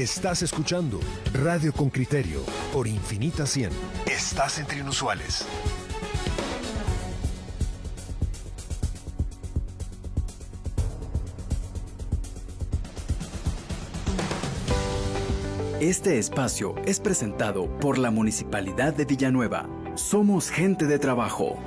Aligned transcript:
Estás 0.00 0.40
escuchando 0.40 0.98
Radio 1.34 1.74
con 1.74 1.90
Criterio 1.90 2.40
por 2.72 2.86
Infinita 2.86 3.44
100. 3.44 3.70
Estás 4.06 4.58
entre 4.58 4.78
inusuales. 4.78 5.44
Este 15.80 16.18
espacio 16.18 16.76
es 16.86 16.98
presentado 16.98 17.66
por 17.80 17.98
la 17.98 18.10
Municipalidad 18.10 18.94
de 18.94 19.04
Villanueva. 19.04 19.68
Somos 19.96 20.48
gente 20.50 20.86
de 20.86 20.98
trabajo. 20.98 21.58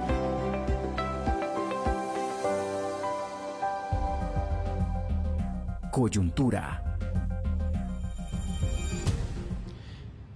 Coyuntura. 5.92 6.93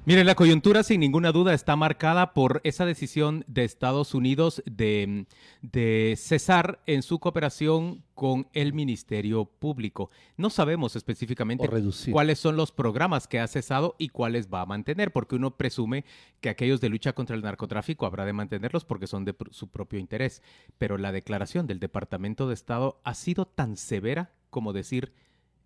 Mire, 0.07 0.23
la 0.23 0.35
coyuntura 0.35 0.83
sin 0.83 1.01
ninguna 1.01 1.33
duda 1.33 1.53
está 1.53 1.75
marcada 1.75 2.33
por 2.33 2.61
esa 2.63 2.85
decisión 2.85 3.43
de 3.45 3.65
Estados 3.65 4.13
Unidos 4.13 4.63
de, 4.65 5.25
de, 5.61 6.15
cesar 6.17 6.81
en 6.85 7.01
su 7.03 7.19
cooperación 7.19 8.05
con 8.13 8.47
el 8.53 8.71
Ministerio 8.71 9.43
Público. 9.43 10.09
No 10.37 10.49
sabemos 10.49 10.95
específicamente 10.95 11.69
cuáles 12.09 12.39
son 12.39 12.55
los 12.55 12.71
programas 12.71 13.27
que 13.27 13.41
ha 13.41 13.47
cesado 13.47 13.95
y 13.99 14.07
cuáles 14.07 14.47
va 14.47 14.61
a 14.61 14.65
mantener, 14.65 15.11
porque 15.11 15.35
uno 15.35 15.57
presume 15.57 16.05
que 16.39 16.47
aquellos 16.47 16.79
de 16.79 16.87
lucha 16.87 17.11
contra 17.11 17.35
el 17.35 17.41
narcotráfico 17.41 18.05
habrá 18.05 18.23
de 18.23 18.31
mantenerlos 18.31 18.85
porque 18.85 19.07
son 19.07 19.25
de 19.25 19.35
su 19.51 19.67
propio 19.67 19.99
interés. 19.99 20.41
Pero 20.77 20.97
la 20.97 21.11
declaración 21.11 21.67
del 21.67 21.81
Departamento 21.81 22.47
de 22.47 22.53
Estado 22.53 23.01
ha 23.03 23.13
sido 23.13 23.45
tan 23.45 23.75
severa 23.75 24.31
como 24.51 24.71
decir 24.71 25.11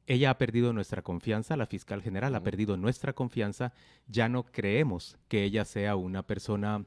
ella 0.08 0.32
ha 0.32 0.38
perdido 0.38 0.74
nuestra 0.74 1.02
confianza, 1.02 1.58
la 1.58 1.66
fiscal 1.66 2.02
general 2.02 2.36
ha 2.36 2.44
perdido 2.44 2.78
nuestra 2.78 3.14
confianza, 3.14 3.74
ya 4.08 4.30
no 4.30 4.44
creemos 4.44 5.18
que 5.28 5.44
ella 5.44 5.66
sea 5.66 5.96
una 5.96 6.24
persona 6.24 6.86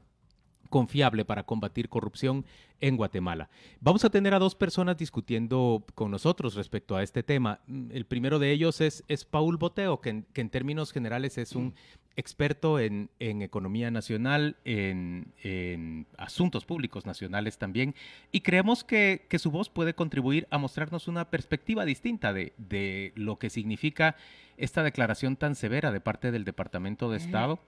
confiable 0.75 1.23
para 1.23 1.43
combatir 1.43 1.87
corrupción 1.87 2.43
en 2.81 2.97
Guatemala. 2.97 3.49
Vamos 3.79 4.03
a 4.03 4.09
tener 4.09 4.33
a 4.33 4.39
dos 4.39 4.55
personas 4.55 4.97
discutiendo 4.97 5.85
con 5.95 6.11
nosotros 6.11 6.55
respecto 6.55 6.97
a 6.97 7.01
este 7.01 7.23
tema. 7.23 7.61
El 7.91 8.05
primero 8.05 8.39
de 8.39 8.51
ellos 8.51 8.81
es, 8.81 9.05
es 9.07 9.23
Paul 9.23 9.55
Boteo, 9.55 10.01
que 10.01 10.09
en, 10.09 10.49
términos 10.49 10.91
generales 10.91 11.37
es 11.37 11.55
un 11.55 11.75
experto 12.17 12.77
en, 12.77 13.09
economía 13.19 13.89
nacional, 13.89 14.57
en, 14.65 16.07
asuntos 16.17 16.65
públicos 16.65 17.05
nacionales 17.05 17.57
también, 17.57 17.95
y 18.33 18.41
creemos 18.41 18.83
que, 18.83 19.25
su 19.39 19.51
voz 19.51 19.69
puede 19.69 19.93
contribuir 19.93 20.45
a 20.51 20.57
mostrarnos 20.57 21.07
una 21.07 21.29
perspectiva 21.29 21.85
distinta 21.85 22.33
de, 22.33 22.51
de 22.57 23.13
lo 23.15 23.39
que 23.39 23.49
significa 23.49 24.17
esta 24.57 24.83
declaración 24.83 25.37
tan 25.37 25.55
severa 25.55 25.93
de 25.93 26.01
parte 26.01 26.31
del 26.33 26.43
Departamento 26.43 27.09
de 27.09 27.15
Estado 27.15 27.59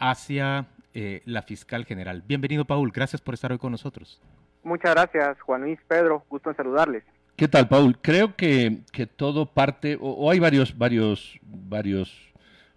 hacia 0.00 0.66
eh, 0.94 1.22
la 1.24 1.42
fiscal 1.42 1.84
general. 1.84 2.22
Bienvenido, 2.26 2.64
Paul. 2.64 2.90
Gracias 2.92 3.20
por 3.20 3.34
estar 3.34 3.52
hoy 3.52 3.58
con 3.58 3.72
nosotros. 3.72 4.20
Muchas 4.62 4.94
gracias, 4.94 5.40
Juan 5.40 5.62
Luis, 5.62 5.78
Pedro. 5.86 6.24
Gusto 6.28 6.50
en 6.50 6.56
saludarles. 6.56 7.04
¿Qué 7.36 7.46
tal, 7.46 7.68
Paul? 7.68 7.96
Creo 8.00 8.34
que, 8.34 8.80
que 8.92 9.06
todo 9.06 9.46
parte, 9.46 9.96
o, 10.00 10.30
hay 10.30 10.40
varios, 10.40 10.76
varios, 10.76 11.38
varios 11.42 12.32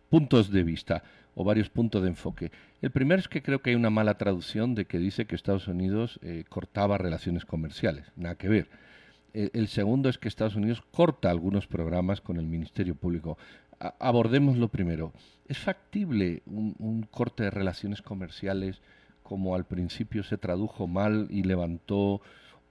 puntos 0.10 0.52
de 0.52 0.64
vista 0.64 1.04
o 1.34 1.44
varios 1.44 1.70
puntos 1.70 2.04
de 2.04 2.10
enfoque. 2.10 2.52
El 2.82 2.92
primero 2.92 3.20
es 3.20 3.28
que 3.28 3.42
creo 3.42 3.62
que 3.62 3.72
hay 3.72 3.76
una 3.76 3.90
mala 3.90 4.18
traducción 4.18 4.76
de 4.76 4.86
que 4.86 5.00
dice 5.00 5.26
que 5.26 5.36
Estados 5.36 5.68
Unidos 5.68 6.20
eh, 6.22 6.44
cortaba 6.48 6.98
relaciones 6.98 7.46
comerciales. 7.46 8.06
Nada 8.16 8.36
que 8.36 8.50
ver. 8.50 8.70
El, 9.34 9.70
segundo 9.70 10.10
es 10.10 10.18
que 10.18 10.28
Estados 10.28 10.56
Unidos 10.56 10.84
corta 10.92 11.30
algunos 11.30 11.66
programas 11.66 12.20
con 12.20 12.38
el 12.38 12.46
Ministerio 12.46 12.96
Público. 12.96 13.38
Abordemos 14.00 14.58
lo 14.58 14.68
primero. 14.68 15.14
¿Es 15.48 15.58
factible 15.58 16.44
un, 16.46 17.08
corte 17.12 17.44
de 17.44 17.52
relaciones 17.52 18.02
comerciales 18.02 18.82
como 19.24 19.56
al 19.56 19.66
principio 19.66 20.24
se 20.24 20.38
tradujo 20.38 20.88
mal 20.88 21.28
y 21.30 21.44
levantó 21.44 22.22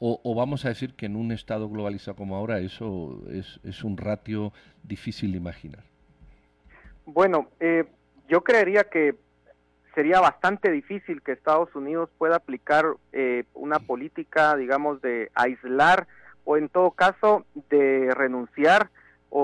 o, 0.02 0.34
vamos 0.34 0.64
a 0.64 0.70
decir 0.70 0.94
que 0.94 1.04
en 1.04 1.14
un 1.14 1.30
estado 1.30 1.68
globalizado 1.68 2.16
como 2.16 2.34
ahora 2.34 2.58
eso 2.60 3.22
es, 3.30 3.84
un 3.84 3.98
ratio 3.98 4.50
difícil 4.82 5.32
de 5.32 5.36
imaginar? 5.36 5.84
Bueno, 7.04 7.48
eh, 7.60 7.84
yo 8.26 8.42
creería 8.42 8.84
que 8.84 9.16
sería 9.94 10.20
bastante 10.20 10.70
difícil 10.70 11.20
que 11.20 11.32
Estados 11.32 11.74
Unidos 11.74 12.08
pueda 12.16 12.36
aplicar 12.36 12.86
eh, 13.12 13.44
una 13.52 13.78
política, 13.78 14.56
digamos, 14.56 15.02
de 15.02 15.30
aislar 15.34 16.06
o 16.44 16.56
en 16.56 16.70
todo 16.70 16.92
caso 16.92 17.44
de 17.68 18.10
renunciar 18.14 18.88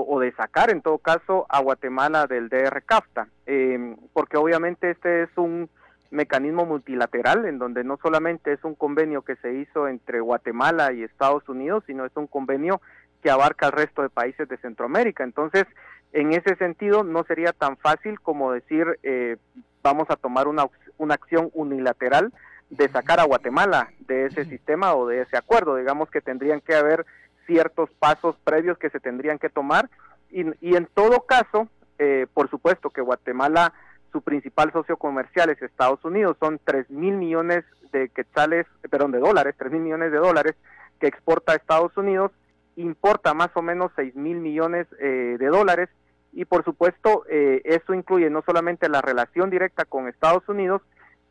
o, 0.05 0.19
de 0.19 0.31
sacar 0.33 0.69
en 0.69 0.81
todo 0.81 0.97
caso 0.97 1.45
a 1.49 1.61
Guatemala 1.61 2.27
del 2.27 2.49
DR 2.49 2.81
CAFTA, 2.83 3.27
em, 3.45 3.95
porque 4.13 4.37
obviamente 4.37 4.91
este 4.91 5.23
es 5.23 5.29
un 5.35 5.69
mecanismo 6.11 6.65
multilateral 6.65 7.45
en 7.45 7.59
donde 7.59 7.83
no 7.83 7.97
solamente 7.97 8.53
es 8.53 8.63
un 8.63 8.75
convenio 8.75 9.23
que 9.23 9.35
se 9.37 9.53
hizo 9.53 9.87
entre 9.87 10.21
Guatemala 10.21 10.93
y 10.93 11.03
Estados 11.03 11.47
Unidos, 11.49 11.83
sino 11.85 12.05
es 12.05 12.15
un 12.15 12.27
convenio 12.27 12.81
que 13.21 13.29
abarca 13.29 13.67
al 13.67 13.73
resto 13.73 14.01
de 14.01 14.09
países 14.09 14.47
de 14.47 14.57
Centroamérica. 14.57 15.23
Entonces, 15.23 15.65
en 16.13 16.33
ese 16.33 16.55
sentido, 16.55 17.03
no 17.03 17.23
sería 17.23 17.51
tan 17.51 17.77
fácil 17.77 18.19
como 18.21 18.51
decir 18.51 18.99
eh, 19.03 19.37
vamos 19.83 20.07
a 20.09 20.15
tomar 20.15 20.47
una, 20.47 20.67
una 20.97 21.15
acción 21.15 21.49
unilateral 21.53 22.31
de 22.69 22.89
sacar 22.89 23.19
a 23.19 23.25
Guatemala 23.25 23.91
de 23.99 24.25
ese 24.25 24.45
sistema 24.45 24.95
o 24.95 25.07
de 25.07 25.21
ese 25.21 25.37
acuerdo. 25.37 25.75
Digamos 25.75 26.09
que 26.09 26.21
tendrían 26.21 26.61
que 26.61 26.75
haber 26.75 27.05
ciertos 27.47 27.89
pasos 27.97 28.35
previos 28.43 28.77
que 28.77 28.91
se 28.91 28.99
tendrían 28.99 29.39
que 29.39 29.49
tomar. 29.49 29.89
Y, 30.29 30.43
y 30.61 30.75
en 30.75 30.85
todo 30.93 31.21
caso, 31.21 31.67
eh, 31.99 32.27
por 32.33 32.49
supuesto 32.49 32.91
que 32.91 33.01
Guatemala, 33.01 33.73
su 34.11 34.21
principal 34.21 34.71
socio 34.71 34.97
comercial 34.97 35.49
es 35.49 35.61
Estados 35.61 36.03
Unidos, 36.05 36.37
son 36.39 36.59
3 36.63 36.89
mil 36.91 37.15
millones 37.15 37.65
de 37.91 38.09
quetzales, 38.09 38.67
perdón, 38.89 39.11
de 39.11 39.19
dólares, 39.19 39.55
3 39.57 39.71
mil 39.71 39.81
millones 39.81 40.11
de 40.11 40.17
dólares 40.17 40.55
que 40.99 41.07
exporta 41.07 41.53
a 41.53 41.55
Estados 41.55 41.95
Unidos, 41.97 42.31
importa 42.75 43.33
más 43.33 43.49
o 43.55 43.61
menos 43.61 43.91
6 43.95 44.15
mil 44.15 44.37
millones 44.37 44.87
eh, 44.99 45.37
de 45.39 45.47
dólares. 45.47 45.89
Y 46.33 46.45
por 46.45 46.63
supuesto 46.63 47.23
eh, 47.29 47.61
eso 47.65 47.95
incluye 47.95 48.29
no 48.29 48.43
solamente 48.43 48.89
la 48.89 49.01
relación 49.01 49.49
directa 49.49 49.85
con 49.85 50.07
Estados 50.07 50.47
Unidos, 50.47 50.83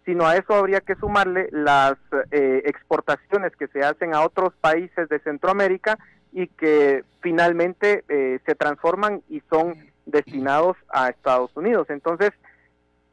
sino 0.07 0.25
a 0.25 0.37
eso 0.37 0.55
habría 0.55 0.81
que 0.81 0.95
sumarle 0.95 1.49
las 1.51 1.97
eh, 2.31 2.63
exportaciones 2.65 3.55
que 3.57 3.67
se 3.67 3.83
hacen 3.83 4.15
a 4.15 4.23
otros 4.23 4.55
países 4.61 5.09
de 5.09 5.19
Centroamérica 5.19 5.99
y 6.33 6.47
que 6.47 7.05
finalmente 7.21 8.05
eh, 8.09 8.39
se 8.47 8.55
transforman 8.55 9.23
y 9.29 9.43
son 9.51 9.75
destinados 10.07 10.77
a 10.91 11.09
Estados 11.09 11.51
Unidos. 11.57 11.89
Entonces, 11.91 12.31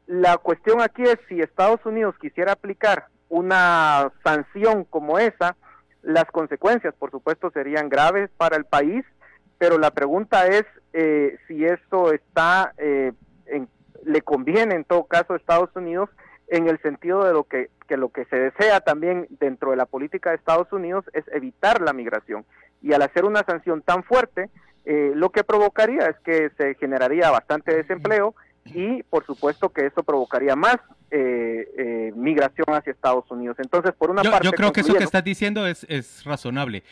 la 0.06 0.38
cuestión 0.38 0.80
aquí 0.80 1.02
es 1.02 1.18
si 1.28 1.40
Estados 1.40 1.84
Unidos 1.84 2.14
quisiera 2.20 2.52
aplicar 2.52 3.08
una 3.28 4.12
sanción 4.22 4.84
como 4.84 5.18
esa, 5.18 5.56
las 6.02 6.26
consecuencias, 6.26 6.94
por 6.94 7.10
supuesto, 7.10 7.50
serían 7.50 7.88
graves 7.88 8.30
para 8.36 8.56
el 8.56 8.66
país, 8.66 9.04
pero 9.58 9.78
la 9.78 9.90
pregunta 9.90 10.46
es 10.46 10.64
eh, 10.92 11.38
si 11.48 11.64
esto 11.64 12.12
está, 12.12 12.72
le 12.76 14.22
conviene 14.22 14.76
en 14.76 14.84
todo 14.84 15.04
caso 15.04 15.32
a 15.32 15.36
Estados 15.36 15.70
Unidos 15.74 16.08
en 16.48 16.68
el 16.68 16.80
sentido 16.80 17.24
de 17.24 17.32
lo 17.32 17.44
que, 17.44 17.70
lo 17.88 18.08
que 18.10 18.24
se 18.26 18.36
desea 18.36 18.80
también 18.80 19.26
dentro 19.40 19.70
de 19.70 19.76
la 19.76 19.86
política 19.86 20.30
de 20.30 20.36
Estados 20.36 20.72
Unidos 20.72 21.04
es 21.12 21.24
evitar 21.32 21.80
la 21.80 21.92
migración. 21.92 22.44
Y 22.82 22.92
al 22.92 23.02
hacer 23.02 23.24
una 23.24 23.44
sanción 23.44 23.82
tan 23.82 24.04
fuerte, 24.04 24.50
eh, 24.84 25.12
lo 25.14 25.30
que 25.30 25.44
provocaría 25.44 26.06
es 26.06 26.16
que 26.24 26.50
se 26.56 26.74
generaría 26.74 27.30
bastante 27.30 27.74
desempleo 27.74 28.34
y 28.66 29.02
por 29.04 29.24
supuesto 29.24 29.70
que 29.70 29.86
eso 29.86 30.02
provocaría 30.02 30.56
más 30.56 30.76
eh, 31.10 31.68
eh, 31.78 32.12
migración 32.16 32.66
hacia 32.68 32.92
Estados 32.92 33.30
Unidos. 33.30 33.56
Entonces, 33.58 33.92
por 33.94 34.10
una 34.10 34.22
parte... 34.22 34.44
Yo 34.46 34.52
creo 34.52 34.72
que 34.72 34.80
eso 34.80 34.94
que 34.94 35.04
estás 35.04 35.24
diciendo 35.24 35.66
es, 35.66 35.86
es 35.88 36.24
razonable. 36.24 36.82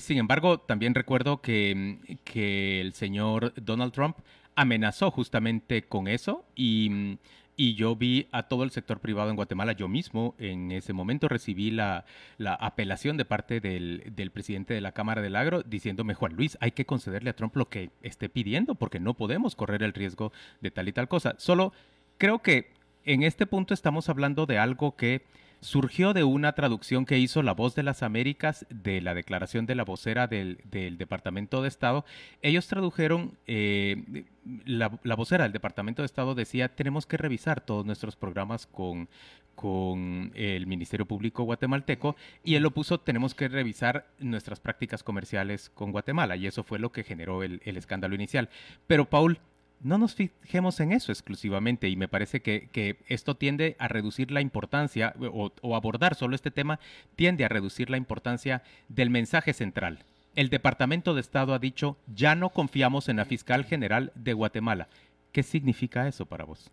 sin 0.00 0.18
embargo, 0.18 0.58
también 0.60 0.94
recuerdo 0.94 1.40
que, 1.40 2.18
que 2.24 2.80
el 2.80 2.94
señor 2.94 3.52
Donald 3.54 3.92
Trump 3.92 4.16
amenazó 4.56 5.10
justamente 5.10 5.82
con 5.82 6.08
eso 6.08 6.44
y 6.54 7.18
y 7.56 7.74
yo 7.74 7.94
vi 7.96 8.28
a 8.32 8.44
todo 8.44 8.64
el 8.64 8.70
sector 8.70 9.00
privado 9.00 9.30
en 9.30 9.36
Guatemala. 9.36 9.72
Yo 9.72 9.88
mismo 9.88 10.34
en 10.38 10.72
ese 10.72 10.92
momento 10.92 11.28
recibí 11.28 11.70
la, 11.70 12.04
apelación 12.38 13.16
de 13.16 13.24
parte 13.24 13.60
del, 13.60 14.30
presidente 14.32 14.74
de 14.74 14.80
la 14.80 14.92
Cámara 14.92 15.22
del 15.22 15.36
Agro 15.36 15.62
diciéndome, 15.62 16.14
Juan 16.14 16.34
Luis, 16.34 16.56
hay 16.60 16.72
que 16.72 16.86
concederle 16.86 17.30
a 17.30 17.36
Trump 17.36 17.56
lo 17.56 17.68
que 17.68 17.90
esté 18.02 18.28
pidiendo 18.28 18.74
porque 18.74 19.00
no 19.00 19.14
podemos 19.14 19.56
correr 19.56 19.82
el 19.82 19.92
riesgo 19.92 20.32
de 20.60 20.70
tal 20.70 20.88
y 20.88 20.92
tal 20.92 21.08
cosa. 21.08 21.34
Solo 21.38 21.72
creo 22.18 22.40
que 22.40 22.70
en 23.04 23.22
este 23.22 23.46
punto 23.46 23.74
estamos 23.74 24.08
hablando 24.08 24.46
de 24.46 24.58
algo 24.58 24.96
que 24.96 25.22
surgió 25.60 26.12
de 26.12 26.24
una 26.24 26.52
traducción 26.52 27.04
que 27.04 27.18
hizo 27.18 27.42
La 27.42 27.52
Voz 27.52 27.74
de 27.74 27.82
las 27.82 28.02
Américas 28.02 28.66
de 28.70 29.00
la 29.00 29.14
declaración 29.14 29.66
de 29.66 29.74
la 29.74 29.84
vocera 29.84 30.26
del, 30.26 30.58
Departamento 30.70 31.62
de 31.62 31.68
Estado. 31.68 32.04
Ellos 32.42 32.66
tradujeron, 32.66 33.36
eh, 33.46 34.24
la, 34.64 34.88
vocera 35.16 35.44
del 35.44 35.52
Departamento 35.52 36.02
de 36.02 36.06
Estado 36.06 36.34
decía, 36.34 36.74
tenemos 36.74 37.06
que 37.06 37.16
revisar 37.16 37.60
todos 37.60 37.84
nuestros 37.84 38.16
programas 38.16 38.66
con, 38.66 39.08
con 39.54 40.32
el 40.34 40.66
Ministerio 40.66 41.06
Público 41.06 41.44
guatemalteco 41.44 42.16
y 42.42 42.54
él 42.54 42.62
lo 42.62 42.70
puso, 42.70 42.98
tenemos 42.98 43.34
que 43.34 43.48
revisar 43.48 44.06
nuestras 44.18 44.60
prácticas 44.60 45.02
comerciales 45.02 45.70
con 45.70 45.92
Guatemala 45.92 46.36
y 46.36 46.46
eso 46.46 46.64
fue 46.64 46.78
lo 46.78 46.92
que 46.92 47.04
generó 47.04 47.42
el, 47.42 47.60
el 47.64 47.76
escándalo 47.76 48.14
inicial. 48.14 48.48
Pero 48.86 49.10
Paul, 49.10 49.38
no 49.82 49.98
nos 49.98 50.14
fijemos 50.14 50.80
en 50.80 50.92
eso 50.92 51.12
exclusivamente 51.12 51.88
y 51.88 51.96
me 51.96 52.08
parece 52.08 52.40
que, 52.40 52.96
esto 53.08 53.36
tiende 53.36 53.76
a 53.78 53.88
reducir 53.88 54.30
la 54.30 54.40
importancia 54.40 55.14
o, 55.20 55.50
o, 55.62 55.76
abordar 55.76 56.14
solo 56.14 56.34
este 56.34 56.50
tema 56.50 56.78
tiende 57.16 57.44
a 57.44 57.48
reducir 57.48 57.90
la 57.90 57.96
importancia 57.96 58.62
del 58.88 59.10
mensaje 59.10 59.52
central. 59.52 60.04
El 60.36 60.48
Departamento 60.48 61.14
de 61.14 61.20
Estado 61.20 61.54
ha 61.54 61.58
dicho 61.58 61.96
ya 62.14 62.34
no 62.34 62.50
confiamos 62.50 63.08
en 63.08 63.16
la 63.16 63.24
fiscal 63.24 63.64
general 63.64 64.12
de 64.14 64.32
Guatemala. 64.32 64.88
¿Qué 65.32 65.42
significa 65.42 66.06
eso 66.06 66.26
para 66.26 66.44
vos? 66.44 66.70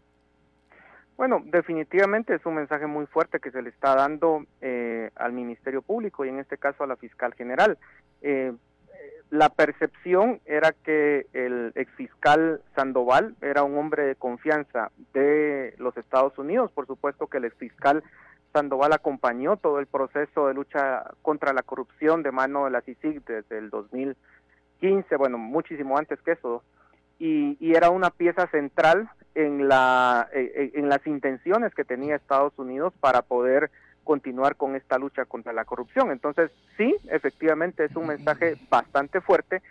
Bueno, 1.17 1.41
definitivamente 1.45 2.35
es 2.35 2.45
un 2.45 2.55
mensaje 2.55 2.85
muy 2.85 3.07
fuerte 3.07 3.39
que 3.39 3.49
se 3.49 3.61
le 3.63 3.69
está 3.69 3.95
dando 3.95 4.45
eh, 4.61 5.09
al 5.15 5.33
Ministerio 5.33 5.81
Público 5.81 6.23
y 6.23 6.29
en 6.29 6.39
este 6.39 6.57
caso 6.57 6.83
a 6.83 6.87
la 6.87 6.95
fiscal 6.95 7.33
general. 7.33 7.77
Eh, 8.21 8.53
la 9.29 9.49
percepción 9.49 10.39
era 10.45 10.71
que 10.71 11.27
el 11.33 11.73
exfiscal 11.75 12.61
Sandoval 12.75 13.35
era 13.41 13.63
un 13.63 13.77
hombre 13.77 14.03
de 14.03 14.15
confianza 14.15 14.91
de 15.13 15.75
los 15.77 15.97
Estados 15.97 16.37
Unidos. 16.37 16.71
Por 16.71 16.87
supuesto 16.87 17.27
que 17.27 17.37
el 17.37 17.45
exfiscal 17.45 18.03
Sandoval 18.53 18.93
acompañó 18.93 19.57
todo 19.57 19.79
el 19.79 19.87
proceso 19.87 20.47
de 20.47 20.53
lucha 20.53 21.11
contra 21.21 21.53
la 21.53 21.63
corrupción 21.63 22.23
de 22.23 22.31
mano 22.31 22.65
de 22.65 22.71
la 22.71 22.81
CICIG 22.81 23.23
desde 23.25 23.57
el 23.57 23.69
2015, 23.69 25.15
bueno, 25.17 25.37
muchísimo 25.37 25.97
antes 25.97 26.19
que 26.21 26.31
eso, 26.31 26.63
y, 27.19 27.57
y 27.59 27.75
era 27.75 27.89
una 27.89 28.09
pieza 28.09 28.47
central 28.47 29.09
en, 29.35 29.67
la, 29.67 30.29
eh, 30.33 30.51
eh, 30.55 30.71
en 30.75 30.89
las 30.89 31.05
intenciones 31.05 31.73
que 31.75 31.83
tenía 31.83 32.15
Estados 32.15 32.53
Unidos 32.57 32.93
para 32.99 33.21
poder 33.21 33.69
continuar 34.07 34.55
con 34.55 34.77
esta 34.77 34.97
lucha 34.97 35.25
contra 35.25 35.51
la 35.51 35.65
corrupción. 35.65 36.11
Entonces, 36.11 36.49
sí, 36.77 36.95
efectivamente 37.09 37.83
es 37.83 37.95
un 37.97 38.07
mensaje 38.07 38.55
bastante 38.69 39.19
fuerte. 39.19 39.61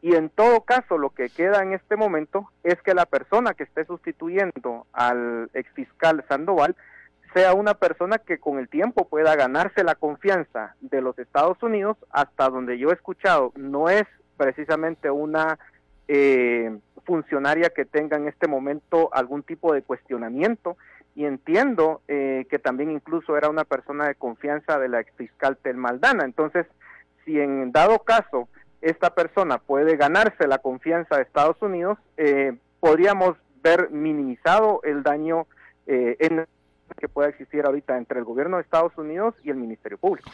Y 0.00 0.14
en 0.14 0.30
todo 0.30 0.62
caso 0.62 0.96
lo 0.96 1.10
que 1.10 1.28
queda 1.28 1.62
en 1.62 1.74
este 1.74 1.96
momento 1.96 2.48
es 2.64 2.80
que 2.80 2.94
la 2.94 3.04
persona 3.04 3.52
que 3.52 3.64
esté 3.64 3.84
sustituyendo 3.84 4.86
al 4.94 5.50
exfiscal 5.52 6.24
Sandoval 6.26 6.74
sea 7.34 7.52
una 7.52 7.74
persona 7.74 8.16
que 8.16 8.38
con 8.38 8.58
el 8.58 8.68
tiempo 8.68 9.06
pueda 9.08 9.36
ganarse 9.36 9.84
la 9.84 9.94
confianza 9.94 10.74
de 10.80 11.02
los 11.02 11.18
Estados 11.18 11.62
Unidos, 11.62 11.98
hasta 12.10 12.48
donde 12.48 12.78
yo 12.78 12.90
he 12.90 12.94
escuchado, 12.94 13.52
no 13.56 13.90
es 13.90 14.04
precisamente 14.38 15.10
una 15.10 15.58
eh, 16.08 16.78
funcionaria 17.04 17.70
que 17.70 17.84
tenga 17.84 18.16
en 18.16 18.26
este 18.26 18.48
momento 18.48 19.10
algún 19.12 19.42
tipo 19.42 19.74
de 19.74 19.82
cuestionamiento 19.82 20.76
y 21.14 21.24
entiendo 21.26 22.00
eh, 22.08 22.46
que 22.48 22.58
también 22.58 22.90
incluso 22.90 23.36
era 23.36 23.50
una 23.50 23.64
persona 23.64 24.06
de 24.06 24.14
confianza 24.14 24.78
de 24.78 24.88
la 24.88 25.00
ex 25.00 25.12
fiscal 25.16 25.58
Tel 25.62 25.76
Maldana. 25.76 26.24
Entonces, 26.24 26.66
si 27.24 27.38
en 27.38 27.70
dado 27.72 27.98
caso 28.00 28.48
esta 28.80 29.14
persona 29.14 29.58
puede 29.58 29.96
ganarse 29.96 30.46
la 30.48 30.58
confianza 30.58 31.16
de 31.16 31.22
Estados 31.22 31.56
Unidos, 31.60 31.98
eh, 32.16 32.56
podríamos 32.80 33.36
ver 33.62 33.90
minimizado 33.90 34.80
el 34.82 35.02
daño 35.02 35.46
eh, 35.86 36.16
en 36.18 36.46
que 36.98 37.08
pueda 37.08 37.28
existir 37.28 37.64
ahorita 37.64 37.96
entre 37.96 38.18
el 38.18 38.24
gobierno 38.24 38.56
de 38.56 38.62
Estados 38.62 38.92
Unidos 38.98 39.34
y 39.42 39.50
el 39.50 39.56
Ministerio 39.56 39.96
Público. 39.96 40.30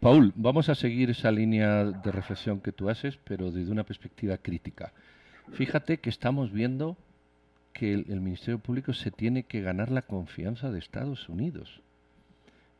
Paul, 0.00 0.32
vamos 0.34 0.68
a 0.68 0.74
seguir 0.74 1.10
esa 1.10 1.30
línea 1.30 1.84
de 1.84 2.10
reflexión 2.10 2.60
que 2.60 2.72
tú 2.72 2.90
haces, 2.90 3.16
pero 3.16 3.50
desde 3.52 3.70
una 3.70 3.84
perspectiva 3.84 4.36
crítica. 4.38 4.92
Fíjate 5.52 5.98
que 5.98 6.10
estamos 6.10 6.52
viendo 6.52 6.96
que 7.74 7.92
el, 7.92 8.20
Ministerio 8.20 8.58
Público 8.58 8.94
se 8.94 9.10
tiene 9.10 9.42
que 9.42 9.60
ganar 9.60 9.90
la 9.90 10.02
confianza 10.02 10.70
de 10.70 10.78
Estados 10.78 11.28
Unidos. 11.28 11.82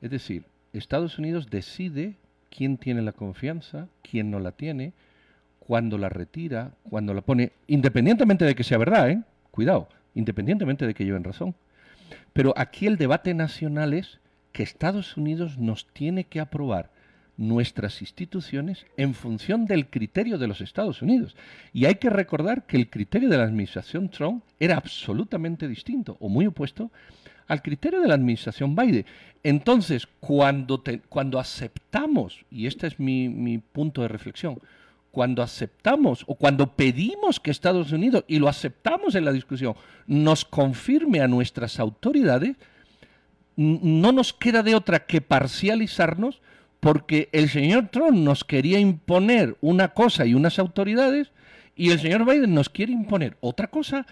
Es 0.00 0.11
decir, 0.11 0.44
Estados 0.73 1.19
Unidos 1.19 1.50
decide 1.50 2.14
quién 2.49 2.79
tiene 2.79 3.02
la 3.02 3.12
confianza, 3.12 3.88
quién 4.08 4.31
no 4.31 4.38
la 4.38 4.52
tiene, 4.52 4.93
cuándo 5.58 5.99
la 5.99 6.08
retira, 6.08 6.73
cuándo 6.88 7.12
la 7.12 7.23
pone, 7.23 7.52
independientemente 7.67 8.44
de 8.44 8.55
que 8.55 8.64
sea 8.64 8.79
verdad, 8.79 9.11
¿eh? 9.11 9.23
Cuidado, 9.50 9.88
independientemente 10.14 10.87
de 10.87 10.94
que 10.94 11.05
lleven 11.05 11.25
razón. 11.25 11.55
Pero 12.32 12.55
aquí 12.56 12.87
el 12.87 12.96
debate 12.96 13.35
nacional 13.35 13.94
es 13.94 14.20
que 14.52 14.62
Estados 14.62 15.17
Unidos 15.17 15.58
nos 15.58 15.87
tiene 15.88 16.25
que 16.25 16.41
aprobar 16.41 16.91
nuestras 17.36 18.00
instituciones 18.00 18.86
en 18.96 19.14
función 19.14 19.66
del 19.66 19.88
criterio 19.88 20.38
de 20.38 20.46
los 20.46 20.60
Estados 20.60 21.02
Unidos. 21.02 21.36
Y 21.72 21.86
hay 21.86 21.96
que 21.96 22.10
recordar 22.10 22.66
que 22.66 22.76
el 22.76 22.88
criterio 22.88 23.28
de 23.28 23.38
la 23.38 23.44
administración 23.44 24.08
Trump 24.08 24.44
era 24.60 24.76
absolutamente 24.76 25.66
distinto 25.66 26.16
o 26.20 26.28
muy 26.28 26.46
opuesto 26.46 26.90
al 27.46 27.62
criterio 27.62 28.00
de 28.00 28.08
la 28.08 28.14
administración 28.14 28.75
Biden. 28.75 29.04
Entonces, 29.42 30.06
cuando, 30.20 30.82
cuando 31.08 31.38
aceptamos, 31.38 32.44
y 32.50 32.66
este 32.66 32.86
es 32.86 32.98
mi, 32.98 33.28
mi 33.28 33.58
punto 33.58 34.02
de 34.02 34.08
reflexión, 34.08 34.58
cuando 35.10 35.42
aceptamos 35.42 36.25
o 36.26 36.34
cuando 36.34 36.75
pedimos 36.75 37.38
que 37.38 37.50
Estados 37.50 37.92
Unidos, 37.92 38.25
y 38.26 38.38
lo 38.38 38.48
aceptamos 38.48 39.14
en 39.14 39.25
la 39.25 39.32
discusión, 39.32 39.75
nos 40.06 40.44
confirme 40.44 41.20
a 41.20 41.28
nuestras 41.28 41.78
autoridades, 41.78 42.56
no 43.56 44.10
nos 44.10 44.32
queda 44.32 44.62
de 44.62 44.75
otra 44.75 45.06
que 45.06 45.20
parcializarnos 45.20 46.40
porque 46.84 47.31
el 47.32 47.48
señor 47.48 47.88
Trump 47.90 48.12
nos 48.12 48.44
quería 48.44 48.78
imponer 48.78 49.56
una 49.62 49.94
cosa 49.94 50.26
y 50.26 50.34
unas 50.34 50.58
autoridades 50.58 51.32
y 51.75 51.90
el 51.90 51.98
señor 51.98 52.26
Biden 52.26 52.54
nos 52.54 52.69
quiere 52.69 52.92
imponer 52.92 53.38
otra 53.40 53.69
cosa 53.69 54.04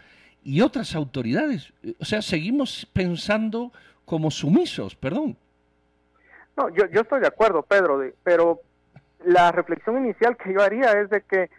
y 0.43 0.63
otras 0.63 0.95
autoridades. 0.95 1.75
O 2.01 2.07
sea, 2.07 2.23
seguimos 2.23 2.87
pensando 2.95 3.73
como 4.07 4.31
sumisos, 4.31 4.97
perdón. 4.97 5.37
No, 6.57 6.71
yo, 6.71 6.87
estoy 6.87 7.21
de 7.21 7.27
acuerdo, 7.27 7.63
Pedro, 7.63 8.03
pero 8.23 8.63
la 9.23 9.53
reflexión 9.53 9.99
inicial 10.03 10.39
que 10.39 10.55
yo 10.55 10.63
haría 10.63 10.93
es 10.93 11.11
de 11.11 11.21
que 11.21 11.51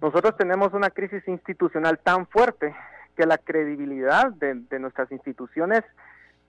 nosotros 0.00 0.36
tenemos 0.36 0.72
una 0.72 0.90
crisis 0.90 1.26
institucional 1.26 1.98
tan 1.98 2.28
fuerte 2.28 2.72
que 3.16 3.26
la 3.26 3.38
credibilidad 3.38 4.30
de, 4.30 4.54
de 4.54 4.78
nuestras 4.78 5.10
instituciones 5.10 5.82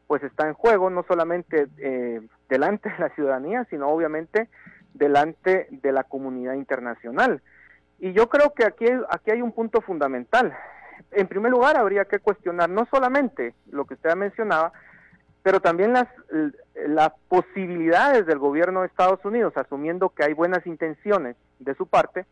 pues 0.07 0.23
está 0.23 0.47
en 0.47 0.53
juego 0.53 0.89
no 0.89 1.03
solamente 1.07 1.67
eh, 1.77 2.21
delante 2.49 2.89
de 2.89 2.99
la 2.99 3.09
ciudadanía, 3.09 3.65
sino 3.69 3.87
obviamente 3.89 4.49
delante 4.93 5.67
de 5.71 5.91
la 5.91 6.03
comunidad 6.03 6.53
internacional. 6.53 7.41
Y 7.99 8.13
yo 8.13 8.29
creo 8.29 8.53
que 8.53 8.65
aquí, 8.65 8.85
aquí 9.09 9.31
hay 9.31 9.41
un 9.41 9.51
punto 9.51 9.81
fundamental. 9.81 10.55
En 11.11 11.27
primer 11.27 11.51
lugar, 11.51 11.77
habría 11.77 12.05
que 12.05 12.19
cuestionar 12.19 12.69
no 12.69 12.87
solamente 12.91 13.53
lo 13.71 13.85
que 13.85 13.95
usted 13.95 14.15
mencionaba, 14.15 14.73
pero 15.43 15.59
también 15.59 15.93
las, 15.93 16.07
las 16.87 17.11
posibilidades 17.27 18.25
del 18.25 18.39
gobierno 18.39 18.81
de 18.81 18.87
Estados 18.87 19.23
Unidos, 19.25 19.55
asumiendo 19.57 20.09
que 20.09 20.23
hay 20.23 20.33
buenas 20.33 20.65
intenciones 20.65 21.35
de 21.59 21.75
su 21.75 21.87
parte, 21.87 22.25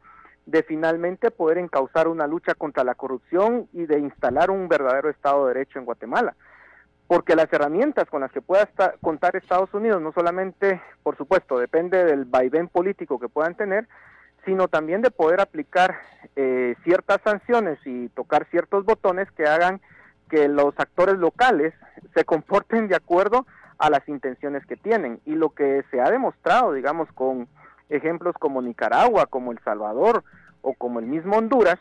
de 0.46 0.64
finalmente 0.64 1.32
poder 1.32 1.58
encauzar 1.58 2.08
una 2.08 2.28
lucha 2.28 2.54
contra 2.54 2.84
la 2.84 2.96
corrupción 2.96 3.70
y 3.72 3.86
de 3.86 4.00
instalar 4.00 4.52
un 4.52 4.68
verdadero 4.68 5.10
Estado 5.10 5.48
de 5.48 5.54
Derecho 5.54 5.80
en 5.80 5.86
Guatemala 5.86 6.36
porque 7.08 7.36
las 7.36 7.52
herramientas 7.52 8.10
con 8.10 8.22
las 8.22 8.32
que 8.32 8.42
pueda 8.42 8.68
contar 9.02 9.36
Estados 9.36 9.74
Unidos 9.74 10.02
no 10.02 10.12
solamente, 10.14 10.82
por 11.04 11.18
supuesto, 11.18 11.58
depende 11.58 12.04
del 12.06 12.26
vaivén 12.26 12.68
político 12.68 13.20
que 13.20 13.30
puedan 13.30 13.56
tener, 13.56 13.88
sino 14.46 14.68
también 14.68 15.02
de 15.02 15.12
poder 15.12 15.42
aplicar 15.42 15.96
eh, 16.36 16.76
ciertas 16.84 17.20
sanciones 17.24 17.80
y 17.86 18.10
tocar 18.10 18.46
ciertos 18.50 18.86
botones 18.86 19.30
que 19.32 19.46
hagan 19.46 19.82
que 20.30 20.48
los 20.48 20.74
actores 20.80 21.16
locales 21.18 21.74
se 22.14 22.26
comporten 22.26 22.88
de 22.88 22.96
acuerdo 22.96 23.46
a 23.78 23.90
las 23.90 24.08
intenciones 24.08 24.66
que 24.66 24.76
tienen. 24.76 25.20
Y 25.26 25.36
lo 25.36 25.50
que 25.50 25.84
se 25.92 26.02
ha 26.02 26.10
demostrado, 26.10 26.74
digamos, 26.74 27.12
con 27.14 27.48
ejemplos 27.90 28.36
como 28.40 28.62
Nicaragua, 28.62 29.28
como 29.28 29.52
El 29.52 29.60
Salvador 29.60 30.24
o 30.62 30.74
como 30.74 31.00
el 31.00 31.06
mismo 31.06 31.38
Honduras, 31.38 31.80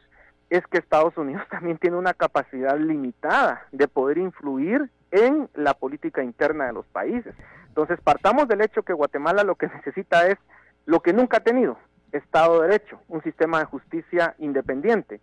es 0.52 0.66
que 0.66 0.78
Estados 0.78 1.16
Unidos 1.16 1.42
también 1.50 1.78
tiene 1.78 1.96
una 1.96 2.14
capacidad 2.14 2.78
limitada 2.78 3.66
de 3.72 3.88
poder 3.88 4.18
influir 4.18 4.90
en 5.10 5.48
la 5.54 5.74
política 5.74 6.22
interna 6.22 6.66
de 6.66 6.74
los 6.74 6.86
países. 6.86 7.34
Entonces, 7.68 7.98
partamos 8.02 8.48
del 8.48 8.60
hecho 8.60 8.82
que 8.82 8.92
Guatemala 8.92 9.44
lo 9.44 9.54
que 9.54 9.66
necesita 9.68 10.26
es 10.26 10.38
lo 10.84 11.00
que 11.00 11.12
nunca 11.12 11.38
ha 11.38 11.40
tenido, 11.40 11.78
Estado 12.12 12.60
de 12.60 12.68
Derecho, 12.68 13.00
un 13.08 13.22
sistema 13.22 13.60
de 13.60 13.64
justicia 13.64 14.34
independiente. 14.38 15.20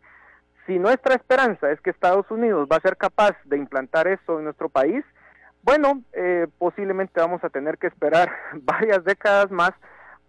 Si 0.66 0.80
nuestra 0.80 1.16
esperanza 1.16 1.72
es 1.72 1.80
que 1.82 1.92
Estados 1.92 2.30
Unidos 2.32 2.68
va 2.72 2.78
a 2.78 2.82
ser 2.82 2.98
capaz 2.98 3.36
de 3.46 3.58
implantar 3.58 4.08
eso 4.08 4.40
en 4.40 4.46
nuestro 4.46 4.70
país, 4.70 5.04
bueno, 5.62 6.02
eh, 6.14 6.48
posiblemente 6.58 7.20
vamos 7.20 7.44
a 7.44 7.50
tener 7.50 7.78
que 7.78 7.88
esperar 7.88 8.32
varias 8.54 9.04
décadas 9.04 9.52
más 9.52 9.72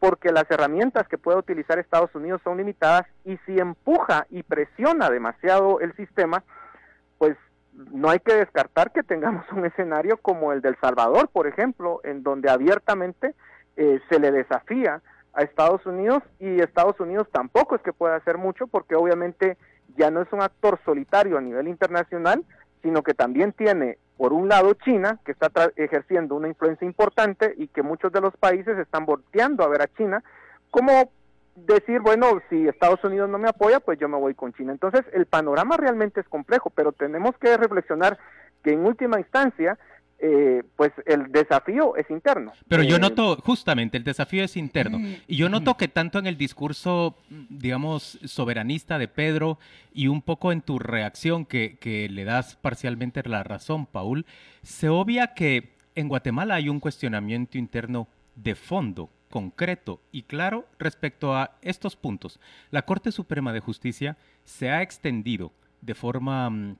porque 0.00 0.32
las 0.32 0.50
herramientas 0.50 1.06
que 1.06 1.18
puede 1.18 1.38
utilizar 1.38 1.78
Estados 1.78 2.12
Unidos 2.14 2.40
son 2.42 2.56
limitadas 2.56 3.06
y 3.24 3.36
si 3.46 3.58
empuja 3.58 4.26
y 4.30 4.42
presiona 4.42 5.10
demasiado 5.10 5.78
el 5.80 5.94
sistema, 5.94 6.42
pues 7.18 7.36
no 7.72 8.10
hay 8.10 8.18
que 8.18 8.34
descartar 8.34 8.92
que 8.92 9.02
tengamos 9.02 9.44
un 9.52 9.66
escenario 9.66 10.16
como 10.16 10.52
el 10.52 10.62
del 10.62 10.76
Salvador, 10.80 11.28
por 11.28 11.46
ejemplo, 11.46 12.00
en 12.02 12.22
donde 12.22 12.50
abiertamente 12.50 13.34
eh, 13.76 14.00
se 14.08 14.18
le 14.18 14.32
desafía 14.32 15.02
a 15.34 15.42
Estados 15.42 15.84
Unidos 15.86 16.22
y 16.40 16.60
Estados 16.60 16.98
Unidos 16.98 17.28
tampoco 17.30 17.76
es 17.76 17.82
que 17.82 17.92
pueda 17.92 18.16
hacer 18.16 18.38
mucho 18.38 18.66
porque 18.66 18.96
obviamente 18.96 19.56
ya 19.96 20.10
no 20.10 20.22
es 20.22 20.32
un 20.32 20.42
actor 20.42 20.80
solitario 20.84 21.38
a 21.38 21.40
nivel 21.40 21.68
internacional, 21.68 22.44
sino 22.82 23.02
que 23.02 23.14
también 23.14 23.52
tiene, 23.52 23.98
por 24.20 24.34
un 24.34 24.50
lado, 24.50 24.74
China, 24.74 25.18
que 25.24 25.32
está 25.32 25.50
ejerciendo 25.76 26.34
una 26.34 26.48
influencia 26.48 26.84
importante 26.84 27.54
y 27.56 27.68
que 27.68 27.82
muchos 27.82 28.12
de 28.12 28.20
los 28.20 28.36
países 28.36 28.76
están 28.76 29.06
volteando 29.06 29.64
a 29.64 29.68
ver 29.68 29.80
a 29.80 29.86
China 29.94 30.22
como 30.70 31.10
decir, 31.56 32.00
bueno, 32.00 32.26
si 32.50 32.68
Estados 32.68 33.02
Unidos 33.02 33.30
no 33.30 33.38
me 33.38 33.48
apoya, 33.48 33.80
pues 33.80 33.98
yo 33.98 34.10
me 34.10 34.18
voy 34.18 34.34
con 34.34 34.52
China. 34.52 34.72
Entonces, 34.72 35.06
el 35.14 35.24
panorama 35.24 35.78
realmente 35.78 36.20
es 36.20 36.28
complejo, 36.28 36.68
pero 36.68 36.92
tenemos 36.92 37.34
que 37.38 37.56
reflexionar 37.56 38.18
que 38.62 38.74
en 38.74 38.84
última 38.84 39.18
instancia, 39.18 39.78
eh, 40.22 40.62
pues 40.76 40.92
el 41.06 41.32
desafío 41.32 41.96
es 41.96 42.10
interno. 42.10 42.52
Pero 42.68 42.82
yo 42.82 42.96
Eh, 42.96 42.98
noto, 42.98 43.36
justamente, 43.36 43.96
el 43.96 44.04
desafío 44.04 44.44
es 44.44 44.56
interno. 44.56 44.98
Y 45.26 45.36
yo 45.36 45.48
noto 45.48 45.76
que 45.76 45.88
tanto 45.88 46.18
en 46.18 46.26
el 46.26 46.36
discurso, 46.36 47.16
digamos, 47.48 48.18
soberanista 48.24 48.98
de 48.98 49.08
Pedro 49.08 49.58
y 49.94 50.08
un 50.08 50.20
poco 50.20 50.52
en 50.52 50.60
tu 50.60 50.78
reacción 50.78 51.46
que, 51.46 51.78
que 51.78 52.08
le 52.08 52.24
das 52.24 52.56
parcialmente 52.56 53.22
la 53.24 53.42
razón, 53.42 53.86
Paul, 53.86 54.26
se 54.62 54.88
obvia 54.90 55.34
que 55.34 55.72
en 55.94 56.08
Guatemala 56.08 56.56
hay 56.56 56.68
un 56.68 56.80
cuestionamiento 56.80 57.56
interno 57.56 58.06
de 58.36 58.54
fondo, 58.54 59.10
concreto 59.30 60.00
y 60.12 60.22
claro 60.22 60.66
respecto 60.78 61.34
a 61.34 61.56
estos 61.62 61.96
puntos. 61.96 62.40
La 62.70 62.82
Corte 62.82 63.12
Suprema 63.12 63.52
de 63.52 63.60
Justicia 63.60 64.16
se 64.44 64.70
ha 64.70 64.82
extendido 64.82 65.52
de 65.80 65.94
forma 65.94 66.50
mm, 66.50 66.76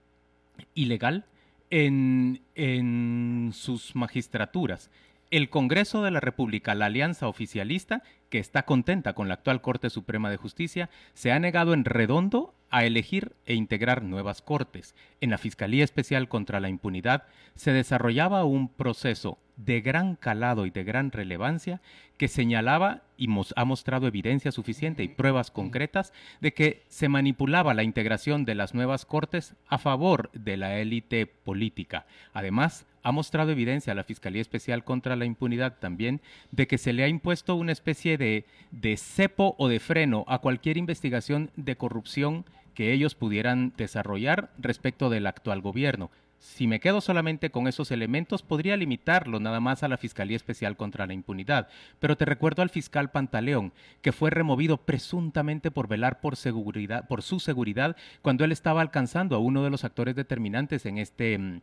ilegal 0.75 1.25
en, 1.71 2.43
en 2.55 3.53
sus 3.55 3.95
magistraturas. 3.95 4.91
El 5.31 5.49
Congreso 5.49 6.03
de 6.03 6.11
la 6.11 6.19
República, 6.19 6.75
la 6.75 6.87
alianza 6.87 7.29
oficialista, 7.29 8.03
que 8.31 8.41
está 8.41 8.65
contenta 8.65 9.13
con 9.13 9.29
la 9.29 9.35
actual 9.35 9.61
Corte 9.61 9.89
Suprema 9.89 10.29
de 10.29 10.37
Justicia, 10.37 10.91
se 11.15 11.31
ha 11.31 11.39
negado 11.39 11.73
en 11.73 11.85
redondo 11.85 12.53
a 12.69 12.85
elegir 12.85 13.37
e 13.47 13.55
integrar 13.55 14.03
nuevas 14.03 14.43
cortes. 14.43 14.95
En 15.21 15.31
la 15.31 15.39
Fiscalía 15.39 15.85
Especial 15.85 16.29
contra 16.29 16.59
la 16.59 16.69
Impunidad 16.69 17.25
se 17.55 17.73
desarrollaba 17.73 18.45
un 18.45 18.69
proceso 18.69 19.39
de 19.57 19.81
gran 19.83 20.17
calado 20.17 20.67
y 20.67 20.71
de 20.71 20.83
gran 20.85 21.13
relevancia 21.13 21.81
que 22.17 22.27
señalaba 22.29 23.03
y 23.17 23.29
mos- 23.29 23.53
ha 23.57 23.65
mostrado 23.65 24.07
evidencia 24.09 24.51
suficiente 24.51 25.03
y 25.05 25.09
pruebas 25.09 25.51
concretas 25.51 26.13
de 26.41 26.55
que 26.55 26.83
se 26.89 27.09
manipulaba 27.09 27.75
la 27.75 27.83
integración 27.85 28.45
de 28.45 28.55
las 28.57 28.75
nuevas 28.75 29.05
cortes 29.05 29.55
a 29.69 29.79
favor 29.79 30.31
de 30.33 30.57
la 30.57 30.79
élite 30.79 31.27
política. 31.27 32.07
Además, 32.33 32.87
ha 33.03 33.13
mostrado 33.13 33.51
evidencia 33.51 33.93
a 33.93 33.97
la 33.97 34.05
Fiscalía 34.05 34.43
Especial 34.43 34.85
contra 34.85 35.17
la 35.17 35.25
Impunidad 35.25 35.79
también 35.79 36.21
de 36.51 36.67
que 36.67 36.79
se 36.79 36.93
le 36.93 37.05
ha 37.05 37.09
impuesto 37.09 37.55
una 37.55 37.73
especie 37.73 38.19
de, 38.19 38.45
de 38.71 38.97
cepo 38.97 39.55
o 39.59 39.69
de 39.69 39.81
freno 39.81 40.25
a 40.29 40.39
cualquier 40.39 40.77
investigación 40.77 41.51
de 41.57 41.77
corrupción 41.77 42.45
que 42.75 42.93
ellos 42.93 43.15
pudieran 43.15 43.73
desarrollar 43.77 44.51
respecto 44.59 45.11
del 45.11 45.27
actual 45.27 45.61
gobierno. 45.61 46.11
Si 46.41 46.67
me 46.67 46.81
quedo 46.81 47.03
solamente 47.03 47.51
con 47.51 47.69
esos 47.69 47.91
elementos, 47.91 48.43
podría 48.43 48.75
limitarlo 48.79 49.41
nada 49.41 49.61
más 49.61 49.83
a 49.83 49.89
la 49.89 49.99
Fiscalía 49.99 50.37
Especial 50.37 50.75
contra 50.75 51.07
la 51.07 51.13
Impunidad. 51.13 51.69
Pero 51.99 52.17
te 52.17 52.25
recuerdo 52.25 52.63
al 52.63 52.71
fiscal 52.71 53.11
Pantaleón, 53.11 53.75
que 54.01 54.13
fue 54.13 54.31
removido 54.31 54.79
presuntamente 54.79 55.71
por 55.71 55.87
velar 55.87 56.21
por, 56.23 56.37
seguridad, 56.37 57.07
por 57.07 57.21
su 57.21 57.41
seguridad 57.41 57.95
cuando 58.23 58.45
él 58.45 58.53
estaba 58.53 58.81
alcanzando 58.81 59.37
a 59.37 59.39
uno 59.39 59.63
de 59.63 59.69
los 59.69 59.85
actores 59.85 60.17
determinantes 60.17 60.87
en 60.87 60.97
este, 60.97 61.37
mm, 61.37 61.61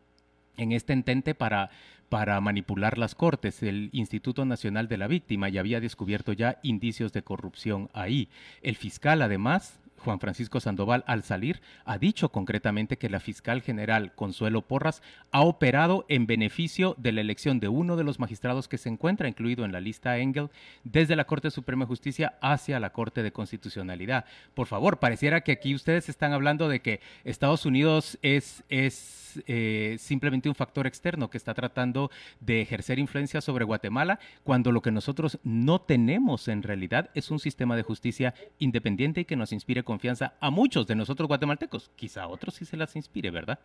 en 0.58 0.72
este 0.72 0.94
entente 0.94 1.36
para, 1.36 1.70
para 2.10 2.40
manipular 2.42 2.98
las 2.98 3.16
cortes, 3.16 3.64
el 3.64 3.90
Instituto 3.94 4.46
Nacional 4.46 4.88
de 4.88 4.98
la 4.98 5.08
Víctima, 5.08 5.50
y 5.50 5.58
había 5.58 5.80
descubierto 5.80 6.34
ya 6.34 6.60
indicios 6.64 7.14
de 7.14 7.24
corrupción 7.24 7.90
ahí. 7.94 8.30
El 8.62 8.76
fiscal, 8.76 9.22
además, 9.22 9.80
Juan 10.08 10.22
Francisco 10.22 10.62
Sandoval, 10.62 11.04
al 11.06 11.22
salir, 11.24 11.60
ha 11.84 11.98
dicho 11.98 12.30
concretamente 12.30 12.98
que 12.98 13.10
la 13.10 13.20
fiscal 13.20 13.62
general 13.62 14.16
Consuelo 14.16 14.62
Porras 14.62 15.02
ha 15.32 15.42
operado 15.42 16.06
en 16.08 16.28
beneficio 16.28 16.96
de 16.98 17.12
la 17.12 17.20
elección 17.20 17.60
de 17.60 17.68
uno 17.68 17.98
de 17.98 18.06
los 18.06 18.18
magistrados 18.18 18.70
que 18.70 18.78
se 18.78 18.88
encuentra 18.88 19.28
incluido 19.28 19.66
en 19.66 19.74
la 19.74 19.82
lista 19.82 20.18
Engel 20.18 20.50
desde 20.86 21.18
la 21.18 21.26
Corte 21.26 21.52
Suprema 21.52 21.84
de 21.84 21.90
Justicia 21.90 22.36
hacia 22.40 22.80
la 22.80 22.94
Corte 22.94 23.22
de 23.22 23.34
Constitucionalidad. 23.34 24.24
Por 24.54 24.68
favor, 24.68 25.00
pareciera 25.00 25.42
que 25.42 25.52
aquí 25.52 25.76
ustedes 25.76 26.08
están 26.08 26.32
hablando 26.32 26.70
de 26.70 26.80
que 26.80 27.02
Estados 27.26 27.66
Unidos 27.66 28.18
es, 28.22 28.64
es 28.70 29.44
eh, 29.46 29.98
simplemente 30.00 30.50
un 30.50 30.56
factor 30.56 30.88
externo 30.88 31.30
que 31.30 31.38
está 31.38 31.54
tratando 31.54 32.10
de 32.40 32.62
ejercer 32.62 32.98
influencia 32.98 33.42
sobre 33.42 33.66
Guatemala, 33.66 34.20
cuando 34.44 34.72
lo 34.72 34.82
que 34.82 34.92
nosotros 34.92 35.38
no 35.44 35.82
tenemos 35.82 36.48
en 36.48 36.64
realidad 36.64 37.10
es 37.14 37.30
un 37.30 37.40
sistema 37.40 37.76
de 37.76 37.84
justicia 37.84 38.34
independiente 38.58 39.22
y 39.22 39.26
que 39.26 39.36
nos 39.36 39.52
inspire 39.52 39.84
confianza 39.98 40.34
a 40.40 40.52
muchos 40.52 40.86
de 40.86 40.94
nosotros 40.94 41.28
guatemaltecos. 41.28 41.90
Quizá 41.96 42.24
a 42.24 42.28
otros 42.28 42.54
sí 42.54 42.66
se 42.66 42.78
las 42.78 42.96
inspire, 42.96 43.32
¿verdad? 43.32 43.58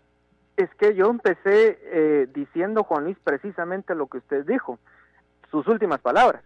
Es 0.57 0.71
que 0.77 0.95
yo 0.95 1.11
empecé 1.11 1.79
eh, 1.83 2.27
diciendo, 2.33 2.85
Juan 2.85 3.05
Luis, 3.05 3.19
precisamente 3.23 3.95
lo 3.95 4.07
que 4.07 4.17
usted 4.17 4.47
dijo, 4.47 4.79
sus 5.51 5.67
últimas 5.67 6.01
palabras. 6.01 6.43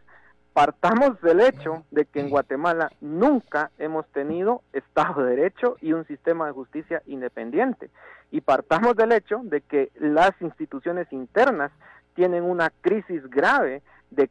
Partamos 0.52 1.20
del 1.20 1.40
hecho 1.40 1.84
de 1.92 2.04
que 2.04 2.18
en 2.18 2.30
Guatemala 2.30 2.90
nunca 3.00 3.70
hemos 3.78 4.06
tenido 4.08 4.62
Estado 4.72 5.22
de 5.22 5.36
Derecho 5.36 5.76
y 5.80 5.92
un 5.92 6.04
sistema 6.06 6.46
de 6.46 6.52
justicia 6.52 7.02
independiente. 7.06 7.90
Y 8.32 8.40
partamos 8.40 8.96
del 8.96 9.12
hecho 9.12 9.40
de 9.44 9.60
que 9.60 9.92
las 10.00 10.32
instituciones 10.40 11.06
internas 11.12 11.70
tienen 12.14 12.42
una 12.42 12.70
crisis 12.80 13.22
grave 13.30 13.82
de, 14.10 14.28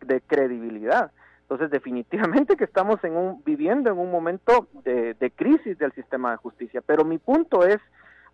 de 0.00 0.20
credibilidad. 0.22 1.12
Entonces, 1.44 1.70
definitivamente 1.70 2.56
que 2.56 2.64
estamos 2.64 3.02
en 3.04 3.16
un, 3.16 3.42
viviendo 3.44 3.90
en 3.90 3.98
un 3.98 4.10
momento 4.10 4.66
de, 4.84 5.14
de 5.14 5.30
crisis 5.30 5.78
del 5.78 5.92
sistema 5.92 6.30
de 6.32 6.36
justicia. 6.38 6.80
Pero 6.84 7.04
mi 7.04 7.18
punto 7.18 7.64
es 7.64 7.78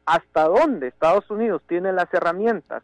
hasta 0.07 0.45
dónde 0.45 0.89
Estados 0.89 1.29
Unidos 1.31 1.61
tiene 1.67 1.93
las 1.93 2.13
herramientas 2.15 2.83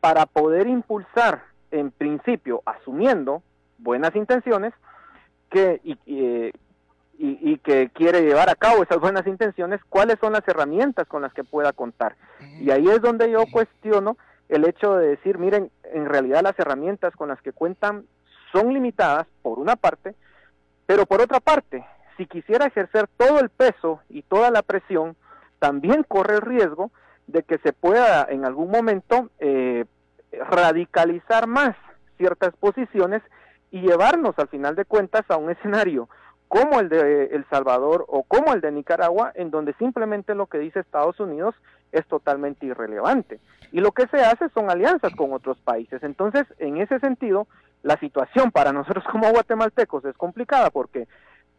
para 0.00 0.26
poder 0.26 0.66
impulsar, 0.66 1.42
en 1.70 1.90
principio, 1.90 2.62
asumiendo 2.64 3.42
buenas 3.78 4.14
intenciones, 4.16 4.72
que 5.50 5.80
y, 5.84 5.92
y, 6.06 6.52
y- 7.18 7.38
y 7.52 7.58
que 7.58 7.90
quiere 7.94 8.22
llevar 8.22 8.48
a 8.50 8.54
cabo 8.54 8.82
esas 8.82 8.98
buenas 8.98 9.26
intenciones, 9.26 9.80
cuáles 9.88 10.18
son 10.20 10.32
las 10.32 10.46
herramientas 10.48 11.06
con 11.06 11.22
las 11.22 11.32
que 11.32 11.44
pueda 11.44 11.72
contar. 11.72 12.16
Y 12.60 12.70
ahí 12.70 12.88
es 12.88 13.00
donde 13.00 13.30
yo 13.30 13.44
cuestiono 13.52 14.16
el 14.48 14.66
hecho 14.66 14.96
de 14.96 15.08
decir, 15.08 15.38
miren, 15.38 15.70
en 15.92 16.06
realidad 16.06 16.42
las 16.42 16.58
herramientas 16.58 17.14
con 17.16 17.28
las 17.28 17.40
que 17.42 17.52
cuentan 17.52 18.04
son 18.52 18.72
limitadas, 18.72 19.26
por 19.42 19.58
una 19.58 19.76
parte, 19.76 20.14
pero 20.86 21.06
por 21.06 21.20
otra 21.20 21.40
parte, 21.40 21.84
si 22.16 22.26
quisiera 22.26 22.66
ejercer 22.66 23.08
todo 23.16 23.40
el 23.40 23.50
peso 23.50 24.00
y 24.08 24.22
toda 24.22 24.50
la 24.50 24.62
presión, 24.62 25.16
también 25.58 26.04
corre 26.04 26.36
el 26.36 26.42
riesgo 26.42 26.90
de 27.26 27.42
que 27.42 27.58
se 27.58 27.72
pueda 27.72 28.26
en 28.28 28.44
algún 28.44 28.70
momento 28.70 29.30
eh, 29.40 29.84
radicalizar 30.32 31.46
más 31.46 31.76
ciertas 32.16 32.54
posiciones 32.56 33.22
y 33.70 33.80
llevarnos 33.80 34.38
al 34.38 34.48
final 34.48 34.76
de 34.76 34.84
cuentas 34.84 35.24
a 35.28 35.36
un 35.36 35.50
escenario 35.50 36.08
como 36.48 36.78
el 36.78 36.88
de 36.88 37.26
El 37.26 37.44
Salvador 37.50 38.04
o 38.08 38.22
como 38.22 38.54
el 38.54 38.60
de 38.60 38.70
Nicaragua, 38.70 39.32
en 39.34 39.50
donde 39.50 39.74
simplemente 39.74 40.34
lo 40.34 40.46
que 40.46 40.58
dice 40.58 40.80
Estados 40.80 41.18
Unidos 41.18 41.54
es 41.92 42.06
totalmente 42.06 42.66
irrelevante. 42.66 43.40
Y 43.72 43.80
lo 43.80 43.90
que 43.92 44.06
se 44.06 44.18
hace 44.18 44.48
son 44.50 44.70
alianzas 44.70 45.14
con 45.16 45.32
otros 45.32 45.58
países. 45.58 46.02
Entonces, 46.04 46.46
en 46.58 46.76
ese 46.76 47.00
sentido, 47.00 47.48
la 47.86 47.96
situación 47.98 48.50
para 48.50 48.72
nosotros 48.72 49.04
como 49.10 49.30
guatemaltecos 49.30 50.04
es 50.04 50.16
complicada 50.16 50.70
porque 50.70 51.06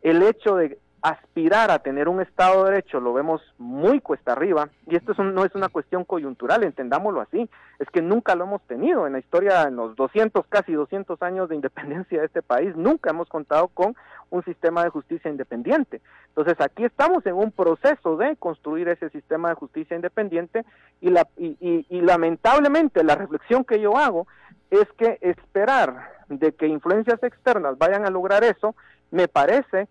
el 0.01 0.21
hecho 0.21 0.57
de 0.57 0.77
aspirar 1.01 1.69
a 1.71 1.79
tener 1.79 2.09
un 2.09 2.21
Estado 2.21 2.63
de 2.65 2.71
Derecho 2.71 2.99
lo 2.99 3.13
vemos 3.13 3.41
muy 3.57 4.01
cuesta 4.01 4.31
arriba, 4.33 4.69
y 4.87 4.95
esto 4.95 5.11
es 5.11 5.19
un- 5.19 5.33
no 5.35 5.45
es 5.45 5.53
una 5.55 5.69
cuestión 5.69 6.03
coyuntural, 6.03 6.63
entendámoslo 6.63 7.21
así, 7.21 7.49
es 7.79 7.87
que 7.91 8.01
nunca 8.01 8.35
lo 8.35 8.45
hemos 8.45 8.61
tenido 8.63 9.05
en 9.05 9.13
la 9.13 9.19
historia, 9.19 9.63
en 9.63 9.75
los 9.75 9.95
200, 9.95 10.45
casi 10.47 10.73
200 10.73 11.21
años 11.21 11.49
de 11.49 11.55
independencia 11.55 12.19
de 12.19 12.25
este 12.25 12.41
país, 12.41 12.75
nunca 12.75 13.11
hemos 13.11 13.29
contado 13.29 13.67
con 13.69 13.95
un 14.29 14.43
sistema 14.43 14.83
de 14.83 14.89
justicia 14.89 15.29
independiente. 15.31 16.01
Entonces 16.29 16.59
aquí 16.59 16.83
estamos 16.83 17.25
en 17.25 17.35
un 17.35 17.51
proceso 17.51 18.17
de 18.17 18.35
construir 18.35 18.89
ese 18.89 19.09
sistema 19.09 19.49
de 19.49 19.55
justicia 19.55 19.95
independiente 19.95 20.65
y, 20.99 21.09
la, 21.11 21.27
y, 21.37 21.55
y- 21.61 21.85
y 21.89 22.01
lamentablemente 22.01 23.03
la 23.03 23.15
reflexión 23.15 23.63
que 23.63 23.79
yo 23.79 23.97
hago 23.97 24.27
es 24.69 24.85
que 24.97 25.17
esperar 25.21 26.09
de 26.27 26.51
que 26.53 26.67
influencias 26.67 27.23
externas 27.23 27.77
vayan 27.77 28.05
a 28.05 28.09
lograr 28.09 28.43
eso, 28.43 28.75
me 29.11 29.27
parece 29.29 29.87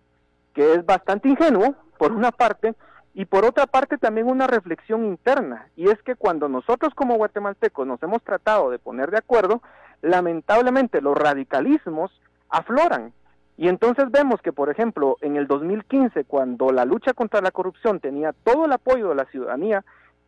que 0.57 0.73
es 0.73 0.83
bastante 0.83 1.29
ingenuo, 1.29 1.75
por 1.99 2.11
una 2.11 2.31
parte, 2.31 2.73
y 3.13 3.25
por 3.25 3.45
otra 3.45 3.67
parte 3.67 3.99
también 3.99 4.25
una 4.25 4.47
reflexión 4.47 5.05
interna, 5.05 5.67
y 5.75 5.87
es 5.87 6.01
que 6.01 6.15
cuando 6.15 6.49
nosotros 6.49 6.95
como 6.95 7.15
guatemaltecos 7.15 7.85
nos 7.85 8.01
hemos 8.01 8.23
tratado 8.23 8.71
de 8.71 8.79
poner 8.79 9.11
de 9.11 9.19
acuerdo, 9.19 9.61
lamentablemente 10.01 10.99
los 10.99 11.15
radicalismos 11.15 12.09
afloran. 12.49 13.13
Y 13.55 13.67
entonces 13.67 14.09
vemos 14.09 14.41
que, 14.41 14.51
por 14.51 14.71
ejemplo, 14.71 15.17
en 15.21 15.35
el 15.35 15.45
2015, 15.45 16.23
cuando 16.23 16.71
la 16.71 16.85
lucha 16.85 17.13
contra 17.13 17.39
la 17.39 17.51
corrupción 17.51 17.99
tenía 17.99 18.33
todo 18.43 18.65
el 18.65 18.71
apoyo 18.71 19.09
de 19.09 19.15
la 19.15 19.25
ciudadanía, 19.25 19.85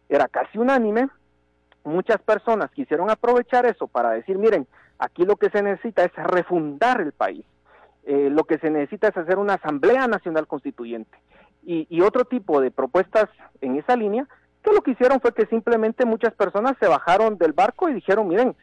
era 0.10 0.28
casi 0.28 0.60
unánime, 0.60 1.10
muchas 1.84 2.22
personas 2.22 2.70
quisieron 2.70 3.10
aprovechar 3.10 3.66
eso 3.66 3.88
para 3.88 4.12
decir, 4.12 4.38
miren, 4.38 4.68
aquí 5.00 5.26
lo 5.26 5.38
que 5.38 5.50
se 5.50 5.64
necesita 5.64 6.04
es 6.04 6.14
refundar 6.14 7.02
el 7.02 7.14
país. 7.14 7.44
Eh, 8.12 8.32
lo 8.32 8.44
que 8.46 8.58
se 8.58 8.72
necesita 8.72 9.10
es 9.10 9.18
hacer 9.18 9.38
una 9.38 9.54
asamblea 9.54 10.08
nacional 10.08 10.48
constituyente 10.48 11.16
y, 11.64 11.86
y, 11.92 12.02
otro 12.02 12.26
tipo 12.26 12.60
de 12.60 12.72
propuestas 12.72 13.30
en 13.62 13.76
esa 13.76 13.96
línea, 13.96 14.28
que 14.64 14.74
lo 14.74 14.82
que 14.82 14.92
hicieron 14.92 15.22
fue 15.22 15.32
que 15.32 15.46
simplemente 15.46 16.06
muchas 16.06 16.34
personas 16.34 16.76
se 16.80 16.88
bajaron 16.88 17.38
del 17.38 17.54
barco 17.54 17.88
y 17.88 17.94
dijeron, 17.94 18.28
miren, 18.28 18.56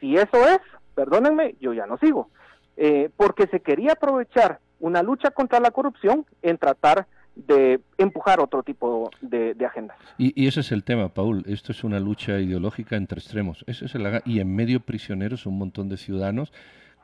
si 0.00 0.16
eso 0.16 0.44
es, 0.48 0.58
perdónenme, 0.96 1.54
yo 1.60 1.72
ya 1.72 1.86
no 1.86 1.96
sigo, 1.98 2.28
eh, 2.76 3.08
porque 3.16 3.46
se 3.46 3.60
quería 3.60 3.92
aprovechar 3.92 4.58
una 4.80 5.04
lucha 5.04 5.30
contra 5.30 5.60
la 5.60 5.70
corrupción 5.70 6.26
en 6.42 6.58
tratar 6.58 7.06
de 7.36 7.80
empujar 7.98 8.40
otro 8.40 8.64
tipo 8.64 9.12
de, 9.20 9.54
agendas. 9.64 9.96
Y, 10.18 10.48
ese 10.48 10.58
es 10.58 10.72
el 10.72 10.82
tema, 10.82 11.10
Paul. 11.10 11.44
Esto 11.46 11.70
es 11.70 11.84
una 11.84 12.00
lucha 12.00 12.40
ideológica 12.40 12.96
entre 12.96 13.20
extremos. 13.20 13.64
Eso 13.68 13.84
es 13.84 13.94
el, 13.94 14.22
y 14.24 14.40
en 14.40 14.56
medio 14.56 14.80
prisioneros 14.80 15.46
un 15.46 15.56
montón 15.56 15.88
de 15.88 15.98
ciudadanos 15.98 16.52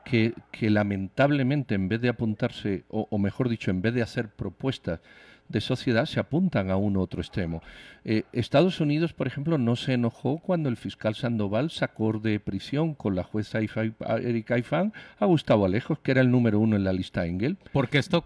que, 0.05 0.33
que 0.51 0.69
lamentablemente 0.69 1.75
en 1.75 1.89
vez 1.89 1.99
de 1.99 2.09
apuntarse, 2.09 2.85
o 2.89 3.17
mejor 3.17 3.49
dicho, 3.49 3.71
en 3.71 3.81
vez 3.81 3.93
de 3.93 4.03
hacer 4.03 4.29
propuestas 4.29 5.01
de 5.47 5.61
sociedad 5.61 6.05
se 6.05 6.19
apuntan 6.19 6.71
a 6.71 6.77
un 6.77 6.97
otro 6.97 7.21
extremo. 7.21 7.61
Eh, 8.03 8.23
Estados 8.33 8.79
Unidos, 8.79 9.13
por 9.13 9.27
ejemplo, 9.27 9.57
no 9.57 9.75
se 9.75 9.93
enojó 9.93 10.37
cuando 10.37 10.69
el 10.69 10.77
fiscal 10.77 11.15
Sandoval 11.15 11.71
sacó 11.71 12.13
de 12.13 12.39
prisión 12.39 12.93
con 12.93 13.15
la 13.15 13.23
jueza 13.23 13.59
Erika 13.59 14.57
Ifán 14.57 14.93
a 15.19 15.25
Gustavo 15.25 15.65
Alejos, 15.65 15.99
que 15.99 16.11
era 16.11 16.21
el 16.21 16.29
número 16.29 16.59
uno 16.59 16.75
en 16.75 16.83
la 16.83 16.93
lista 16.93 17.25
Engel. 17.25 17.57
Porque 17.71 17.97
esto, 17.97 18.23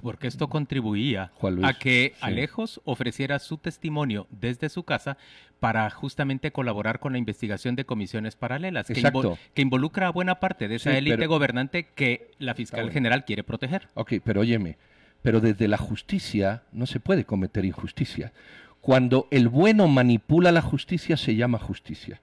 porque 0.00 0.26
esto 0.26 0.48
contribuía 0.48 1.32
a 1.62 1.74
que 1.74 2.14
Alejos 2.20 2.80
ofreciera 2.84 3.38
su 3.38 3.58
testimonio 3.58 4.26
desde 4.30 4.68
su 4.68 4.82
casa 4.82 5.16
para 5.60 5.88
justamente 5.90 6.50
colaborar 6.50 6.98
con 6.98 7.12
la 7.12 7.18
investigación 7.18 7.76
de 7.76 7.84
comisiones 7.84 8.34
paralelas, 8.34 8.86
que, 8.86 9.02
que 9.54 9.62
involucra 9.62 10.08
a 10.08 10.10
buena 10.10 10.40
parte 10.40 10.68
de 10.68 10.76
esa 10.76 10.96
élite 10.96 11.26
gobernante 11.26 11.86
que 11.94 12.30
la 12.38 12.54
fiscal 12.54 12.90
general 12.90 13.24
quiere 13.24 13.44
proteger. 13.44 13.88
Ok, 13.94 14.14
pero 14.24 14.40
óyeme, 14.40 14.78
pero 15.22 15.40
desde 15.40 15.68
la 15.68 15.78
justicia 15.78 16.62
no 16.72 16.86
se 16.86 17.00
puede 17.00 17.24
cometer 17.24 17.64
injusticia. 17.64 18.32
Cuando 18.80 19.28
el 19.30 19.48
bueno 19.48 19.88
manipula 19.88 20.52
la 20.52 20.62
justicia 20.62 21.16
se 21.16 21.36
llama 21.36 21.58
justicia. 21.58 22.20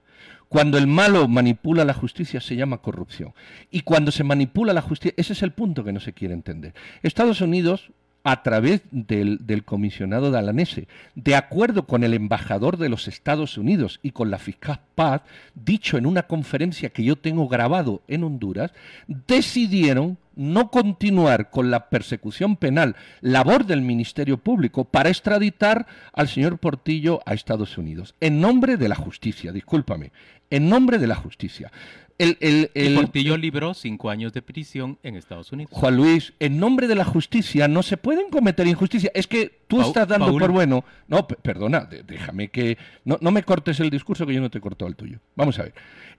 Cuando 0.48 0.78
el 0.78 0.86
malo 0.86 1.28
manipula 1.28 1.84
la 1.84 1.92
justicia 1.94 2.40
se 2.40 2.56
llama 2.56 2.78
corrupción. 2.78 3.34
Y 3.70 3.82
cuando 3.82 4.10
se 4.10 4.24
manipula 4.24 4.72
la 4.72 4.82
justicia, 4.82 5.14
ese 5.16 5.34
es 5.34 5.42
el 5.42 5.52
punto 5.52 5.84
que 5.84 5.92
no 5.92 6.00
se 6.00 6.14
quiere 6.14 6.34
entender. 6.34 6.74
Estados 7.02 7.40
Unidos 7.40 7.90
a 8.24 8.42
través 8.42 8.82
del, 8.90 9.62
comisionado 9.64 10.30
dalanese, 10.30 10.88
de 11.14 11.34
acuerdo 11.34 11.86
con 11.86 12.04
el 12.04 12.14
embajador 12.14 12.76
de 12.76 12.88
los 12.88 13.08
Estados 13.08 13.56
Unidos 13.56 14.00
y 14.02 14.10
con 14.10 14.30
la 14.30 14.38
fiscal 14.38 14.80
Paz, 14.94 15.22
dicho 15.54 15.96
en 15.96 16.04
una 16.04 16.24
conferencia 16.24 16.90
que 16.90 17.04
yo 17.04 17.16
tengo 17.16 17.48
grabado 17.48 18.02
en 18.08 18.24
Honduras, 18.24 18.72
decidieron 19.06 20.18
no 20.38 20.70
continuar 20.70 21.50
con 21.50 21.70
la 21.70 21.90
persecución 21.90 22.56
penal, 22.56 22.96
labor 23.20 23.66
del 23.66 23.82
Ministerio 23.82 24.38
Público, 24.38 24.84
para 24.84 25.08
extraditar 25.08 25.86
al 26.12 26.28
señor 26.28 26.58
Portillo 26.58 27.20
a 27.26 27.34
Estados 27.34 27.76
Unidos, 27.76 28.14
en 28.20 28.40
nombre 28.40 28.76
de 28.76 28.88
la 28.88 28.94
justicia, 28.94 29.52
discúlpame, 29.52 30.12
en 30.48 30.68
nombre 30.68 30.98
de 30.98 31.08
la 31.08 31.16
justicia. 31.16 31.72
El, 32.18 32.36
el, 32.74 32.94
Portillo 32.96 33.36
libró 33.36 33.74
cinco 33.74 34.10
años 34.10 34.32
de 34.32 34.42
prisión 34.42 34.98
en 35.04 35.14
Estados 35.14 35.52
Unidos. 35.52 35.72
Juan 35.72 35.96
Luis, 35.96 36.32
en 36.40 36.58
nombre 36.58 36.88
de 36.88 36.96
la 36.96 37.04
justicia 37.04 37.68
no 37.68 37.84
se 37.84 37.96
pueden 37.96 38.28
cometer 38.28 38.66
injusticias. 38.66 39.12
Es 39.14 39.28
que 39.28 39.60
tú 39.68 39.80
estás 39.80 40.08
dando 40.08 40.36
por 40.36 40.50
bueno. 40.50 40.84
No, 41.06 41.28
perdona, 41.28 41.88
déjame 42.06 42.48
que. 42.48 42.76
No, 43.04 43.18
no 43.20 43.30
me 43.30 43.44
cortes 43.44 43.78
el 43.78 43.90
discurso 43.90 44.26
que 44.26 44.34
yo 44.34 44.40
no 44.40 44.50
te 44.50 44.58
he 44.58 44.60
cortado 44.60 44.88
el 44.88 44.96
tuyo. 44.96 45.20
Vamos 45.36 45.60
a 45.60 45.62
ver. 45.62 45.74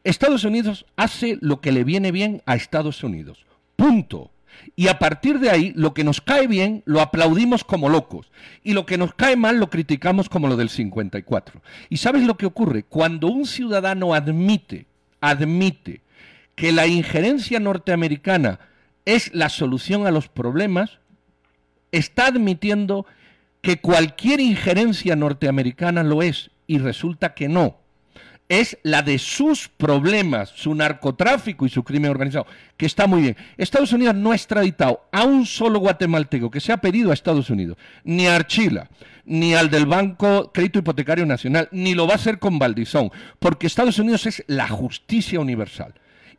Estados 0.05 0.45
Unidos 0.45 0.85
hace 0.95 1.37
lo 1.41 1.59
que 1.59 1.73
le 1.73 1.83
viene 1.83 2.13
bien 2.13 2.43
a 2.45 2.55
Estados 2.55 3.03
Unidos. 3.03 3.45
Punto. 3.79 4.31
Y 4.75 4.89
a 4.89 4.99
partir 4.99 5.39
de 5.39 5.49
ahí, 5.49 5.71
lo 5.75 5.93
que 5.93 6.03
nos 6.03 6.19
cae 6.19 6.47
bien 6.47 6.83
lo 6.85 6.99
aplaudimos 6.99 7.63
como 7.63 7.87
locos. 7.87 8.29
Y 8.61 8.73
lo 8.73 8.85
que 8.85 8.97
nos 8.97 9.13
cae 9.13 9.37
mal 9.37 9.57
lo 9.57 9.69
criticamos 9.69 10.27
como 10.27 10.49
lo 10.49 10.57
del 10.57 10.69
54. 10.69 11.61
¿Y 11.89 11.97
sabes 11.97 12.23
lo 12.23 12.35
que 12.35 12.45
ocurre? 12.45 12.83
Cuando 12.83 13.27
un 13.27 13.45
ciudadano 13.45 14.13
admite 14.13 14.85
admite 15.21 16.01
que 16.55 16.71
la 16.71 16.87
injerencia 16.87 17.59
norteamericana 17.59 18.59
es 19.05 19.33
la 19.33 19.49
solución 19.49 20.05
a 20.05 20.11
los 20.11 20.27
problemas, 20.27 20.99
está 21.91 22.27
admitiendo 22.27 23.05
que 23.61 23.79
cualquier 23.79 24.39
injerencia 24.39 25.15
norteamericana 25.15 26.03
lo 26.03 26.21
es 26.21 26.51
y 26.67 26.79
resulta 26.79 27.33
que 27.33 27.47
no. 27.47 27.77
Es 28.49 28.77
la 28.83 29.03
de 29.03 29.19
sus 29.19 29.69
problemas, 29.69 30.49
su 30.49 30.73
narcotráfico 30.75 31.65
y 31.65 31.69
su 31.69 31.83
crimen 31.83 32.09
organizado, 32.11 32.47
que 32.75 32.87
está 32.87 33.07
muy 33.07 33.21
bien. 33.21 33.37
Estados 33.57 33.93
Unidos 33.93 34.15
no 34.15 34.31
ha 34.31 34.35
extraditado 34.35 35.07
a 35.11 35.23
un 35.23 35.45
solo 35.45 35.79
guatemalteco 35.79 36.49
que 36.49 36.59
se 36.59 36.73
ha 36.73 36.77
pedido 36.77 37.11
a 37.11 37.13
Estados 37.13 37.51
Unidos, 37.51 37.77
ni 38.03 38.25
a 38.25 38.35
Archila, 38.35 38.89
ni 39.23 39.53
al 39.53 39.69
del 39.69 39.85
Banco 39.85 40.51
Crédito 40.51 40.79
Hipotecario 40.79 41.27
Nacional, 41.27 41.69
ni 41.71 41.93
lo 41.93 42.07
va 42.07 42.13
a 42.13 42.17
hacer 42.17 42.39
con 42.39 42.57
Valdizón, 42.57 43.11
porque 43.37 43.67
Estados 43.67 43.99
Unidos 43.99 44.25
es 44.25 44.43
la 44.47 44.67
justicia 44.67 45.39
universal. 45.39 45.93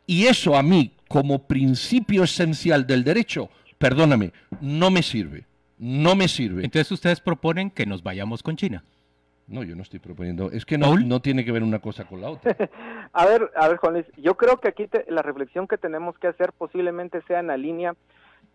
Y 0.05 0.25
eso 0.25 0.57
a 0.57 0.63
mí, 0.63 0.91
como 1.07 1.47
principio 1.47 2.25
esencial 2.25 2.85
del 2.85 3.05
derecho, 3.05 3.49
perdóname, 3.77 4.33
no 4.59 4.91
me 4.91 5.01
sirve. 5.01 5.45
No 5.77 6.15
me 6.15 6.27
sirve. 6.27 6.63
Entonces 6.63 6.91
ustedes 6.91 7.21
proponen 7.21 7.71
que 7.71 7.87
nos 7.87 8.03
vayamos 8.03 8.43
con 8.43 8.55
China. 8.55 8.83
No, 9.51 9.63
yo 9.63 9.75
no 9.75 9.81
estoy 9.81 9.99
proponiendo. 9.99 10.49
Es 10.49 10.65
que 10.65 10.77
no, 10.77 10.95
no 10.97 11.21
tiene 11.21 11.43
que 11.43 11.51
ver 11.51 11.61
una 11.61 11.79
cosa 11.79 12.05
con 12.05 12.21
la 12.21 12.29
otra. 12.29 12.55
a 13.13 13.25
ver, 13.25 13.51
a 13.57 13.67
ver, 13.67 13.77
Juan 13.77 13.93
Luis, 13.93 14.05
yo 14.15 14.37
creo 14.37 14.57
que 14.57 14.69
aquí 14.69 14.89
la 15.09 15.21
reflexión 15.21 15.67
que 15.67 15.77
tenemos 15.77 16.17
que 16.17 16.27
hacer 16.27 16.53
posiblemente 16.53 17.21
sea 17.23 17.41
en 17.41 17.47
la 17.47 17.57
línea 17.57 17.93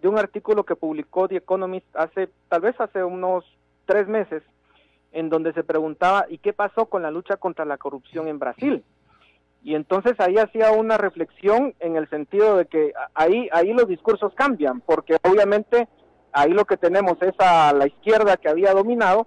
de 0.01 0.09
un 0.09 0.19
artículo 0.19 0.65
que 0.65 0.75
publicó 0.75 1.29
The 1.29 1.37
Economist 1.37 1.87
hace, 1.95 2.31
tal 2.49 2.63
vez 2.63 2.81
hace 2.81 3.05
unos 3.05 3.45
tres 3.85 4.09
meses, 4.09 4.43
en 5.13 5.29
donde 5.29 5.53
se 5.53 5.65
preguntaba, 5.65 6.27
¿y 6.31 6.39
qué 6.39 6.55
pasó 6.55 6.87
con 6.87 7.03
la 7.03 7.11
lucha 7.11 7.37
contra 7.37 7.67
la 7.67 7.77
corrupción 7.77 8.27
en 8.29 8.39
Brasil? 8.39 8.83
Y 9.63 9.75
entonces 9.75 10.15
ahí 10.19 10.39
hacía 10.39 10.71
una 10.73 10.97
reflexión 10.97 11.75
en 11.81 11.97
el 11.97 12.09
sentido 12.09 12.57
de 12.57 12.67
que 12.67 12.93
ahí, 13.15 13.51
ahí 13.53 13.75
los 13.75 13.87
discursos 13.87 14.33
cambian, 14.35 14.81
porque 14.81 15.17
obviamente 15.23 15.89
ahí 16.33 16.53
lo 16.53 16.65
que 16.65 16.79
tenemos 16.79 17.21
es 17.21 17.35
a 17.39 17.75
la 17.75 17.87
izquierda 17.87 18.39
que 18.39 18.49
había 18.49 18.73
dominado 18.73 19.27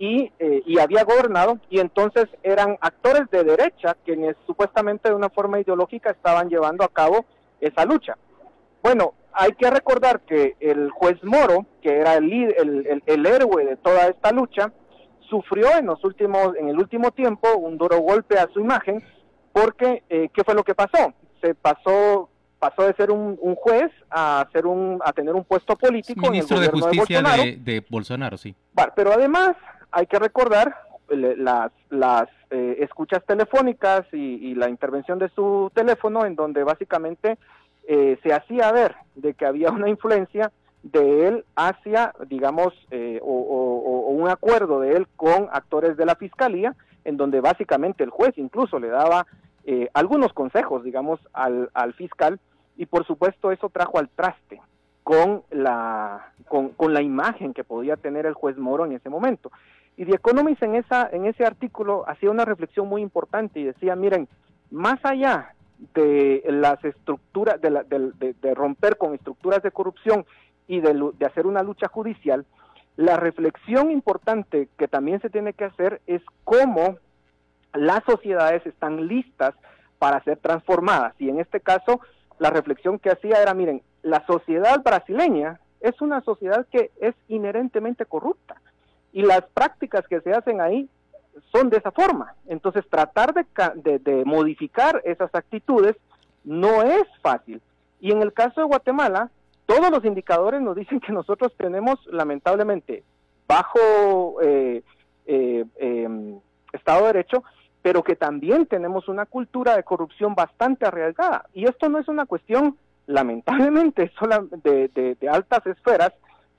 y, 0.00 0.32
eh, 0.38 0.62
y 0.64 0.78
había 0.78 1.04
gobernado, 1.04 1.58
y 1.68 1.78
entonces 1.78 2.24
eran 2.42 2.78
actores 2.80 3.30
de 3.30 3.44
derecha 3.44 3.98
quienes 4.02 4.34
supuestamente 4.46 5.10
de 5.10 5.14
una 5.14 5.28
forma 5.28 5.60
ideológica 5.60 6.10
estaban 6.10 6.48
llevando 6.48 6.84
a 6.84 6.88
cabo 6.88 7.26
esa 7.60 7.84
lucha. 7.84 8.16
Bueno, 8.82 9.12
hay 9.34 9.52
que 9.52 9.70
recordar 9.70 10.20
que 10.20 10.56
el 10.58 10.90
juez 10.90 11.22
Moro, 11.22 11.66
que 11.82 11.98
era 11.98 12.14
el, 12.14 12.32
el, 12.32 13.02
el, 13.04 13.26
héroe 13.26 13.66
de 13.66 13.76
toda 13.76 14.06
esta 14.06 14.32
lucha, 14.32 14.72
sufrió 15.28 15.68
en 15.76 15.84
los 15.84 16.02
últimos, 16.02 16.56
en 16.56 16.70
el 16.70 16.78
último 16.78 17.10
tiempo 17.10 17.54
un 17.58 17.76
duro 17.76 17.98
golpe 18.00 18.38
a 18.38 18.48
su 18.54 18.60
imagen, 18.60 19.04
porque 19.52 20.02
eh, 20.08 20.30
¿qué 20.32 20.44
fue 20.44 20.54
lo 20.54 20.64
que 20.64 20.74
pasó? 20.74 21.12
Se 21.42 21.54
pasó 21.54 22.30
pasó 22.58 22.86
de 22.86 22.94
ser 22.94 23.10
un, 23.10 23.36
juez 23.56 23.90
a 24.10 24.46
ser 24.52 24.66
un 24.66 25.00
a 25.02 25.12
tener 25.12 25.34
un 25.34 25.44
puesto 25.44 25.76
político 25.76 26.30
ministro 26.30 26.58
en 26.58 26.64
el 26.64 26.68
de 26.68 26.72
justicia 26.72 27.22
de 27.22 27.84
Bolsonaro. 27.88 28.36
sí. 28.36 28.54
pero 28.94 29.12
además 29.12 29.56
hay 29.92 30.06
que 30.06 30.18
recordar 30.18 30.74
las 31.08 31.72
las 31.88 32.28
eh, 32.50 32.76
escuchas 32.80 33.24
telefónicas 33.26 34.06
y, 34.12 34.16
y 34.16 34.54
la 34.54 34.68
intervención 34.68 35.18
de 35.18 35.28
su 35.30 35.70
teléfono 35.74 36.24
en 36.24 36.36
donde 36.36 36.62
básicamente 36.62 37.36
eh, 37.92 38.18
se 38.22 38.32
hacía 38.32 38.70
ver 38.70 38.94
de 39.16 39.34
que 39.34 39.46
había 39.46 39.70
una 39.70 39.88
influencia 39.88 40.52
de 40.82 41.26
él 41.26 41.44
hacia, 41.56 42.14
digamos, 42.28 42.72
eh, 42.90 43.18
o, 43.22 44.06
un 44.10 44.28
acuerdo 44.28 44.80
de 44.80 44.96
él 44.96 45.06
con 45.16 45.48
actores 45.50 45.96
de 45.96 46.06
la 46.06 46.14
fiscalía, 46.14 46.76
en 47.04 47.16
donde 47.16 47.40
básicamente 47.40 48.04
el 48.04 48.10
juez 48.10 48.36
incluso 48.36 48.78
le 48.78 48.88
daba 48.88 49.26
eh, 49.64 49.88
algunos 49.94 50.32
consejos, 50.32 50.84
digamos, 50.84 51.20
al, 51.32 51.70
al, 51.74 51.92
fiscal, 51.94 52.38
y 52.76 52.86
por 52.86 53.06
supuesto 53.06 53.50
eso 53.50 53.68
trajo 53.70 53.98
al 53.98 54.08
traste 54.08 54.60
con 55.04 55.42
la, 55.50 56.32
con, 56.48 56.70
con, 56.70 56.94
la 56.94 57.02
imagen 57.02 57.54
que 57.54 57.64
podía 57.64 57.96
tener 57.96 58.26
el 58.26 58.34
juez 58.34 58.56
Moro 58.56 58.84
en 58.84 58.92
ese 58.92 59.08
momento. 59.08 59.50
Y 59.96 60.06
The 60.06 60.14
Economist 60.14 60.62
en, 60.62 60.76
esa, 60.76 61.08
en 61.12 61.26
ese 61.26 61.44
artículo 61.44 62.04
hacía 62.08 62.30
una 62.30 62.44
reflexión 62.44 62.88
muy 62.88 63.02
importante 63.02 63.60
y 63.60 63.64
decía, 63.64 63.96
miren, 63.96 64.28
más 64.70 64.98
allá 65.04 65.54
de 65.94 66.42
las 66.48 66.82
estructuras, 66.84 67.60
de, 67.60 68.54
romper 68.54 68.96
con 68.96 69.14
estructuras 69.14 69.62
de 69.62 69.70
corrupción 69.70 70.24
y 70.68 70.80
de, 70.80 71.26
hacer 71.26 71.46
una 71.46 71.62
lucha 71.62 71.88
judicial, 71.88 72.46
la 72.96 73.16
reflexión 73.16 73.90
importante 73.90 74.68
que 74.78 74.88
también 74.88 75.20
se 75.20 75.30
tiene 75.30 75.52
que 75.52 75.64
hacer 75.64 76.00
es 76.06 76.22
cómo 76.44 76.96
las 77.72 78.02
sociedades 78.04 78.66
están 78.66 79.06
listas 79.06 79.54
para 79.98 80.22
ser 80.24 80.38
transformadas. 80.38 81.14
Y 81.18 81.28
en 81.28 81.40
este 81.40 81.60
caso, 81.60 82.00
la 82.40 82.48
reflexión 82.48 82.98
que 82.98 83.10
hacía 83.10 83.40
era, 83.42 83.52
miren, 83.52 83.82
la 84.02 84.24
sociedad 84.26 84.82
brasileña 84.82 85.60
es 85.80 86.00
una 86.00 86.22
sociedad 86.22 86.66
que 86.72 86.90
es 86.98 87.14
inherentemente 87.28 88.06
corrupta. 88.06 88.56
Y 89.12 89.22
las 89.22 89.42
prácticas 89.52 90.08
que 90.08 90.22
se 90.22 90.32
hacen 90.32 90.58
ahí 90.62 90.88
son 91.52 91.68
de 91.68 91.76
esa 91.76 91.90
forma. 91.90 92.34
Entonces, 92.46 92.88
tratar 92.88 93.34
de, 93.34 93.98
de, 93.98 94.24
modificar 94.24 95.02
esas 95.04 95.34
actitudes 95.34 95.96
no 96.42 96.82
es 96.82 97.04
fácil. 97.20 97.60
Y 98.00 98.10
en 98.10 98.22
el 98.22 98.32
caso 98.32 98.62
de 98.62 98.66
Guatemala, 98.66 99.30
todos 99.66 99.90
los 99.90 100.02
indicadores 100.06 100.62
nos 100.62 100.76
dicen 100.76 100.98
que 100.98 101.12
nosotros 101.12 101.52
tenemos, 101.58 101.98
lamentablemente, 102.06 103.04
bajo 103.46 104.40
eh, 104.40 104.82
eh, 105.26 105.66
em, 105.76 106.40
Estado 106.72 107.00
de 107.00 107.06
Derecho, 107.08 107.44
pero 107.82 108.02
que 108.02 108.16
también 108.16 108.66
tenemos 108.66 109.08
una 109.08 109.26
cultura 109.26 109.76
de 109.76 109.84
corrupción 109.84 110.34
bastante 110.34 110.86
arriesgada. 110.86 111.46
Y 111.54 111.64
esto 111.64 111.88
no 111.88 111.98
es 111.98 112.08
una 112.08 112.26
cuestión 112.26 112.76
lamentablemente 113.06 114.10
de, 114.62 114.88
de, 114.88 115.14
de 115.14 115.28
altas 115.28 115.66
esferas, 115.66 116.12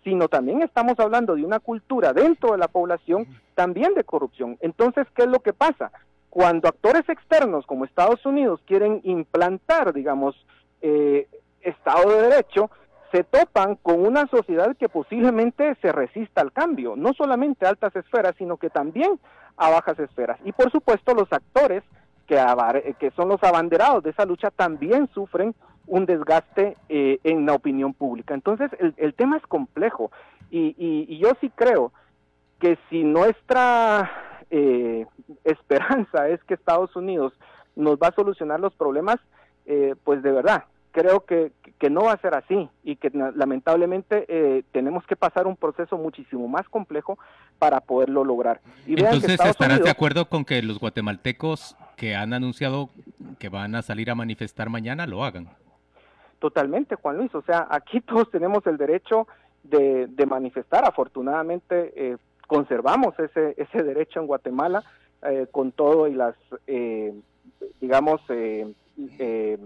sino 0.04 0.28
también 0.28 0.62
estamos 0.62 1.00
hablando 1.00 1.36
de 1.36 1.46
una 1.46 1.60
cultura 1.60 2.14
dentro 2.14 2.52
de 2.52 2.58
la 2.58 2.68
población 2.68 3.28
también 3.56 3.94
de 3.94 4.04
corrupción. 4.04 4.58
Entonces, 4.62 5.06
¿qué 5.16 5.24
es 5.24 5.30
lo 5.30 5.40
que 5.40 5.54
pasa? 5.54 5.92
Cuando 6.30 6.68
actores 6.68 7.08
externos 7.08 7.66
como 7.66 7.86
Estados 7.86 8.26
Unidos 8.26 8.62
quieren 8.66 9.02
implantar, 9.04 9.94
digamos, 9.94 10.36
eh, 10.82 11.28
Estado 11.62 12.10
de 12.10 12.30
Derecho, 12.30 12.72
se 13.12 13.24
topan 13.24 13.76
con 13.76 14.06
una 14.06 14.28
sociedad 14.28 14.76
que 14.78 14.90
posiblemente 14.90 15.76
se 15.82 15.92
resista 15.92 16.42
al 16.42 16.52
cambio, 16.52 16.96
no 16.96 17.14
solamente 17.14 17.66
a 17.66 17.70
altas 17.70 17.96
esferas, 17.96 18.36
sino 18.38 18.58
que 18.58 18.70
también 18.70 19.20
a 19.58 19.70
bajas 19.70 20.00
esferas. 20.00 20.40
Y 20.46 20.52
por 20.52 20.72
supuesto 20.72 21.14
los 21.14 21.32
actores 21.32 21.84
que, 22.28 22.96
que 23.00 23.12
son 23.12 23.28
los 23.28 23.44
abanderados 23.44 24.04
de 24.04 24.12
esa 24.12 24.26
lucha 24.26 24.50
también 24.52 25.10
sufren 25.14 25.54
un 25.88 26.06
desgaste 26.06 26.78
eh, 26.88 27.20
en 27.24 27.46
la 27.46 27.54
opinión 27.54 27.94
pública. 27.94 28.34
Entonces 28.34 28.72
el, 28.80 29.14
tema 29.14 29.38
es 29.38 29.44
complejo 29.44 30.12
y, 30.50 31.18
yo 31.18 31.32
sí 31.42 31.52
creo 31.54 31.92
que 32.60 32.78
si 32.90 33.04
nuestra 33.04 34.10
eh, 34.50 35.06
esperanza 35.44 36.30
es 36.30 36.42
que 36.46 36.54
Estados 36.54 36.96
Unidos 36.96 37.34
nos 37.76 37.98
va 37.98 38.08
a 38.08 38.16
solucionar 38.16 38.60
los 38.60 38.74
problemas, 38.74 39.18
eh, 39.66 39.96
pues 40.04 40.24
de 40.24 40.32
verdad 40.32 40.64
creo 40.92 41.26
que, 41.26 41.52
que, 41.80 41.90
no 41.90 42.04
va 42.04 42.14
a 42.14 42.18
ser 42.18 42.36
así 42.36 42.70
y 42.84 42.96
que 42.96 43.10
lamentablemente 43.36 44.26
eh, 44.28 44.64
tenemos 44.72 45.06
que 45.06 45.16
pasar 45.16 45.48
un 45.48 45.56
proceso 45.56 45.98
muchísimo 45.98 46.48
más 46.48 46.68
complejo 46.70 47.18
para 47.60 47.80
poderlo 47.82 48.24
lograr. 48.24 48.62
Y 48.86 49.00
Entonces, 49.00 49.40
¿estarás 49.40 49.82
de 49.84 49.90
acuerdo 49.90 50.26
con 50.30 50.46
que 50.46 50.62
los 50.62 50.80
guatemaltecos 50.80 51.76
que 51.96 52.16
han 52.16 52.34
anunciado 52.34 52.90
que 53.40 53.50
van 53.50 53.76
a 53.76 53.82
salir 53.82 54.10
a 54.12 54.16
manifestar 54.16 54.70
mañana 54.70 55.08
lo 55.08 55.24
hagan? 55.24 55.50
Totalmente, 56.40 56.96
Juan 56.96 57.18
Luis. 57.18 57.34
O 57.36 57.42
sea, 57.42 57.68
aquí 57.70 58.02
todos 58.02 58.30
tenemos 58.32 58.66
el 58.68 58.78
derecho 58.78 59.28
de, 59.64 60.08
de 60.08 60.26
manifestar. 60.26 60.86
Afortunadamente, 60.86 61.94
eh, 61.96 62.18
conservamos 62.48 63.18
ese, 63.20 63.56
ese 63.58 63.84
derecho 63.84 64.20
en 64.20 64.28
Guatemala 64.28 64.84
eh, 65.24 65.48
con 65.52 65.72
todo 65.72 66.08
y 66.08 66.16
las, 66.16 66.36
digamos, 67.80 68.22
eh, 68.30 69.58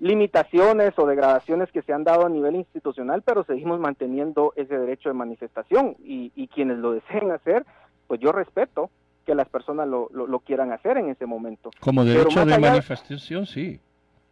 limitaciones 0.00 0.92
o 0.96 1.06
degradaciones 1.06 1.70
que 1.72 1.82
se 1.82 1.92
han 1.92 2.04
dado 2.04 2.26
a 2.26 2.28
nivel 2.28 2.56
institucional, 2.56 3.22
pero 3.22 3.44
seguimos 3.44 3.80
manteniendo 3.80 4.52
ese 4.56 4.78
derecho 4.78 5.08
de 5.08 5.14
manifestación 5.14 5.96
y, 6.04 6.48
quienes 6.54 6.78
lo 6.78 6.92
deseen 6.92 7.30
hacer, 7.30 7.64
pues 8.06 8.20
yo 8.20 8.32
respeto 8.32 8.90
que 9.26 9.34
las 9.34 9.48
personas 9.48 9.86
lo, 9.86 10.08
lo, 10.12 10.38
quieran 10.40 10.72
hacer 10.72 10.96
en 10.96 11.10
ese 11.10 11.26
momento. 11.26 11.70
Como 11.80 12.04
derecho 12.04 12.44
de 12.44 12.58
manifestación, 12.58 13.46
sí. 13.46 13.78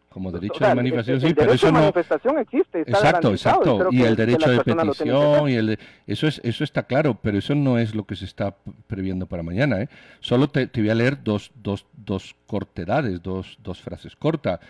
Como 0.09 0.33
derecho 0.33 0.66
de 0.66 0.74
manifestación, 0.74 1.20
sí, 1.20 1.35
pero 1.35 1.52
eso 1.52 1.70
no. 1.70 1.81
manifestación 1.81 2.38
existe. 2.38 2.81
exacto, 2.81 3.33
exacto. 3.33 3.88
Y, 3.90 4.02
el 4.02 4.16
derecho 4.16 4.50
de 4.50 4.61
petición, 4.64 5.50
y 5.50 5.55
el 5.57 5.79
eso, 6.07 6.26
es, 6.26 6.40
eso 6.42 6.64
está 6.64 6.85
claro, 6.85 7.18
pero 7.20 7.37
eso 7.37 7.55
no 7.55 7.79
es 7.79 7.94
lo 7.94 8.05
que 8.05 8.16
se 8.16 8.24
está 8.24 8.55
previendo 8.87 9.26
para 9.26 9.42
mañana. 9.42 9.83
¿eh? 9.83 9.88
Solo 10.20 10.48
te, 10.48 10.68
te 10.68 10.81
voy 10.81 10.88
a 10.88 10.94
leer 10.94 11.22
dos, 11.22 11.52
dos, 11.55 11.85
dos 11.92 12.35
cortedades, 12.46 13.22
dos, 13.22 13.59
dos 13.62 13.83
frases 13.83 14.16
cortas 14.16 14.61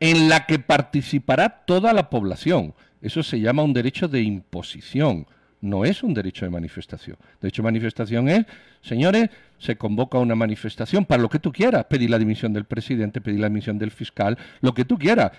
en 0.00 0.30
la 0.30 0.46
que 0.46 0.58
participará 0.58 1.62
toda 1.66 1.92
la 1.92 2.10
población. 2.10 2.74
Eso 3.02 3.22
se 3.22 3.40
llama 3.40 3.62
un 3.62 3.74
derecho 3.74 4.08
de 4.08 4.22
imposición, 4.22 5.26
no 5.60 5.84
es 5.84 6.02
un 6.02 6.14
derecho 6.14 6.46
de 6.46 6.50
manifestación. 6.50 7.16
Derecho 7.40 7.62
de 7.62 7.66
manifestación 7.66 8.28
es, 8.28 8.46
señores, 8.82 9.28
se 9.58 9.76
convoca 9.76 10.18
una 10.18 10.34
manifestación 10.34 11.04
para 11.04 11.22
lo 11.22 11.28
que 11.28 11.38
tú 11.38 11.52
quieras, 11.52 11.84
pedir 11.84 12.10
la 12.10 12.18
dimisión 12.18 12.52
del 12.52 12.64
presidente, 12.64 13.20
pedir 13.20 13.40
la 13.40 13.48
dimisión 13.48 13.78
del 13.78 13.90
fiscal, 13.90 14.38
lo 14.62 14.72
que 14.72 14.86
tú 14.86 14.98
quieras. 14.98 15.32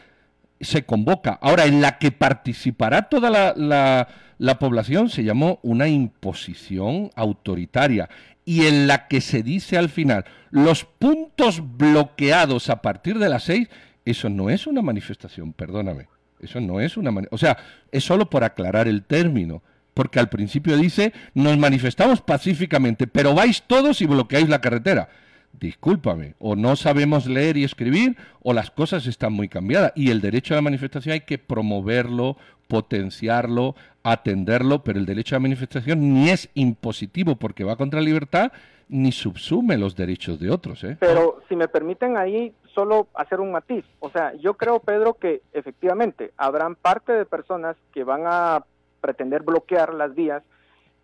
Se 0.60 0.84
convoca. 0.86 1.40
Ahora, 1.42 1.66
en 1.66 1.82
la 1.82 1.98
que 1.98 2.12
participará 2.12 3.10
toda 3.10 3.32
la, 3.56 4.08
la 4.38 4.60
población 4.60 5.10
se 5.10 5.24
llamó 5.24 5.60
una 5.64 5.88
imposición 5.88 7.10
autoritaria 7.16 8.10
y 8.46 8.66
en 8.66 8.86
la 8.86 9.08
que 9.08 9.22
se 9.22 9.42
dice 9.42 9.78
al 9.78 9.90
final, 9.90 10.26
los 10.52 10.86
puntos 10.86 11.62
bloqueados 11.78 12.70
a 12.70 12.82
partir 12.84 13.18
de 13.18 13.30
las 13.30 13.44
seis 13.44 13.70
eso 14.06 14.30
no 14.30 14.50
es 14.50 14.68
una 14.68 14.82
manifestación, 14.82 15.54
perdóname. 15.54 16.08
Eso 16.42 16.60
no 16.60 16.82
es 16.82 16.98
una 16.98 17.14
O 17.30 17.38
sea, 17.38 17.58
es 17.92 18.04
solo 18.04 18.30
por 18.30 18.44
aclarar 18.44 18.88
el 18.88 19.04
término. 19.04 19.62
Porque 19.94 20.20
al 20.20 20.30
principio 20.30 20.78
dice, 20.78 21.14
nos 21.34 21.58
manifestamos 21.58 22.22
pacíficamente, 22.22 23.08
pero 23.08 23.36
vais 23.36 23.64
todos 23.68 24.02
y 24.02 24.06
bloqueáis 24.06 24.48
la 24.48 24.62
carretera. 24.62 25.10
Discúlpame, 25.54 26.36
o 26.40 26.56
no 26.56 26.76
sabemos 26.76 27.28
leer 27.28 27.58
y 27.58 27.64
escribir, 27.64 28.18
o 28.42 28.54
las 28.54 28.72
cosas 28.72 29.06
están 29.06 29.34
muy 29.34 29.48
cambiadas. 29.48 29.92
Y 29.96 30.10
el 30.10 30.22
derecho 30.22 30.54
a 30.54 30.58
la 30.58 30.62
manifestación 30.62 31.14
hay 31.14 31.22
que 31.22 31.38
promoverlo, 31.38 32.38
potenciarlo, 32.68 33.76
atenderlo, 34.04 34.84
pero 34.84 34.98
el 34.98 35.06
derecho 35.06 35.36
a 35.36 35.40
la 35.40 35.44
manifestación 35.44 36.14
ni 36.14 36.30
es 36.30 36.50
impositivo 36.54 37.36
porque 37.36 37.64
va 37.64 37.76
contra 37.76 38.00
la 38.00 38.06
libertad, 38.06 38.52
ni 38.88 39.12
subsume 39.12 39.78
los 39.78 39.96
derechos 39.96 40.40
de 40.40 40.50
otros. 40.52 40.84
¿eh? 40.84 40.98
Pero 41.00 41.42
si 41.48 41.56
me 41.56 41.68
permiten 41.68 42.18
ahí 42.18 42.54
solo 42.74 43.08
hacer 43.14 43.40
un 43.40 43.52
matiz, 43.52 43.86
o 44.00 44.10
sea, 44.10 44.34
yo 44.36 44.56
creo, 44.56 44.80
Pedro, 44.80 45.14
que 45.16 45.42
efectivamente 45.54 46.32
habrán 46.38 46.76
parte 46.76 47.14
de 47.14 47.26
personas 47.26 47.76
que 47.94 48.04
van 48.04 48.24
a 48.26 48.66
pretender 49.00 49.44
bloquear 49.44 49.94
las 49.94 50.14
vías 50.16 50.44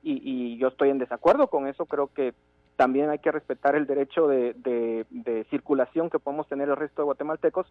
y, 0.04 0.58
yo 0.58 0.70
estoy 0.70 0.90
en 0.90 1.00
desacuerdo 1.00 1.48
con 1.48 1.68
eso, 1.68 1.86
creo 1.86 2.10
que 2.14 2.34
también 2.78 3.10
hay 3.10 3.20
que 3.20 3.32
respetar 3.32 3.76
el 3.76 3.88
derecho 3.88 4.28
de, 4.28 4.56
circulación 5.50 6.10
que 6.10 6.20
podemos 6.20 6.48
tener 6.48 6.70
el 6.70 6.78
resto 6.78 7.02
de 7.02 7.08
guatemaltecos, 7.08 7.68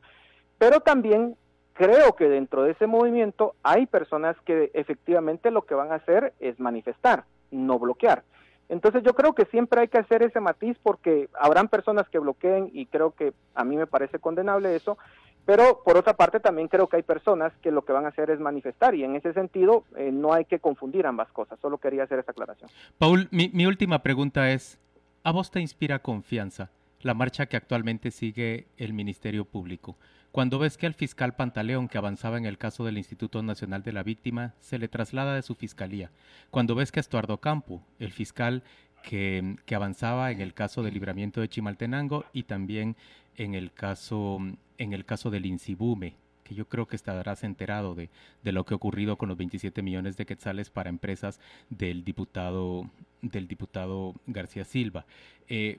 pero 0.59 0.81
también 0.81 1.37
creo 1.73 2.14
que 2.16 2.29
dentro 2.29 2.64
de 2.64 2.73
ese 2.73 2.87
movimiento 2.87 3.55
hay 3.62 3.87
personas 3.87 4.37
que 4.45 4.71
efectivamente 4.75 5.51
lo 5.51 5.62
que 5.62 5.75
van 5.75 5.92
a 5.92 5.97
hacer 5.97 6.35
es 6.40 6.59
manifestar, 6.61 7.25
no 7.51 7.79
bloquear. 7.79 8.25
Entonces 8.69 9.05
yo 9.05 9.14
creo 9.14 9.33
que 9.33 9.45
siempre 9.47 9.83
hay 9.83 9.88
que 9.88 9.99
hacer 9.99 10.23
ese 10.25 10.40
matiz 10.40 10.77
porque 10.83 11.29
habrán 11.38 11.69
personas 11.69 12.09
que 12.09 12.19
bloqueen 12.19 12.71
y 12.73 12.87
creo 12.87 13.12
que 13.12 13.33
a 13.55 13.64
mí 13.64 13.77
me 13.77 13.87
parece 13.87 14.19
condenable 14.19 14.75
eso, 14.75 14.99
pero 15.45 15.83
por 15.85 15.97
otra 15.97 16.14
parte 16.14 16.40
también 16.40 16.66
creo 16.66 16.88
que 16.88 16.97
hay 16.97 17.05
personas 17.05 17.53
que 17.62 17.71
lo 17.71 17.85
que 17.85 17.92
van 17.92 18.07
a 18.07 18.09
hacer 18.09 18.31
es 18.31 18.40
manifestar 18.40 18.97
y 18.97 19.05
en 19.05 19.14
ese 19.14 19.33
sentido 19.35 19.85
eh, 19.97 20.11
no 20.11 20.33
hay 20.33 20.47
que 20.47 20.59
confundir 20.59 21.07
ambas 21.07 21.31
cosas, 21.31 21.61
solo 21.61 21.79
quería 21.79 22.03
hacer 22.03 22.19
esa 22.19 22.33
aclaración. 22.33 22.69
Paul, 22.99 23.29
mi 23.31 23.66
última 23.66 24.03
pregunta 24.03 24.51
es, 24.51 24.81
¿a 25.27 25.33
vos 25.33 25.51
te 25.51 25.61
inspira 25.61 25.99
confianza 25.99 26.71
la 27.01 27.12
marcha 27.12 27.47
que 27.47 27.57
actualmente 27.57 28.12
sigue 28.12 28.69
el 28.77 28.93
Ministerio 28.93 29.45
Público? 29.45 29.99
Cuando 30.31 30.61
ves 30.61 30.77
que 30.77 30.87
al 30.87 30.95
fiscal 30.95 31.35
Pantaleón, 31.35 31.89
que 31.89 31.99
avanzaba 31.99 32.39
en 32.39 32.47
el 32.47 32.59
caso 32.59 32.85
del 32.85 32.97
Instituto 32.97 33.43
Nacional 33.43 33.83
de 33.83 33.93
la 33.93 34.05
Víctima, 34.05 34.55
se 34.61 34.79
le 34.79 34.87
traslada 34.87 35.35
de 35.35 35.43
su 35.43 35.57
fiscalía. 35.57 36.12
Cuando 36.53 36.77
ves 36.77 36.93
que 36.93 37.01
Estuardo 37.01 37.39
Campo, 37.39 37.83
el 37.99 38.12
fiscal 38.12 38.62
que, 39.03 39.57
que, 39.67 39.75
avanzaba 39.75 40.31
en 40.31 40.41
el 40.41 40.55
caso 40.55 40.85
del 40.85 40.95
libramiento 40.95 41.41
de 41.41 41.49
Chimaltenango 41.49 42.25
y 42.33 42.45
también 42.45 42.95
en 43.35 43.55
el 43.55 43.73
caso, 43.73 44.39
en 44.79 44.93
el 44.93 45.05
caso 45.05 45.31
del 45.31 45.47
Insibume, 45.47 46.15
que 46.47 46.55
yo 46.55 46.69
creo 46.69 46.87
que 46.87 46.95
estarás 46.95 47.43
enterado 47.43 47.95
de, 47.95 48.09
de, 48.45 48.53
lo 48.53 48.65
que 48.65 48.75
ha 48.75 48.77
ocurrido 48.77 49.17
con 49.17 49.29
los 49.29 49.37
27 49.37 49.83
millones 49.83 50.17
de 50.17 50.27
quetzales 50.27 50.71
para 50.71 50.91
empresas 50.91 51.41
del 51.71 52.05
diputado, 52.05 52.89
del 53.21 53.49
diputado 53.49 54.15
García 54.27 54.65
Silva. 54.65 55.07
Eh, 55.49 55.79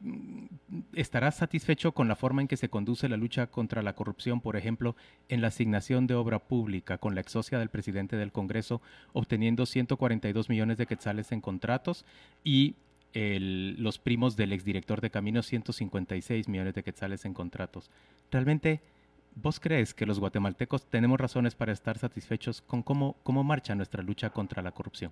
¿Estarás 0.94 1.36
satisfecho 1.36 1.94
con 1.94 2.08
la 2.08 2.16
forma 2.18 2.42
en 2.42 2.50
que 2.50 2.58
se 2.58 2.70
conduce 2.70 3.08
la 3.08 3.16
lucha 3.16 3.48
contra 3.48 3.82
la 3.82 3.94
corrupción, 3.94 4.42
por 4.42 4.58
ejemplo, 4.58 4.96
en 5.30 5.42
la 5.42 5.48
asignación 5.48 6.06
de 6.06 6.16
obra 6.16 6.40
pública 6.40 6.98
con 6.98 7.16
la 7.16 7.22
exocia 7.22 7.60
del 7.60 7.70
presidente 7.70 8.18
del 8.18 8.34
Congreso 8.34 8.82
obteniendo 9.14 9.66
142 9.66 10.50
millones 10.50 10.78
de 10.78 10.86
quetzales 10.86 11.32
en 11.32 11.42
contratos 11.42 12.06
y 12.44 12.76
los 13.14 13.98
primos 13.98 14.36
del 14.36 14.54
exdirector 14.54 15.02
de 15.02 15.10
Caminos 15.10 15.48
156 15.48 16.48
millones 16.50 16.76
de 16.76 16.84
quetzales 16.84 17.26
en 17.26 17.34
contratos? 17.34 17.90
¿Realmente 18.32 18.80
¿Vos 19.40 19.60
crees 19.60 19.94
que 19.94 20.08
los 20.08 20.20
guatemaltecos 20.20 20.88
tenemos 20.88 21.20
razones 21.20 21.54
para 21.54 21.72
estar 21.72 22.00
satisfechos 22.00 22.64
con 22.64 22.82
cómo, 22.82 23.18
cómo 23.22 23.44
marcha 23.44 23.76
nuestra 23.76 24.02
lucha 24.02 24.32
contra 24.32 24.64
la 24.64 24.72
corrupción? 24.72 25.12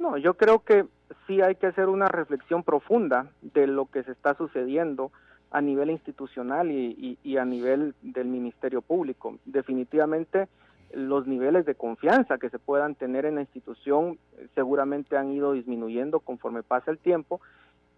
No, 0.00 0.16
yo 0.18 0.34
creo 0.34 0.64
que 0.64 0.86
sí 1.28 1.40
hay 1.40 1.54
que 1.54 1.68
hacer 1.68 1.88
una 1.88 2.08
reflexión 2.08 2.64
profunda 2.64 3.30
de 3.40 3.68
lo 3.68 3.86
que 3.86 4.02
se 4.02 4.10
está 4.10 4.34
sucediendo 4.34 5.12
a 5.52 5.60
nivel 5.60 5.90
institucional 5.90 6.72
y, 6.72 7.18
y, 7.22 7.36
a 7.36 7.44
nivel 7.44 7.94
del 8.02 8.26
Ministerio 8.26 8.82
Público. 8.82 9.38
Definitivamente 9.44 10.48
los 10.92 11.28
niveles 11.28 11.64
de 11.66 11.76
confianza 11.76 12.38
que 12.38 12.50
se 12.50 12.58
puedan 12.58 12.96
tener 12.96 13.26
en 13.26 13.36
la 13.36 13.42
institución 13.42 14.18
seguramente 14.56 15.16
han 15.16 15.30
ido 15.30 15.52
disminuyendo 15.52 16.18
conforme 16.18 16.64
pasa 16.64 16.90
el 16.90 16.98
tiempo 16.98 17.40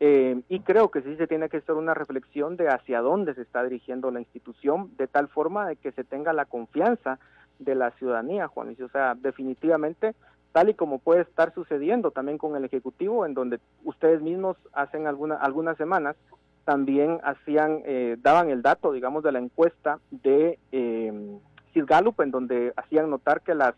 eh, 0.05 0.43
y 0.49 0.59
creo 0.61 0.91
que 0.91 1.01
sí 1.03 1.15
se 1.15 1.29
tiene 1.29 1.49
que 1.49 1.59
hacer 1.59 1.77
una 1.77 1.95
reflexión 1.95 2.57
de 2.57 2.69
hacia 2.69 3.01
dónde 3.01 3.35
se 3.35 3.43
está 3.43 3.63
dirigiendo 3.63 4.11
la 4.11 4.19
institución, 4.19 4.91
de 4.97 5.07
tal 5.07 5.29
forma 5.29 5.69
de 5.69 5.77
que 5.77 5.93
se 5.93 6.03
tenga 6.03 6.33
la 6.33 6.45
confianza 6.45 7.21
de 7.61 7.77
la 7.77 7.93
ciudadanía, 7.93 8.49
Juan. 8.49 8.75
O 8.83 8.89
sea, 8.89 9.15
definitivamente, 9.15 10.17
tal 10.51 10.71
y 10.71 10.75
como 10.75 10.99
puede 10.99 11.23
estar 11.23 11.55
sucediendo 11.55 12.11
también 12.11 12.37
con 12.37 12.57
el 12.57 12.65
Ejecutivo, 12.65 13.25
en 13.27 13.35
donde 13.35 13.61
ustedes 13.85 14.21
mismos 14.21 14.57
hacen 14.73 15.07
alguna, 15.07 15.37
algunas 15.37 15.77
semanas 15.77 16.17
también 16.65 17.21
hacían, 17.23 17.83
eh, 17.85 18.17
daban 18.21 18.51
el 18.51 18.61
dato, 18.63 18.91
digamos, 18.91 19.23
de 19.23 19.31
la 19.31 19.39
encuesta 19.39 20.01
de 20.11 20.59
eh, 20.73 21.39
análisis 21.73 21.87
Gallup 21.87 22.21
en 22.21 22.31
donde 22.33 22.73
hacían 22.77 23.09
notar 23.09 23.41
que 23.43 23.55
las, 23.55 23.75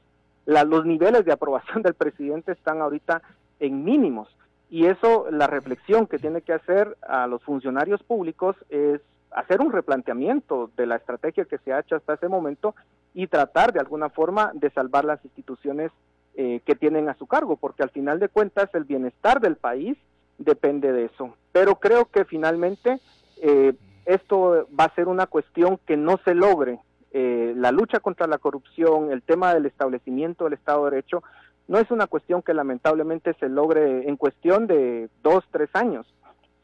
los 0.46 0.86
niveles 0.86 1.26
de 1.26 1.32
aprobación 1.32 1.82
del 1.82 1.92
presidente 1.92 2.52
están 2.52 2.80
ahorita 2.80 3.20
en 3.60 3.84
mínimos. 3.84 4.34
Y 4.70 4.86
eso, 4.86 5.26
la 5.30 5.46
reflexión 5.46 6.06
que 6.06 6.18
tiene 6.18 6.42
que 6.42 6.52
hacer 6.52 6.96
a 7.06 7.26
los 7.26 7.42
funcionarios 7.42 8.02
públicos 8.02 8.56
es 8.70 9.00
hacer 9.30 9.60
un 9.60 9.72
replanteamiento 9.72 10.70
de 10.76 10.86
la 10.86 10.96
estrategia 10.96 11.44
que 11.44 11.58
se 11.58 11.72
ha 11.72 11.80
hecho 11.80 11.96
hasta 11.96 12.14
ese 12.14 12.28
momento 12.28 12.74
y 13.12 13.26
tratar 13.26 13.72
de 13.72 13.80
alguna 13.80 14.08
forma 14.08 14.52
de 14.54 14.70
salvar 14.70 15.04
las 15.04 15.24
instituciones 15.24 15.90
eh, 16.36 16.60
que 16.64 16.74
tienen 16.74 17.08
a 17.08 17.14
su 17.14 17.26
cargo, 17.26 17.56
porque 17.56 17.82
al 17.82 17.90
final 17.90 18.18
de 18.18 18.28
cuentas 18.28 18.68
el 18.74 18.84
bienestar 18.84 19.40
del 19.40 19.56
país 19.56 19.96
depende 20.38 20.92
de 20.92 21.04
eso. 21.06 21.36
Pero 21.52 21.76
creo 21.76 22.06
que 22.06 22.24
finalmente 22.24 22.98
eh, 23.40 23.74
esto 24.04 24.66
va 24.78 24.84
a 24.84 24.94
ser 24.94 25.08
una 25.08 25.26
cuestión 25.26 25.78
que 25.86 25.96
no 25.96 26.18
se 26.24 26.34
logre. 26.34 26.80
Eh, 27.12 27.54
la 27.56 27.70
lucha 27.70 28.00
contra 28.00 28.26
la 28.26 28.38
corrupción, 28.38 29.12
el 29.12 29.22
tema 29.22 29.54
del 29.54 29.66
establecimiento 29.66 30.44
del 30.44 30.54
Estado 30.54 30.84
de 30.84 30.90
Derecho, 30.90 31.22
no 31.68 31.78
es 31.78 31.90
una 31.90 32.06
cuestión 32.06 32.42
que 32.42 32.54
lamentablemente 32.54 33.34
se 33.34 33.48
logre 33.48 34.08
en 34.08 34.16
cuestión 34.16 34.66
de 34.66 35.08
dos, 35.22 35.44
tres 35.50 35.70
años. 35.74 36.06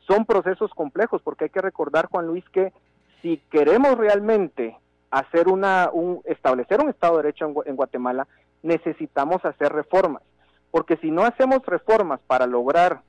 Son 0.07 0.27
procesos 0.27 0.71
complejos 0.73 1.23
porque 1.23 1.45
hay 1.45 1.51
que 1.51 1.61
recordar, 1.61 2.07
Juan 2.07 2.27
Luis, 2.27 2.45
que 2.51 2.73
si 3.23 3.39
queremos 3.51 3.97
realmente 3.97 4.77
hacer 5.11 5.49
una, 5.49 5.91
un, 5.93 6.21
establecer 6.25 6.81
un 6.81 6.91
Estado 6.91 7.17
de 7.17 7.23
Derecho 7.25 7.53
en 7.65 7.77
Guatemala, 7.77 8.27
necesitamos 8.63 9.45
hacer 9.45 9.73
reformas. 9.73 10.23
Porque 10.71 10.97
si 10.99 11.11
no 11.11 11.25
hacemos 11.25 11.65
reformas 11.67 12.21
para 12.27 12.47
lograr 12.47 13.03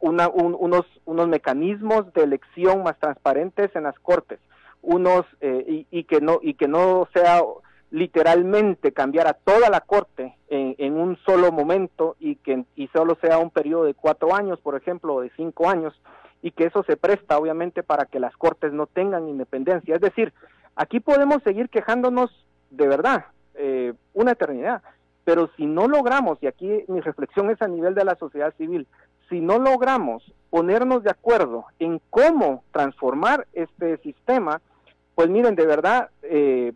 unos, 0.00 0.86
unos 1.04 1.28
mecanismos 1.28 2.12
de 2.14 2.22
elección 2.22 2.82
más 2.82 2.98
transparentes 2.98 3.74
en 3.74 3.84
las 3.84 3.98
cortes, 3.98 4.40
unos 4.82 5.26
eh, 5.40 5.84
y, 5.90 6.04
que 6.04 6.20
no 6.20 6.38
y 6.42 6.54
que 6.54 6.68
no 6.68 7.06
sea 7.12 7.42
literalmente 7.90 8.92
cambiar 8.92 9.26
a 9.26 9.32
toda 9.32 9.68
la 9.68 9.80
corte 9.80 10.36
en, 10.48 10.94
un 10.94 11.16
solo 11.24 11.52
momento 11.52 12.16
y 12.18 12.36
que 12.36 12.64
y 12.76 12.88
solo 12.88 13.16
sea 13.20 13.38
un 13.38 13.50
periodo 13.50 13.84
de 13.84 13.94
cuatro 13.94 14.34
años, 14.34 14.60
por 14.60 14.76
ejemplo, 14.76 15.14
o 15.14 15.20
de 15.20 15.30
cinco 15.36 15.68
años, 15.68 16.00
y 16.42 16.52
que 16.52 16.64
eso 16.64 16.82
se 16.84 16.96
presta 16.96 17.38
obviamente 17.38 17.82
para 17.82 18.06
que 18.06 18.20
las 18.20 18.36
cortes 18.36 18.72
no 18.72 18.86
tengan 18.86 19.28
independencia. 19.28 19.94
Es 19.94 20.00
decir, 20.00 20.32
aquí 20.76 21.00
podemos 21.00 21.42
seguir 21.42 21.68
quejándonos 21.68 22.30
de 22.70 22.86
verdad 22.88 23.26
eh, 23.54 23.92
una 24.14 24.32
eternidad, 24.32 24.82
pero 25.24 25.50
si 25.56 25.66
no 25.66 25.88
logramos, 25.88 26.38
y 26.42 26.46
aquí 26.46 26.84
mi 26.88 27.00
reflexión 27.00 27.50
es 27.50 27.60
a 27.60 27.68
nivel 27.68 27.94
de 27.94 28.04
la 28.04 28.14
sociedad 28.16 28.54
civil, 28.56 28.86
si 29.28 29.40
no 29.40 29.58
logramos 29.58 30.32
ponernos 30.48 31.02
de 31.02 31.10
acuerdo 31.10 31.66
en 31.78 32.00
cómo 32.10 32.64
transformar 32.72 33.46
este 33.52 33.98
sistema, 33.98 34.60
pues 35.14 35.28
miren, 35.28 35.54
de 35.54 35.66
verdad, 35.66 36.10
eh, 36.22 36.72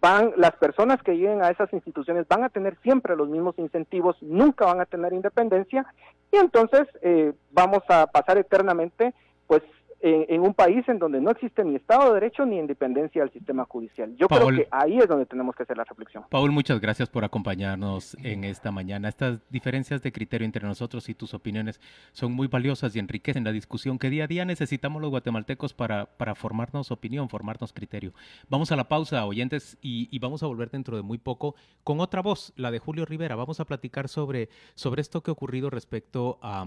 van 0.00 0.32
las 0.36 0.52
personas 0.56 1.02
que 1.02 1.16
lleguen 1.16 1.42
a 1.42 1.50
esas 1.50 1.72
instituciones 1.72 2.26
van 2.28 2.44
a 2.44 2.48
tener 2.48 2.76
siempre 2.82 3.16
los 3.16 3.28
mismos 3.28 3.58
incentivos, 3.58 4.16
nunca 4.22 4.66
van 4.66 4.80
a 4.80 4.86
tener 4.86 5.12
independencia 5.12 5.86
y 6.30 6.36
entonces 6.36 6.86
eh, 7.02 7.32
vamos 7.50 7.82
a 7.88 8.06
pasar 8.06 8.38
eternamente 8.38 9.14
pues 9.46 9.62
en, 10.00 10.40
un 10.40 10.54
país 10.54 10.88
en 10.88 10.98
donde 10.98 11.20
no 11.20 11.30
existe 11.30 11.64
ni 11.64 11.74
Estado 11.76 12.08
de 12.08 12.20
Derecho 12.20 12.46
ni 12.46 12.58
independencia 12.58 13.22
del 13.22 13.32
sistema 13.32 13.64
judicial. 13.64 14.14
Yo 14.16 14.28
creo 14.28 14.48
que 14.48 14.68
ahí 14.70 14.98
es 14.98 15.08
donde 15.08 15.26
tenemos 15.26 15.56
que 15.56 15.64
hacer 15.64 15.76
la 15.76 15.84
reflexión. 15.84 16.24
Paul, 16.30 16.52
muchas 16.52 16.80
gracias 16.80 17.08
por 17.08 17.24
acompañarnos 17.24 18.16
en 18.22 18.44
esta 18.44 18.70
mañana. 18.70 19.08
Estas 19.08 19.40
diferencias 19.50 20.02
de 20.02 20.12
criterio 20.12 20.44
entre 20.44 20.66
nosotros 20.66 21.08
y 21.08 21.14
tus 21.14 21.34
opiniones 21.34 21.80
son 22.12 22.32
muy 22.32 22.46
valiosas 22.46 22.94
y 22.94 22.98
enriquecen 22.98 23.44
la 23.44 23.52
discusión 23.52 23.98
que 23.98 24.10
día 24.10 24.24
a 24.24 24.26
día 24.28 24.44
necesitamos 24.44 25.02
los 25.02 25.10
guatemaltecos 25.10 25.74
para, 25.74 26.06
para 26.06 26.34
formarnos 26.34 26.90
opinión, 26.90 27.28
formarnos 27.28 27.72
criterio. 27.72 28.12
Vamos 28.48 28.70
a 28.70 28.76
la 28.76 28.88
pausa, 28.88 29.24
oyentes, 29.26 29.78
y, 29.82 30.08
y 30.10 30.18
vamos 30.20 30.42
a 30.42 30.46
volver 30.46 30.70
dentro 30.70 30.96
de 30.96 31.02
muy 31.02 31.18
poco 31.18 31.54
con 31.82 32.00
otra 32.00 32.22
voz, 32.22 32.52
la 32.56 32.70
de 32.70 32.78
Julio 32.78 33.04
Rivera. 33.04 33.36
Vamos 33.36 33.60
a 33.60 33.64
platicar 33.64 34.08
sobre, 34.08 34.48
sobre 34.74 35.00
esto 35.00 35.22
que 35.22 35.30
ha 35.30 35.32
ocurrido 35.32 35.70
respecto 35.70 36.38
a 36.42 36.64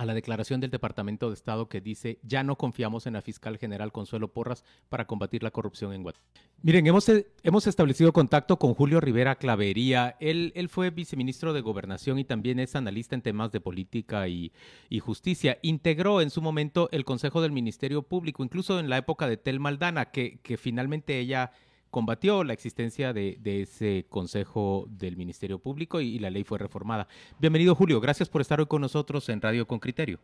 a 0.00 0.06
la 0.06 0.14
declaración 0.14 0.62
del 0.62 0.70
Departamento 0.70 1.28
de 1.28 1.34
Estado 1.34 1.68
que 1.68 1.82
dice 1.82 2.18
ya 2.22 2.42
no 2.42 2.56
confiamos 2.56 3.06
en 3.06 3.12
la 3.12 3.20
fiscal 3.20 3.58
general 3.58 3.92
Consuelo 3.92 4.32
Porras 4.32 4.64
para 4.88 5.06
combatir 5.06 5.42
la 5.42 5.50
corrupción 5.50 5.92
en 5.92 6.02
Guatemala. 6.02 6.32
Miren, 6.62 6.86
hemos, 6.86 7.06
eh, 7.10 7.26
hemos 7.42 7.66
establecido 7.66 8.10
contacto 8.10 8.58
con 8.58 8.72
Julio 8.72 8.98
Rivera 9.00 9.36
Clavería. 9.36 10.16
Él, 10.18 10.52
él 10.54 10.70
fue 10.70 10.88
viceministro 10.88 11.52
de 11.52 11.60
Gobernación 11.60 12.18
y 12.18 12.24
también 12.24 12.60
es 12.60 12.76
analista 12.76 13.14
en 13.14 13.20
temas 13.20 13.52
de 13.52 13.60
política 13.60 14.26
y, 14.26 14.52
justicia. 15.00 15.58
Integró 15.60 16.22
en 16.22 16.30
su 16.30 16.40
momento 16.40 16.88
el 16.92 17.04
Consejo 17.04 17.42
del 17.42 17.52
Ministerio 17.52 18.02
Público, 18.02 18.42
incluso 18.42 18.80
en 18.80 18.88
la 18.88 18.96
época 18.96 19.28
de 19.28 19.36
Tel 19.36 19.60
Maldana, 19.60 20.06
que 20.12 20.58
finalmente 20.58 21.18
ella 21.18 21.52
combatió 21.90 22.44
la 22.44 22.52
existencia 22.52 23.12
de, 23.12 23.38
ese 23.44 24.06
Consejo 24.08 24.86
del 24.88 25.16
Ministerio 25.16 25.58
Público 25.58 26.00
y, 26.00 26.18
la 26.18 26.30
ley 26.30 26.44
fue 26.44 26.58
reformada. 26.58 27.08
Bienvenido, 27.38 27.74
Julio. 27.74 28.00
Gracias 28.00 28.28
por 28.28 28.40
estar 28.40 28.60
hoy 28.60 28.66
con 28.66 28.80
nosotros 28.80 29.28
en 29.28 29.40
Radio 29.40 29.66
con 29.66 29.78
Criterio. 29.78 30.18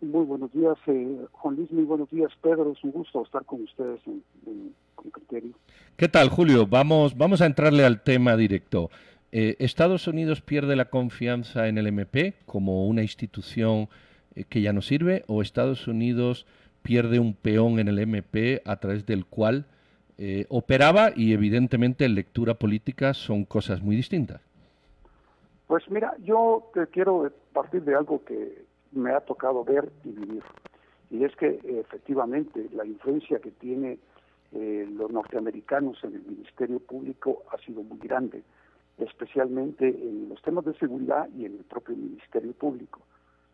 Muy 0.00 0.24
buenos 0.24 0.52
días, 0.52 0.76
eh, 0.86 1.26
Juan 1.32 1.56
Luis. 1.56 1.70
Muy 1.72 1.84
buenos 1.84 2.08
días, 2.10 2.30
Pedro. 2.40 2.72
Es 2.72 2.82
un 2.84 2.92
gusto 2.92 3.22
estar 3.22 3.44
con 3.44 3.62
ustedes 3.62 4.00
en, 4.06 4.22
con 4.94 5.10
Criterio. 5.10 5.52
¿Qué 5.96 6.08
tal, 6.08 6.28
Julio? 6.28 6.66
Vamos, 6.66 7.16
vamos 7.16 7.40
a 7.40 7.46
entrarle 7.46 7.84
al 7.84 8.02
tema 8.02 8.36
directo. 8.36 8.90
Eh, 9.32 9.56
¿Estados 9.58 10.06
Unidos 10.06 10.40
pierde 10.40 10.76
la 10.76 10.86
confianza 10.86 11.68
en 11.68 11.78
el 11.78 11.86
MP 11.88 12.34
como 12.46 12.86
una 12.86 13.02
institución 13.02 13.88
eh, 14.34 14.44
que 14.48 14.62
ya 14.62 14.72
no 14.72 14.80
sirve 14.80 15.24
o 15.26 15.42
Estados 15.42 15.86
Unidos 15.86 16.46
pierde 16.82 17.18
un 17.18 17.34
peón 17.34 17.78
en 17.78 17.88
el 17.88 17.98
MP 17.98 18.62
a 18.64 18.76
través 18.76 19.04
del 19.04 19.26
cual 19.26 19.66
eh, 20.20 20.46
operaba 20.48 21.12
y 21.14 21.32
evidentemente 21.32 22.08
lectura 22.08 22.54
política 22.54 23.14
son 23.14 23.44
cosas 23.44 23.80
muy 23.82 23.94
distintas. 23.94 24.40
Pues 25.68 25.88
mira, 25.90 26.16
yo 26.24 26.70
te 26.74 26.88
quiero 26.88 27.30
partir 27.52 27.82
de 27.84 27.94
algo 27.94 28.24
que 28.24 28.64
me 28.90 29.12
ha 29.12 29.20
tocado 29.20 29.64
ver 29.64 29.88
y 30.02 30.08
vivir. 30.08 30.42
Y 31.10 31.22
es 31.22 31.36
que 31.36 31.60
efectivamente 31.64 32.68
la 32.74 32.84
influencia 32.84 33.38
que 33.38 33.52
tiene 33.52 33.98
eh, 34.52 34.88
los 34.90 35.10
norteamericanos 35.12 36.02
en 36.02 36.14
el 36.14 36.22
Ministerio 36.22 36.80
Público 36.80 37.44
ha 37.52 37.58
sido 37.58 37.84
muy 37.84 37.98
grande, 37.98 38.42
especialmente 38.98 39.86
en 39.86 40.30
los 40.30 40.42
temas 40.42 40.64
de 40.64 40.74
seguridad 40.74 41.28
y 41.36 41.44
en 41.44 41.58
el 41.58 41.64
propio 41.64 41.94
Ministerio 41.94 42.52
Público. 42.54 43.00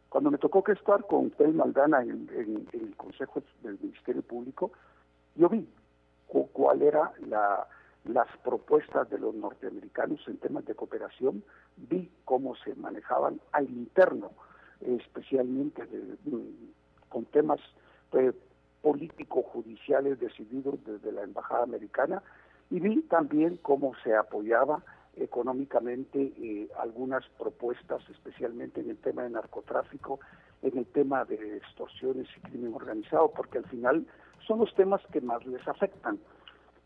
Cuando 0.09 0.31
me 0.31 0.39
tocó 0.39 0.65
que 0.65 0.73
estar 0.73 1.07
con 1.07 1.31
Tel 1.33 1.53
Maldana 1.53 2.03
en 2.03 2.67
el 2.73 2.97
Consejo 2.97 3.43
del 3.63 3.79
Ministerio 3.83 4.23
Público, 4.23 4.71
yo 5.35 5.49
vi 5.49 5.67
cuál 6.27 6.83
era 6.83 7.13
la, 7.27 7.67
las 8.05 8.29
propuestas 8.43 9.09
de 9.11 9.19
los 9.19 9.35
norteamericanos 9.35 10.21
en 10.29 10.37
temas 10.39 10.65
de 10.67 10.75
cooperación, 10.75 11.43
vi 11.77 12.11
cómo 12.25 12.55
se 12.57 12.75
manejaban 12.75 13.41
al 13.53 13.69
interno, 13.71 14.33
especialmente 14.81 15.83
mm, 16.25 17.09
con 17.09 17.25
temas 17.27 17.61
eh, 18.13 18.33
político-judiciales 18.83 20.21
decididos 20.21 20.85
desde 20.85 21.13
la 21.13 21.23
Embajada 21.23 21.63
Americana, 21.63 22.23
y 22.71 22.81
vi 22.81 23.03
también 23.03 23.59
cómo 23.63 23.93
se 24.03 24.15
apoyaba 24.15 24.83
económicamente 25.17 26.33
eh, 26.39 26.69
algunas 26.79 27.25
propuestas, 27.39 28.03
especialmente 28.11 28.81
en 28.81 28.91
el 28.91 28.97
tema 28.99 29.23
de 29.23 29.31
narcotráfico, 29.31 30.21
en 30.63 30.77
el 30.77 30.87
tema 30.87 31.25
de 31.25 31.57
extorsiones 31.57 32.27
y 32.37 32.41
crimen 32.41 32.75
organizado, 32.75 33.31
porque 33.31 33.59
al 33.59 33.67
final 33.67 34.07
son 34.47 34.61
los 34.61 34.75
temas 34.75 35.01
que 35.13 35.21
más 35.21 35.45
les 35.47 35.67
afectan. 35.67 36.19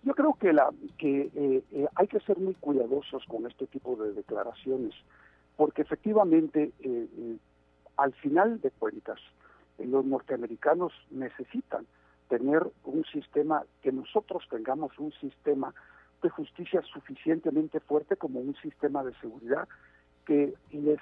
Yo 0.02 0.14
creo 0.14 0.34
que, 0.34 0.52
la, 0.52 0.70
que 0.96 1.30
eh, 1.34 1.64
eh, 1.72 1.86
hay 1.96 2.06
que 2.06 2.20
ser 2.20 2.38
muy 2.38 2.54
cuidadosos 2.54 3.24
con 3.26 3.46
este 3.46 3.66
tipo 3.66 3.96
de 3.96 4.12
declaraciones, 4.12 4.94
porque 5.56 5.82
efectivamente, 5.82 6.72
eh, 6.80 7.36
al 7.96 8.12
final 8.14 8.60
de 8.60 8.70
cuentas, 8.70 9.18
los 9.78 10.04
norteamericanos 10.04 10.92
necesitan 11.10 11.86
tener 12.28 12.62
un 12.84 13.04
sistema, 13.06 13.64
que 13.82 13.90
nosotros 13.90 14.44
tengamos 14.50 14.96
un 14.98 15.12
sistema 15.12 15.74
de 16.22 16.28
justicia 16.28 16.82
suficientemente 16.82 17.80
fuerte 17.80 18.16
como 18.16 18.40
un 18.40 18.54
sistema 18.56 19.02
de 19.02 19.14
seguridad 19.20 19.68
que 20.26 20.54
les 20.70 20.98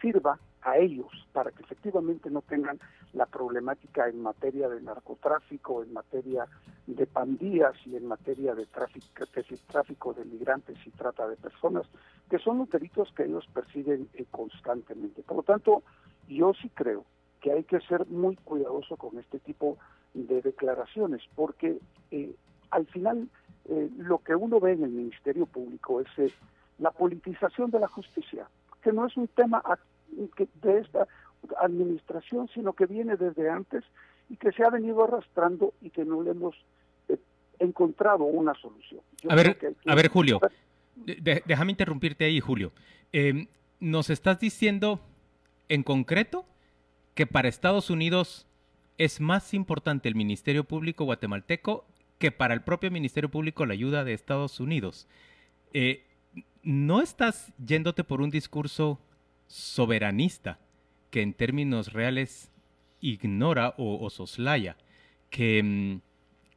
sirva 0.00 0.38
a 0.62 0.76
ellos 0.76 1.08
para 1.32 1.50
que 1.50 1.62
efectivamente 1.62 2.30
no 2.30 2.42
tengan 2.42 2.78
la 3.12 3.26
problemática 3.26 4.08
en 4.08 4.22
materia 4.22 4.68
de 4.68 4.80
narcotráfico, 4.80 5.82
en 5.82 5.92
materia 5.92 6.46
de 6.86 7.06
pandillas 7.06 7.74
y 7.86 7.96
en 7.96 8.06
materia 8.06 8.54
de 8.54 8.66
tráfico, 8.66 10.12
de 10.12 10.24
migrantes 10.24 10.76
y 10.86 10.90
trata 10.90 11.28
de 11.28 11.36
personas, 11.36 11.86
que 12.28 12.38
son 12.38 12.58
los 12.58 12.70
delitos 12.70 13.12
que 13.12 13.24
ellos 13.24 13.46
persiguen 13.52 14.08
eh, 14.14 14.24
constantemente. 14.30 15.22
Por 15.22 15.38
lo 15.38 15.42
tanto, 15.42 15.82
yo 16.28 16.52
sí 16.54 16.70
creo 16.74 17.04
que 17.40 17.52
hay 17.52 17.64
que 17.64 17.80
ser 17.80 18.06
muy 18.06 18.36
cuidadoso 18.36 18.96
con 18.96 19.18
este 19.18 19.38
tipo 19.38 19.78
de 20.14 20.42
declaraciones, 20.42 21.22
porque 21.34 21.78
eh, 22.10 22.34
al 22.70 22.86
final 22.86 23.28
eh, 23.66 23.90
lo 23.96 24.18
que 24.18 24.34
uno 24.34 24.60
ve 24.60 24.72
en 24.72 24.84
el 24.84 24.90
Ministerio 24.90 25.46
Público 25.46 26.00
es 26.00 26.32
la 26.78 26.90
politización 26.90 27.70
de 27.70 27.80
la 27.80 27.88
justicia, 27.88 28.48
que 28.82 28.92
no 28.92 29.06
es 29.06 29.16
un 29.16 29.28
tema 29.28 29.62
de 30.62 30.78
esta 30.78 31.06
administración, 31.60 32.48
sino 32.54 32.72
que 32.72 32.86
viene 32.86 33.16
desde 33.16 33.48
antes 33.48 33.84
y 34.28 34.36
que 34.36 34.52
se 34.52 34.64
ha 34.64 34.70
venido 34.70 35.04
arrastrando 35.04 35.74
y 35.80 35.90
que 35.90 36.04
no 36.04 36.22
le 36.22 36.30
hemos 36.30 36.54
eh, 37.08 37.18
encontrado 37.58 38.24
una 38.24 38.54
solución. 38.54 39.00
a 39.28 39.34
ver, 39.34 39.76
a 39.86 39.94
ver, 39.94 40.08
Julio, 40.08 40.40
déjame 40.96 41.72
interrumpirte 41.72 42.24
ahí, 42.24 42.40
Julio. 42.40 42.72
Em, 43.12 43.48
nos 43.80 44.10
estás 44.10 44.38
diciendo 44.38 45.00
en 45.68 45.82
concreto 45.82 46.44
que 47.14 47.26
para 47.26 47.48
Estados 47.48 47.90
Unidos 47.90 48.46
es 48.98 49.20
más 49.20 49.54
importante 49.54 50.08
el 50.08 50.14
Ministerio 50.14 50.64
Público 50.64 51.04
guatemalteco 51.04 51.86
que 52.18 52.30
para 52.30 52.52
el 52.52 52.60
propio 52.60 52.90
Ministerio 52.90 53.30
Público 53.30 53.64
la 53.64 53.72
ayuda 53.72 54.04
de 54.04 54.12
Estados 54.12 54.60
Unidos. 54.60 55.08
Eh, 55.72 56.04
¿No 56.62 57.00
estás 57.00 57.52
yéndote 57.64 58.04
por 58.04 58.20
un 58.20 58.30
discurso 58.30 59.00
soberanista 59.50 60.60
que 61.10 61.22
en 61.22 61.34
términos 61.34 61.92
reales 61.92 62.52
ignora 63.00 63.74
o, 63.78 64.08
soslaya 64.08 64.76
que, 65.28 65.60
mm, 65.62 66.00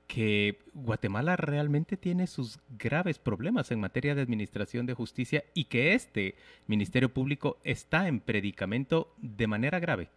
que 0.08 0.60
Guatemala 0.76 1.36
realmente 1.36 1.98
tiene 1.98 2.28
sus 2.28 2.60
graves 2.78 3.18
problemas 3.18 3.72
en 3.72 3.80
materia 3.80 4.14
de 4.14 4.22
administración 4.22 4.86
de 4.86 4.94
justicia 4.94 5.44
y 5.56 5.66
que 5.66 5.96
este 5.96 6.36
Ministerio 6.68 7.12
Público 7.12 7.58
está 7.64 8.08
en 8.08 8.20
predicamento 8.20 9.12
de 9.18 9.48
manera 9.48 9.80
grave? 9.80 10.10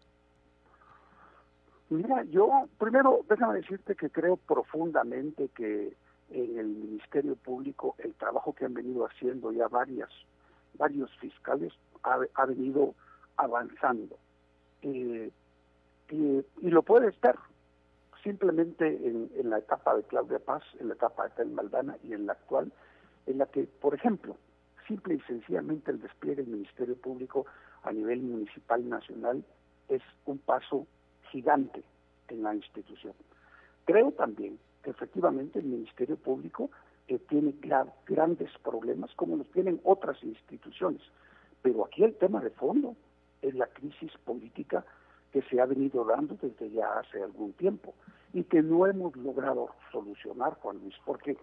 Mira, 1.88 2.24
yo 2.24 2.68
primero 2.78 3.20
déjame 3.26 3.60
decirte 3.60 3.94
que 3.94 4.10
creo 4.10 4.36
profundamente 4.36 5.48
que 5.56 5.96
en 6.30 6.58
el 6.58 6.66
Ministerio 6.66 7.36
Público 7.36 7.94
el 7.98 8.12
trabajo 8.14 8.52
que 8.52 8.66
han 8.66 8.74
venido 8.74 9.06
haciendo 9.06 9.50
ya 9.50 9.66
varias, 9.68 10.10
varios 10.74 11.10
fiscales 11.16 11.72
ha, 12.06 12.46
venido 12.46 12.94
avanzando. 13.36 14.16
Eh, 14.82 15.30
y, 16.10 16.70
lo 16.70 16.82
puede 16.82 17.08
estar 17.08 17.36
simplemente 18.22 18.86
en, 18.86 19.30
en, 19.36 19.50
la 19.50 19.58
etapa 19.58 19.96
de 19.96 20.02
Claudia 20.04 20.38
Paz, 20.38 20.62
en 20.80 20.88
la 20.88 20.94
etapa 20.94 21.24
de 21.24 21.30
Tel 21.30 21.50
Maldana 21.50 21.96
y 22.02 22.12
en 22.12 22.26
la 22.26 22.32
actual, 22.32 22.72
en 23.26 23.38
la 23.38 23.46
que, 23.46 23.64
por 23.64 23.94
ejemplo, 23.94 24.36
simple 24.86 25.14
y 25.14 25.20
sencillamente 25.20 25.90
el 25.90 26.00
despliegue 26.00 26.42
del 26.42 26.52
Ministerio 26.52 26.96
Público 26.96 27.46
a 27.82 27.92
nivel 27.92 28.20
municipal 28.20 28.80
y 28.80 28.88
nacional 28.88 29.44
es 29.88 30.02
un 30.24 30.38
paso 30.38 30.86
gigante 31.30 31.82
en 32.28 32.42
la 32.42 32.54
institución. 32.54 33.14
Creo 33.84 34.12
también 34.12 34.58
que 34.82 34.90
efectivamente 34.90 35.58
el 35.58 35.66
Ministerio 35.66 36.16
Público 36.16 36.70
eh, 37.08 37.18
tiene 37.28 37.54
grandes 38.06 38.50
problemas 38.64 39.10
como 39.14 39.36
los 39.36 39.50
tienen 39.52 39.80
otras 39.84 40.22
instituciones, 40.24 41.02
pero 41.66 41.84
aquí 41.84 42.04
el 42.04 42.14
tema 42.14 42.40
de 42.40 42.50
fondo 42.50 42.94
es 43.42 43.52
la 43.56 43.66
crisis 43.66 44.12
política 44.24 44.84
que 45.32 45.42
se 45.42 45.60
ha 45.60 45.66
venido 45.66 46.04
dando 46.04 46.36
desde 46.40 46.70
ya 46.70 47.00
hace 47.00 47.20
algún 47.20 47.54
tiempo 47.54 47.92
y 48.32 48.44
que 48.44 48.62
no 48.62 48.86
hemos 48.86 49.16
logrado 49.16 49.70
solucionar, 49.90 50.54
Juan 50.60 50.78
Luis, 50.78 50.94
porque 51.04 51.36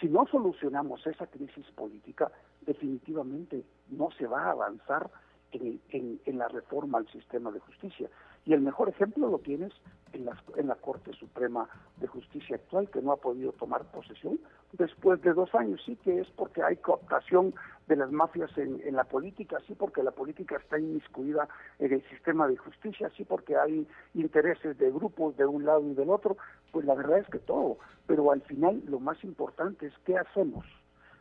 si 0.00 0.08
no 0.08 0.26
solucionamos 0.26 1.06
esa 1.06 1.28
crisis 1.28 1.64
política, 1.76 2.32
definitivamente 2.62 3.62
no 3.90 4.10
se 4.18 4.26
va 4.26 4.46
a 4.46 4.50
avanzar 4.50 5.08
en 5.52 6.38
la 6.38 6.48
reforma 6.48 6.98
al 6.98 7.06
sistema 7.06 7.52
de 7.52 7.60
justicia. 7.60 8.08
Y 8.46 8.54
el 8.54 8.60
mejor 8.60 8.88
ejemplo 8.88 9.28
lo 9.28 9.38
tienes 9.38 9.72
en 10.12 10.24
la, 10.24 10.36
en 10.56 10.68
la 10.68 10.74
Corte 10.74 11.12
Suprema 11.12 11.68
de 11.98 12.06
Justicia 12.06 12.56
actual, 12.56 12.90
que 12.90 13.02
no 13.02 13.12
ha 13.12 13.16
podido 13.16 13.52
tomar 13.52 13.84
posesión 13.92 14.40
después 14.72 15.20
de 15.22 15.32
dos 15.32 15.54
años. 15.54 15.80
Sí 15.84 15.96
que 15.96 16.20
es 16.20 16.28
porque 16.30 16.62
hay 16.62 16.76
cooptación 16.76 17.54
de 17.86 17.96
las 17.96 18.10
mafias 18.10 18.50
en, 18.56 18.80
en 18.84 18.96
la 18.96 19.04
política, 19.04 19.58
sí 19.66 19.74
porque 19.74 20.02
la 20.02 20.10
política 20.10 20.56
está 20.56 20.78
inmiscuida 20.78 21.48
en 21.78 21.92
el 21.92 22.02
sistema 22.08 22.48
de 22.48 22.56
justicia, 22.56 23.10
sí 23.16 23.24
porque 23.24 23.56
hay 23.56 23.86
intereses 24.14 24.78
de 24.78 24.90
grupos 24.90 25.36
de 25.36 25.46
un 25.46 25.64
lado 25.64 25.82
y 25.82 25.94
del 25.94 26.10
otro. 26.10 26.36
Pues 26.72 26.86
la 26.86 26.94
verdad 26.94 27.18
es 27.18 27.28
que 27.28 27.38
todo. 27.38 27.78
Pero 28.06 28.32
al 28.32 28.40
final 28.42 28.82
lo 28.86 29.00
más 29.00 29.22
importante 29.22 29.86
es 29.86 29.94
qué 30.04 30.16
hacemos 30.16 30.64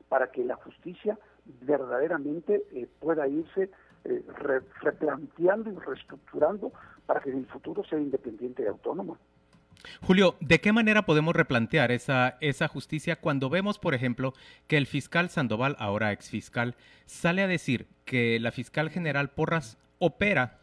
para 0.07 0.31
que 0.31 0.43
la 0.43 0.55
justicia 0.55 1.17
verdaderamente 1.61 2.63
eh, 2.71 2.87
pueda 2.99 3.27
irse 3.27 3.69
eh, 4.05 4.23
replanteando 4.79 5.71
y 5.71 5.75
reestructurando 5.75 6.71
para 7.09 7.21
que 7.21 7.31
en 7.31 7.39
el 7.39 7.47
futuro 7.47 7.83
sea 7.83 7.97
independiente 7.97 8.61
y 8.61 8.67
autónoma. 8.67 9.17
Julio, 10.03 10.35
¿de 10.41 10.61
qué 10.61 10.71
manera 10.71 11.07
podemos 11.07 11.35
replantear 11.35 11.91
esa, 11.91 12.37
esa 12.39 12.67
justicia 12.67 13.15
cuando 13.15 13.49
vemos, 13.49 13.79
por 13.79 13.95
ejemplo, 13.95 14.35
que 14.67 14.77
el 14.77 14.85
fiscal 14.85 15.31
Sandoval, 15.31 15.75
ahora 15.79 16.11
exfiscal, 16.11 16.75
sale 17.07 17.41
a 17.41 17.47
decir 17.47 17.87
que 18.05 18.39
la 18.39 18.51
fiscal 18.51 18.91
general 18.91 19.31
Porras 19.31 19.79
opera 19.97 20.59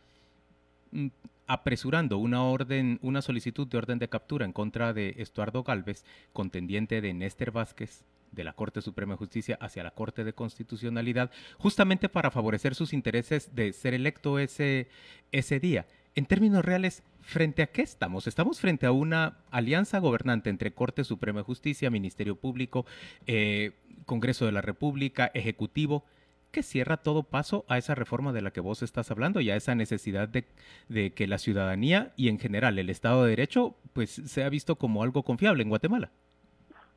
mm, 0.93 1.09
apresurando 1.49 2.17
una 2.19 2.45
orden, 2.45 3.01
una 3.03 3.23
solicitud 3.23 3.67
de 3.67 3.79
orden 3.79 3.99
de 3.99 4.09
captura 4.09 4.45
en 4.45 4.53
contra 4.53 4.93
de 4.93 5.17
Estuardo 5.19 5.65
Galvez, 5.65 6.05
contendiente 6.33 7.01
de 7.01 7.13
Néstor 7.13 7.51
Vázquez 7.51 8.05
de 8.31 8.45
la 8.45 8.53
Corte 8.53 8.83
Suprema 8.83 9.15
de 9.15 9.19
Justicia 9.19 9.59
hacia 9.61 9.83
la 9.83 9.91
Corte 9.91 10.23
de 10.23 10.33
Constitucionalidad, 10.33 11.33
justamente 11.59 12.09
para 12.09 12.31
favorecer 12.31 12.77
sus 12.77 12.93
intereses 12.93 13.53
de 13.57 13.73
ser 13.73 13.95
electo 13.95 14.39
ese, 14.39 14.89
ese 15.33 15.59
día 15.59 15.87
en 16.17 16.25
términos 16.25 16.65
reales, 16.65 17.05
¿frente 17.21 17.63
a 17.63 17.67
qué 17.67 17.83
estamos? 17.83 18.27
Estamos 18.27 18.59
frente 18.59 18.87
a 18.87 18.93
una 18.93 19.37
alianza 19.51 19.99
gobernante 19.99 20.49
entre 20.49 20.73
Corte 20.73 21.05
Suprema 21.05 21.41
de 21.41 21.45
Justicia, 21.45 21.91
Ministerio 21.91 22.37
Público, 22.37 22.87
eh, 23.27 23.75
Congreso 24.07 24.47
de 24.47 24.53
la 24.53 24.63
República, 24.63 25.31
Ejecutivo, 25.35 26.05
que 26.53 26.63
cierra 26.63 26.97
todo 26.97 27.23
paso 27.23 27.67
a 27.69 27.77
esa 27.77 27.95
reforma 27.95 28.33
de 28.33 28.41
la 28.41 28.51
que 28.51 28.63
vos 28.63 28.83
estás 28.83 29.11
hablando 29.11 29.43
y 29.43 29.51
a 29.51 29.57
esa 29.57 29.75
necesidad 29.75 30.27
de, 30.27 30.47
de 30.89 31.13
que 31.13 31.27
la 31.27 31.37
ciudadanía 31.37 32.15
y 32.17 32.29
en 32.31 32.39
general 32.39 32.79
el 32.79 32.89
Estado 32.89 33.25
de 33.25 33.31
Derecho 33.31 33.75
pues 33.93 34.11
sea 34.11 34.49
visto 34.49 34.77
como 34.77 35.03
algo 35.03 35.23
confiable 35.23 35.63
en 35.65 35.69
Guatemala. 35.69 36.11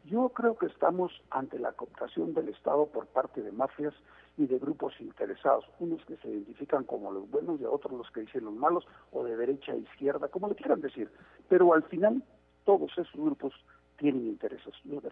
Yo 0.05 0.29
creo 0.29 0.57
que 0.57 0.67
estamos 0.67 1.11
ante 1.29 1.59
la 1.59 1.73
cooptación 1.73 2.33
del 2.33 2.47
Estado 2.47 2.87
por 2.87 3.05
parte 3.07 3.41
de 3.41 3.51
mafias 3.51 3.93
y 4.39 4.47
de 4.47 4.57
grupos 4.57 4.93
interesados, 5.01 5.65
unos 5.79 6.03
que 6.05 6.15
se 6.17 6.29
identifican 6.29 6.85
como 6.85 7.11
los 7.11 7.29
buenos 7.29 7.59
y 7.59 7.65
otros 7.65 7.93
los 7.93 8.09
que 8.11 8.21
dicen 8.21 8.45
los 8.45 8.53
malos, 8.53 8.87
o 9.11 9.23
de 9.25 9.35
derecha 9.35 9.73
a 9.73 9.75
izquierda, 9.75 10.29
como 10.29 10.47
le 10.47 10.55
quieran 10.55 10.79
decir. 10.79 11.11
Pero 11.49 11.73
al 11.73 11.83
final 11.83 12.23
todos 12.63 12.89
esos 12.93 13.13
grupos 13.13 13.53
tienen 13.97 14.27
intereses. 14.27 14.73
Los 14.85 15.03
de, 15.03 15.09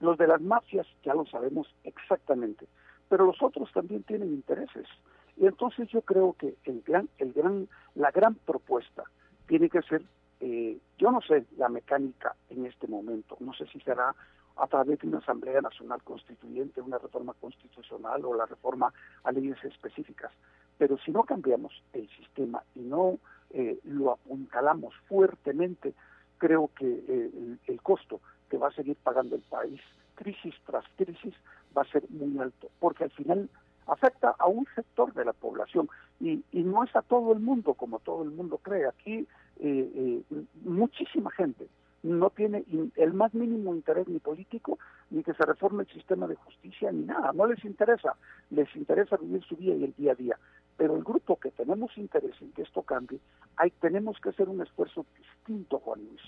los 0.00 0.18
de 0.18 0.26
las 0.26 0.40
mafias 0.40 0.88
ya 1.04 1.14
lo 1.14 1.24
sabemos 1.26 1.72
exactamente, 1.84 2.66
pero 3.08 3.26
los 3.26 3.40
otros 3.40 3.70
también 3.72 4.02
tienen 4.02 4.28
intereses. 4.28 4.88
Y 5.36 5.46
entonces 5.46 5.88
yo 5.90 6.02
creo 6.02 6.32
que 6.32 6.56
el 6.64 6.82
gran, 6.82 7.08
el 7.18 7.32
gran, 7.32 7.68
la 7.94 8.10
gran 8.10 8.34
propuesta 8.34 9.04
tiene 9.46 9.70
que 9.70 9.82
ser, 9.82 10.02
eh, 10.40 10.78
yo 10.98 11.12
no 11.12 11.20
sé 11.20 11.44
la 11.56 11.68
mecánica 11.68 12.34
en 12.50 12.66
este 12.66 12.88
momento, 12.88 13.36
no 13.38 13.52
sé 13.54 13.66
si 13.66 13.78
será 13.80 14.16
a 14.56 14.66
través 14.66 15.00
de 15.00 15.08
una 15.08 15.18
Asamblea 15.18 15.60
Nacional 15.60 16.02
Constituyente, 16.02 16.80
una 16.80 16.98
reforma 16.98 17.34
constitucional 17.40 18.24
o 18.24 18.34
la 18.34 18.46
reforma 18.46 18.92
a 19.24 19.32
leyes 19.32 19.62
específicas. 19.64 20.30
Pero 20.78 20.98
si 20.98 21.10
no 21.10 21.24
cambiamos 21.24 21.82
el 21.92 22.08
sistema 22.10 22.62
y 22.74 22.80
no 22.80 23.18
eh, 23.50 23.78
lo 23.84 24.12
apuntalamos 24.12 24.94
fuertemente, 25.08 25.94
creo 26.38 26.70
que 26.76 27.04
eh, 27.08 27.56
el, 27.66 27.82
costo 27.82 28.20
que 28.48 28.58
va 28.58 28.68
a 28.68 28.72
seguir 28.72 28.96
pagando 28.96 29.36
el 29.36 29.42
país, 29.42 29.80
crisis 30.14 30.54
tras 30.66 30.84
crisis, 30.96 31.34
va 31.76 31.82
a 31.82 31.90
ser 31.90 32.04
muy 32.10 32.38
alto, 32.38 32.70
porque 32.78 33.04
al 33.04 33.10
final 33.10 33.48
afecta 33.86 34.34
a 34.38 34.46
un 34.46 34.66
sector 34.74 35.12
de 35.14 35.24
la 35.24 35.32
población 35.32 35.88
y, 36.20 36.44
y 36.52 36.62
no 36.62 36.84
es 36.84 36.94
a 36.96 37.02
todo 37.02 37.32
el 37.32 37.40
mundo 37.40 37.74
como 37.74 37.98
todo 37.98 38.22
el 38.22 38.30
mundo 38.30 38.58
cree. 38.58 38.86
Aquí 38.86 39.26
eh, 39.58 40.22
muchísima 40.64 41.30
gente 41.32 41.68
no 42.04 42.28
tiene 42.28 42.64
el 42.96 43.14
más 43.14 43.32
mínimo 43.32 43.74
interés 43.74 44.06
ni 44.08 44.18
político, 44.18 44.78
ni 45.08 45.22
que 45.22 45.32
se 45.32 45.44
reforme 45.44 45.84
el 45.84 45.88
sistema 45.88 46.26
de 46.26 46.34
justicia, 46.34 46.92
ni 46.92 47.06
nada. 47.06 47.32
No 47.32 47.46
les 47.46 47.64
interesa. 47.64 48.14
Les 48.50 48.68
interesa 48.76 49.16
vivir 49.16 49.42
su 49.42 49.56
vida 49.56 49.74
y 49.74 49.84
el 49.84 49.94
día 49.94 50.12
a 50.12 50.14
día. 50.14 50.38
Pero 50.76 50.96
el 50.96 51.02
grupo 51.02 51.36
que 51.36 51.50
tenemos 51.50 51.96
interés 51.96 52.34
en 52.42 52.52
que 52.52 52.60
esto 52.60 52.82
cambie, 52.82 53.20
hay, 53.56 53.70
tenemos 53.80 54.20
que 54.20 54.28
hacer 54.28 54.50
un 54.50 54.60
esfuerzo 54.60 55.06
distinto, 55.16 55.78
Juan 55.78 56.00
Luis. 56.04 56.20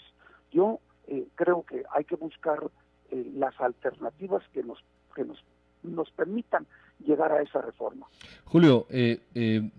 Yo 0.50 0.80
eh, 1.08 1.26
creo 1.34 1.62
que 1.64 1.82
hay 1.94 2.04
que 2.04 2.16
buscar 2.16 2.70
eh, 3.10 3.30
las 3.34 3.60
alternativas 3.60 4.42
que 4.54 4.62
nos, 4.62 4.82
que 5.14 5.24
nos, 5.24 5.44
nos 5.82 6.10
permitan 6.12 6.66
llegar 7.04 7.32
a 7.32 7.42
esa 7.42 7.60
reforma. 7.60 8.06
Julio, 8.46 8.86
eh, 8.88 9.70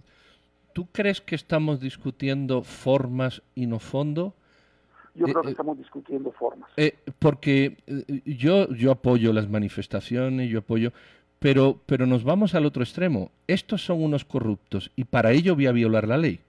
¿tú 0.73 0.85
crees 0.91 1.21
que 1.21 1.33
estamos 1.33 1.79
discutiendo 1.79 2.61
formas 2.61 3.41
y 3.55 3.65
no 3.65 3.79
fondo? 3.79 4.35
Yo 5.17 5.25
eh, 5.25 5.31
creo 5.31 5.41
que 5.41 5.49
eh, 5.49 5.51
estamos 5.51 5.77
discutiendo 5.77 6.31
formas. 6.31 6.69
Eh, 6.77 6.95
porque 7.19 7.77
yo, 8.25 8.69
yo 8.69 8.91
apoyo 8.91 9.33
las 9.33 9.49
manifestaciones, 9.49 10.49
yo 10.49 10.59
apoyo, 10.59 10.93
pero, 11.39 11.81
pero 11.85 12.05
nos 12.05 12.23
vamos 12.23 12.55
al 12.55 12.65
otro 12.65 12.83
extremo. 12.83 13.31
Estos 13.47 13.83
son 13.83 14.03
unos 14.03 14.25
corruptos 14.25 14.91
y 14.95 15.05
para 15.05 15.31
ello 15.31 15.55
voy 15.55 15.65
a 15.67 15.71
violar 15.71 16.07
la 16.07 16.17
ley. 16.17 16.39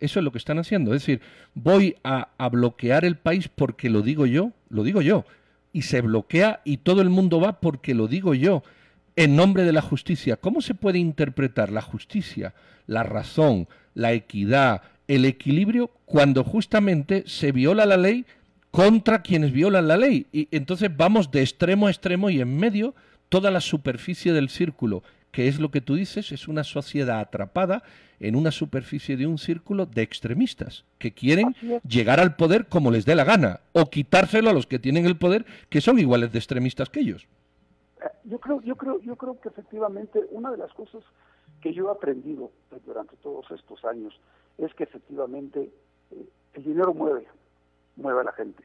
Eso 0.00 0.18
es 0.18 0.24
lo 0.24 0.32
que 0.32 0.38
están 0.38 0.58
haciendo. 0.58 0.94
Es 0.94 1.02
decir, 1.02 1.20
voy 1.54 1.96
a, 2.04 2.28
a 2.38 2.48
bloquear 2.48 3.04
el 3.04 3.16
país 3.16 3.48
porque 3.48 3.90
lo 3.90 4.02
digo 4.02 4.26
yo, 4.26 4.52
lo 4.68 4.82
digo 4.82 5.02
yo. 5.02 5.24
Y 5.72 5.82
se 5.82 6.00
bloquea 6.00 6.60
y 6.64 6.78
todo 6.78 7.02
el 7.02 7.10
mundo 7.10 7.40
va 7.40 7.60
porque 7.60 7.94
lo 7.94 8.08
digo 8.08 8.34
yo. 8.34 8.62
En 9.14 9.36
nombre 9.36 9.64
de 9.64 9.72
la 9.72 9.80
justicia, 9.80 10.36
¿cómo 10.36 10.60
se 10.60 10.74
puede 10.74 10.98
interpretar 10.98 11.72
la 11.72 11.80
justicia, 11.80 12.54
la 12.86 13.02
razón, 13.02 13.66
la 13.94 14.12
equidad, 14.12 14.82
el 15.08 15.24
equilibrio 15.24 15.90
cuando 16.04 16.44
justamente 16.44 17.24
se 17.26 17.52
viola 17.52 17.86
la 17.86 17.96
ley 17.96 18.26
contra 18.70 19.22
quienes 19.22 19.52
violan 19.52 19.88
la 19.88 19.96
ley. 19.96 20.26
Y 20.32 20.48
entonces 20.50 20.94
vamos 20.94 21.30
de 21.30 21.40
extremo 21.40 21.86
a 21.86 21.90
extremo 21.90 22.30
y 22.30 22.40
en 22.40 22.56
medio 22.56 22.94
toda 23.28 23.50
la 23.50 23.60
superficie 23.60 24.32
del 24.32 24.48
círculo, 24.48 25.02
que 25.32 25.48
es 25.48 25.58
lo 25.58 25.70
que 25.70 25.80
tú 25.80 25.94
dices, 25.94 26.32
es 26.32 26.48
una 26.48 26.64
sociedad 26.64 27.20
atrapada 27.20 27.82
en 28.20 28.36
una 28.36 28.50
superficie 28.50 29.16
de 29.16 29.26
un 29.26 29.38
círculo 29.38 29.86
de 29.86 30.02
extremistas 30.02 30.84
que 30.98 31.12
quieren 31.12 31.54
llegar 31.86 32.20
al 32.20 32.36
poder 32.36 32.66
como 32.66 32.90
les 32.90 33.04
dé 33.04 33.14
la 33.14 33.24
gana 33.24 33.60
o 33.72 33.90
quitárselo 33.90 34.50
a 34.50 34.54
los 34.54 34.66
que 34.66 34.78
tienen 34.78 35.04
el 35.06 35.18
poder 35.18 35.44
que 35.68 35.80
son 35.80 35.98
iguales 35.98 36.32
de 36.32 36.38
extremistas 36.38 36.88
que 36.88 37.00
ellos. 37.00 37.26
Eh, 38.00 38.08
yo 38.24 38.38
creo, 38.38 38.60
yo 38.62 38.76
creo, 38.76 39.00
yo 39.00 39.16
creo 39.16 39.40
que 39.40 39.48
efectivamente 39.48 40.20
una 40.30 40.50
de 40.50 40.58
las 40.58 40.72
cosas 40.72 41.02
que 41.60 41.72
yo 41.72 41.88
he 41.88 41.92
aprendido 41.92 42.50
durante 42.86 43.16
todos 43.16 43.50
estos 43.50 43.84
años 43.84 44.18
es 44.58 44.74
que 44.74 44.84
efectivamente 44.84 45.70
eh, 46.10 46.28
el 46.54 46.64
dinero 46.64 46.94
mueve, 46.94 47.26
mueve 47.96 48.20
a 48.20 48.24
la 48.24 48.32
gente. 48.32 48.64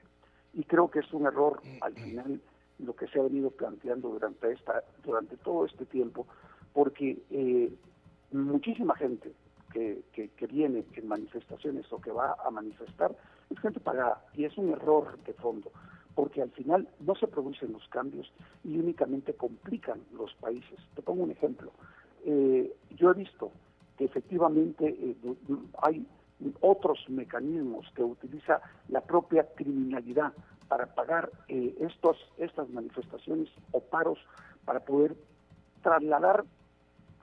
Y 0.54 0.64
creo 0.64 0.90
que 0.90 1.00
es 1.00 1.14
un 1.14 1.26
error 1.26 1.62
al 1.82 1.94
final 1.94 2.42
lo 2.80 2.96
que 2.96 3.08
se 3.08 3.20
ha 3.20 3.24
venido 3.24 3.52
planteando 3.52 4.10
durante 4.10 4.52
esta, 4.52 4.84
durante 5.04 5.38
todo 5.38 5.66
este 5.66 5.86
tiempo, 5.86 6.26
porque 6.74 7.22
eh, 7.30 7.72
muchísima 8.32 8.96
gente 8.96 9.34
que, 9.72 10.04
que, 10.12 10.48
viene 10.48 10.84
en 10.96 11.08
manifestaciones 11.08 11.92
o 11.94 12.02
que 12.02 12.12
va 12.12 12.36
a 12.44 12.52
manifestar 12.52 13.16
es 13.50 13.60
gente 13.60 13.80
pagada 13.80 14.26
y 14.34 14.44
es 14.44 14.58
un 14.58 14.70
error 14.70 15.18
de 15.24 15.34
fondo 15.34 15.72
porque 16.14 16.42
al 16.42 16.52
final 16.52 16.88
no 17.00 17.16
se 17.16 17.28
producen 17.28 17.72
los 17.72 17.88
cambios 17.88 18.32
y 18.64 18.78
únicamente 18.78 19.34
complican 19.34 20.02
los 20.14 20.34
países. 20.36 20.78
Te 20.94 21.02
pongo 21.02 21.24
un 21.24 21.32
ejemplo. 21.32 21.72
Eh, 22.26 22.74
yo 22.92 23.12
he 23.12 23.14
visto 23.14 23.52
que 23.52 23.71
efectivamente 24.06 24.88
eh, 24.88 25.16
hay 25.82 26.06
otros 26.62 27.00
mecanismos 27.10 27.86
que 27.96 28.04
utiliza 28.04 28.62
la 28.90 29.02
propia 29.02 29.48
criminalidad 29.56 30.34
para 30.68 30.88
pagar 30.88 31.30
eh, 31.48 31.76
estos, 31.82 32.18
estas 32.38 32.70
manifestaciones 32.70 33.50
o 33.72 33.82
paros 33.82 34.20
para 34.66 34.80
poder 34.80 35.16
trasladar 35.84 36.46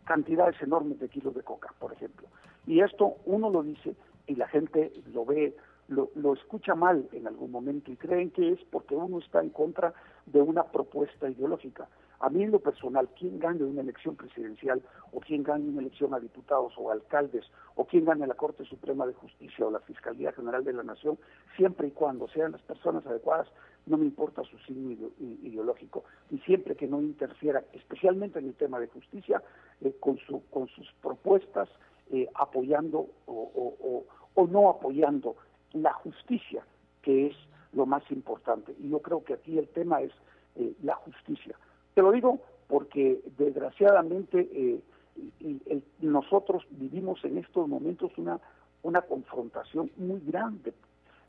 cantidades 0.04 0.60
enormes 0.62 0.98
de 1.00 1.08
kilos 1.08 1.34
de 1.34 1.42
coca, 1.42 1.72
por 1.78 1.92
ejemplo. 1.92 2.28
Y 2.66 2.80
esto 2.80 3.16
uno 3.24 3.50
lo 3.50 3.62
dice 3.62 3.94
y 4.26 4.36
la 4.36 4.48
gente 4.48 4.92
lo 5.12 5.24
ve, 5.24 5.56
lo, 5.88 6.10
lo, 6.14 6.34
escucha 6.34 6.74
mal 6.74 7.08
en 7.12 7.26
algún 7.26 7.50
momento 7.50 7.90
y 7.90 7.96
creen 7.96 8.30
que 8.30 8.52
es 8.52 8.60
porque 8.70 8.94
uno 8.94 9.18
está 9.18 9.40
en 9.40 9.50
contra 9.50 9.94
de 10.26 10.42
una 10.42 10.64
propuesta 10.64 11.28
ideológica. 11.28 11.88
A 12.20 12.30
mí 12.30 12.42
en 12.42 12.50
lo 12.50 12.58
personal, 12.58 13.08
quien 13.16 13.38
gane 13.38 13.62
una 13.62 13.80
elección 13.80 14.16
presidencial 14.16 14.82
o 15.12 15.20
quien 15.20 15.42
gane 15.42 15.68
una 15.68 15.80
elección 15.80 16.14
a 16.14 16.20
diputados 16.20 16.72
o 16.76 16.90
alcaldes 16.90 17.44
o 17.76 17.84
quien 17.84 18.04
gane 18.04 18.26
la 18.26 18.34
Corte 18.34 18.64
Suprema 18.64 19.06
de 19.06 19.14
Justicia 19.14 19.66
o 19.66 19.70
la 19.70 19.80
Fiscalía 19.80 20.32
General 20.32 20.64
de 20.64 20.72
la 20.72 20.82
Nación, 20.82 21.18
siempre 21.56 21.88
y 21.88 21.90
cuando 21.92 22.26
sean 22.28 22.52
las 22.52 22.62
personas 22.62 23.06
adecuadas, 23.06 23.48
no 23.86 23.96
me 23.96 24.04
importa 24.04 24.42
su 24.42 24.58
signo 24.58 25.10
ideológico 25.42 26.04
y 26.30 26.38
siempre 26.38 26.74
que 26.74 26.88
no 26.88 27.00
interfiera, 27.00 27.64
especialmente 27.72 28.38
en 28.40 28.46
el 28.46 28.54
tema 28.54 28.80
de 28.80 28.88
justicia, 28.88 29.42
eh, 29.80 29.94
con, 30.00 30.18
su, 30.18 30.42
con 30.50 30.66
sus 30.68 30.92
propuestas, 31.00 31.68
eh, 32.10 32.28
apoyando 32.34 33.06
o, 33.26 34.04
o 34.34 34.46
no 34.46 34.70
apoyando 34.70 35.36
la 35.72 35.92
justicia, 35.92 36.64
que 37.02 37.28
es 37.28 37.36
lo 37.72 37.86
más 37.86 38.02
importante. 38.10 38.74
Y 38.78 38.90
yo 38.90 39.00
creo 39.00 39.24
que 39.24 39.34
aquí 39.34 39.58
el 39.58 39.68
tema 39.68 40.00
es 40.00 40.12
eh, 40.56 40.74
la 40.82 40.94
justicia. 40.94 41.56
Te 41.98 42.02
lo 42.02 42.12
digo 42.12 42.40
porque 42.68 43.18
desgraciadamente 43.36 44.48
eh, 44.52 45.80
nosotros 46.00 46.62
vivimos 46.70 47.24
en 47.24 47.38
estos 47.38 47.66
momentos 47.66 48.12
una, 48.18 48.38
una 48.84 49.00
confrontación 49.02 49.90
muy 49.96 50.20
grande, 50.24 50.74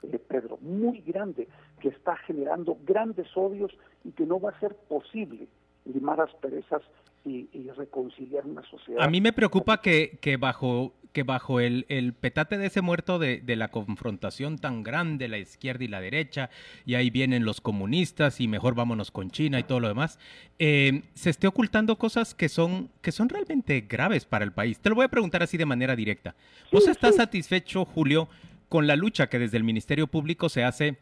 eh, 0.04 0.20
Pedro, 0.20 0.60
muy 0.62 1.02
grande, 1.02 1.48
que 1.80 1.88
está 1.90 2.18
generando 2.18 2.78
grandes 2.86 3.36
odios 3.36 3.72
y 4.04 4.12
que 4.12 4.28
no 4.28 4.40
va 4.40 4.52
a 4.52 4.60
ser 4.60 4.76
posible 4.76 5.48
limar 5.86 6.22
asperezas 6.22 6.84
y, 7.26 7.48
reconciliar 7.76 8.46
una 8.46 8.62
sociedad. 8.62 9.02
A 9.04 9.10
mí 9.10 9.22
me 9.22 9.34
preocupa 9.34 9.82
que 9.82 10.38
bajo 10.40 10.94
que 11.14 11.24
bajo 11.24 11.60
el, 11.60 11.86
el, 11.90 12.14
petate 12.14 12.58
de 12.58 12.68
ese 12.68 12.82
muerto 12.82 13.18
de, 13.18 13.38
de, 13.38 13.56
la 13.56 13.70
confrontación 13.70 14.58
tan 14.60 14.84
grande, 14.84 15.28
la 15.28 15.40
izquierda 15.40 15.84
y 15.84 15.88
la 15.88 16.02
derecha, 16.02 16.50
y 16.86 16.96
ahí 16.96 17.10
vienen 17.10 17.46
los 17.46 17.62
comunistas 17.62 18.40
y 18.40 18.48
mejor 18.48 18.76
vámonos 18.76 19.10
con 19.10 19.32
China 19.32 19.60
y 19.60 19.64
todo 19.64 19.80
lo 19.80 19.88
demás, 19.88 20.20
eh, 20.60 21.02
se 21.16 21.32
esté 21.32 21.48
ocultando 21.48 21.98
cosas 21.98 22.36
que 22.36 22.48
son, 22.48 22.90
que 23.02 23.12
son 23.12 23.30
realmente 23.30 23.82
graves 23.82 24.26
para 24.26 24.46
el 24.46 24.52
país. 24.52 24.80
Te 24.80 24.90
lo 24.90 24.96
voy 24.96 25.06
a 25.06 25.10
preguntar 25.10 25.42
así 25.42 25.58
de 25.58 25.66
manera 25.66 25.96
directa. 25.96 26.36
¿Vos 26.72 26.88
estás 26.88 27.16
satisfecho, 27.16 27.86
Julio, 27.86 28.30
con 28.68 28.86
la 28.86 28.96
lucha 28.96 29.28
que 29.28 29.40
desde 29.40 29.58
el 29.58 29.64
Ministerio 29.64 30.08
Público 30.08 30.48
se 30.48 30.64
hace 30.64 30.98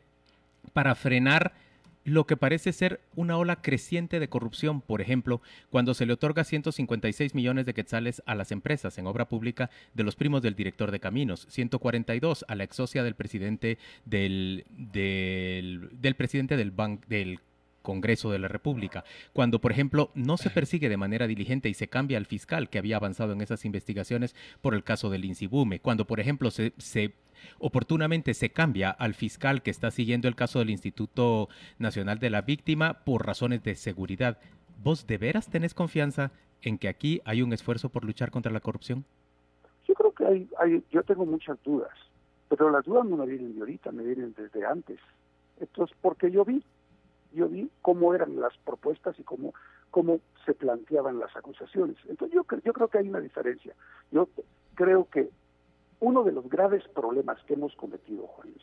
para 0.73 0.95
frenar 0.95 1.53
lo 2.07 2.25
que 2.25 2.37
parece 2.37 2.71
ser 2.71 3.01
una 3.17 3.37
ola 3.37 3.57
creciente 3.61 4.21
de 4.21 4.29
corrupción, 4.29 4.79
por 4.79 5.01
ejemplo, 5.01 5.41
cuando 5.69 5.93
se 5.93 6.05
le 6.05 6.13
otorga 6.13 6.45
156 6.45 7.35
millones 7.35 7.65
de 7.65 7.73
quetzales 7.73 8.23
a 8.25 8.33
las 8.33 8.53
empresas 8.53 8.97
en 8.97 9.07
obra 9.07 9.27
pública 9.27 9.69
de 9.93 10.05
los 10.05 10.15
primos 10.15 10.41
del 10.41 10.55
director 10.55 10.91
de 10.91 11.01
caminos, 11.01 11.45
142 11.49 12.45
a 12.47 12.55
la 12.55 12.63
ex 12.63 12.77
socia 12.77 13.03
del 13.03 13.15
presidente 13.15 13.77
del, 14.05 14.63
del, 14.69 15.89
del 15.99 16.15
presidente 16.15 16.55
del, 16.55 16.71
ban, 16.71 17.01
del 17.09 17.41
Congreso 17.87 18.31
de 18.31 18.39
la 18.39 18.49
República. 18.49 19.05
Cuando, 19.31 19.61
por 19.61 19.71
ejemplo, 19.71 20.11
no 20.13 20.35
se 20.35 20.49
persigue 20.49 20.89
de 20.89 20.97
manera 20.97 21.25
diligente 21.25 21.69
y 21.69 21.73
se 21.73 21.87
cambia 21.87 22.17
al 22.17 22.25
fiscal 22.25 22.69
que 22.69 22.79
había 22.79 22.97
avanzado 22.97 23.31
en 23.31 23.39
esas 23.39 23.63
investigaciones 23.63 24.35
por 24.59 24.73
el 24.73 24.83
caso 24.83 25.09
del 25.09 25.23
Insibume. 25.23 25.79
Cuando, 25.79 26.05
por 26.05 26.19
ejemplo, 26.19 26.51
se, 26.51 26.73
se 26.77 27.13
oportunamente 27.59 28.33
se 28.33 28.49
cambia 28.49 28.89
al 28.89 29.13
fiscal 29.13 29.61
que 29.61 29.71
está 29.71 29.89
siguiendo 29.89 30.27
el 30.27 30.35
caso 30.35 30.59
del 30.59 30.69
Instituto 30.69 31.47
Nacional 31.79 32.19
de 32.19 32.29
la 32.29 32.41
Víctima 32.41 33.05
por 33.05 33.25
razones 33.25 33.63
de 33.63 33.75
seguridad. 33.75 34.37
¿Vos 34.83 35.07
de 35.07 35.17
veras 35.17 35.49
tenés 35.49 35.73
confianza 35.73 36.33
en 36.63 36.77
que 36.77 36.89
aquí 36.89 37.21
hay 37.23 37.41
un 37.41 37.53
esfuerzo 37.53 37.87
por 37.87 38.03
luchar 38.03 38.31
contra 38.31 38.51
la 38.51 38.59
corrupción? 38.59 39.05
Yo 39.87 39.93
creo 39.93 40.11
que 40.11 40.25
hay, 40.25 40.49
hay 40.59 40.83
yo 40.91 41.03
tengo 41.03 41.25
muchas 41.25 41.57
dudas, 41.63 41.93
pero 42.49 42.69
las 42.69 42.83
dudas 42.83 43.05
no 43.05 43.15
me 43.15 43.27
vienen 43.27 43.53
de 43.55 43.61
ahorita, 43.61 43.93
me 43.93 44.03
vienen 44.03 44.33
desde 44.37 44.65
antes. 44.65 44.99
Entonces, 45.61 45.95
porque 46.01 46.29
yo 46.29 46.43
vi, 46.43 46.61
yo 47.33 47.47
vi 47.47 47.69
cómo 47.81 48.13
eran 48.13 48.39
las 48.39 48.57
propuestas 48.59 49.17
y 49.19 49.23
cómo, 49.23 49.53
cómo 49.91 50.19
se 50.45 50.53
planteaban 50.53 51.19
las 51.19 51.35
acusaciones. 51.35 51.97
Entonces, 52.07 52.35
yo, 52.35 52.45
yo 52.63 52.73
creo 52.73 52.87
que 52.87 52.97
hay 52.99 53.09
una 53.09 53.19
diferencia. 53.19 53.73
Yo 54.11 54.29
creo 54.75 55.07
que 55.09 55.29
uno 55.99 56.23
de 56.23 56.31
los 56.31 56.47
graves 56.49 56.87
problemas 56.89 57.41
que 57.43 57.55
hemos 57.55 57.75
cometido, 57.75 58.27
Juan 58.27 58.53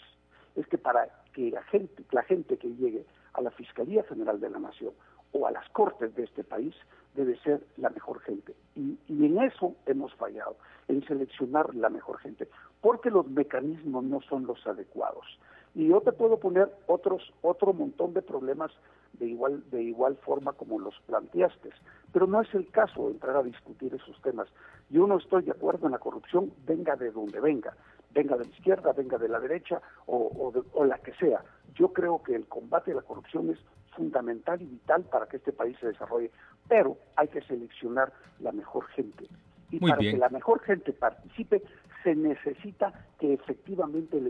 es 0.56 0.66
que 0.68 0.78
para 0.78 1.08
que 1.32 1.50
la 1.50 1.62
gente, 1.64 2.04
la 2.12 2.22
gente 2.22 2.56
que 2.56 2.68
llegue 2.68 3.04
a 3.32 3.40
la 3.40 3.50
Fiscalía 3.50 4.04
General 4.04 4.40
de 4.40 4.50
la 4.50 4.60
Nación 4.60 4.92
o 5.32 5.46
a 5.46 5.50
las 5.50 5.68
Cortes 5.70 6.14
de 6.14 6.24
este 6.24 6.44
país 6.44 6.74
debe 7.14 7.36
ser 7.40 7.60
la 7.76 7.90
mejor 7.90 8.20
gente. 8.20 8.54
Y, 8.76 8.98
y, 9.08 9.26
en 9.26 9.38
eso 9.42 9.74
hemos 9.86 10.14
fallado, 10.14 10.56
en 10.88 11.04
seleccionar 11.06 11.74
la 11.74 11.90
mejor 11.90 12.18
gente, 12.18 12.48
porque 12.80 13.10
los 13.10 13.26
mecanismos 13.28 14.04
no 14.04 14.20
son 14.22 14.46
los 14.46 14.64
adecuados. 14.66 15.26
Y 15.74 15.88
yo 15.88 16.00
te 16.00 16.12
puedo 16.12 16.38
poner 16.38 16.70
otros, 16.86 17.32
otro 17.42 17.72
montón 17.72 18.14
de 18.14 18.22
problemas 18.22 18.70
de 19.14 19.26
igual, 19.26 19.62
de 19.70 19.82
igual 19.82 20.16
forma 20.16 20.52
como 20.52 20.78
los 20.78 20.94
planteaste, 21.06 21.70
pero 22.12 22.26
no 22.26 22.40
es 22.40 22.52
el 22.54 22.68
caso 22.70 23.10
entrar 23.10 23.36
a 23.36 23.42
discutir 23.42 23.94
esos 23.94 24.20
temas. 24.22 24.48
Yo 24.90 25.06
no 25.06 25.18
estoy 25.18 25.42
de 25.42 25.52
acuerdo 25.52 25.86
en 25.86 25.92
la 25.92 25.98
corrupción, 25.98 26.52
venga 26.66 26.96
de 26.96 27.10
donde 27.10 27.40
venga, 27.40 27.76
venga 28.12 28.36
de 28.36 28.44
la 28.44 28.50
izquierda, 28.50 28.92
venga 28.92 29.18
de 29.18 29.28
la 29.28 29.40
derecha 29.40 29.80
o, 30.06 30.52
o 30.72 30.84
la 30.84 30.98
que 30.98 31.12
sea. 31.14 31.44
Yo 31.74 31.92
creo 31.92 32.22
que 32.22 32.34
el 32.34 32.46
combate 32.46 32.92
a 32.92 32.96
la 32.96 33.02
corrupción 33.02 33.50
es 33.50 33.58
fundamental 33.94 34.60
y 34.62 34.66
vital 34.66 35.02
para 35.04 35.26
que 35.26 35.38
este 35.38 35.52
país 35.52 35.76
se 35.80 35.88
desarrolle, 35.88 36.30
pero 36.68 36.96
hay 37.16 37.28
que 37.28 37.42
seleccionar 37.42 38.12
la 38.40 38.52
mejor 38.52 38.86
gente. 38.88 39.26
Y 39.70 39.80
para 39.80 39.96
que 39.96 40.16
la 40.16 40.28
mejor 40.28 40.60
gente 40.60 40.92
participe, 40.92 41.62
se 42.04 42.14
necesita 42.14 42.92
que 43.18 43.32
efectivamente 43.32 44.20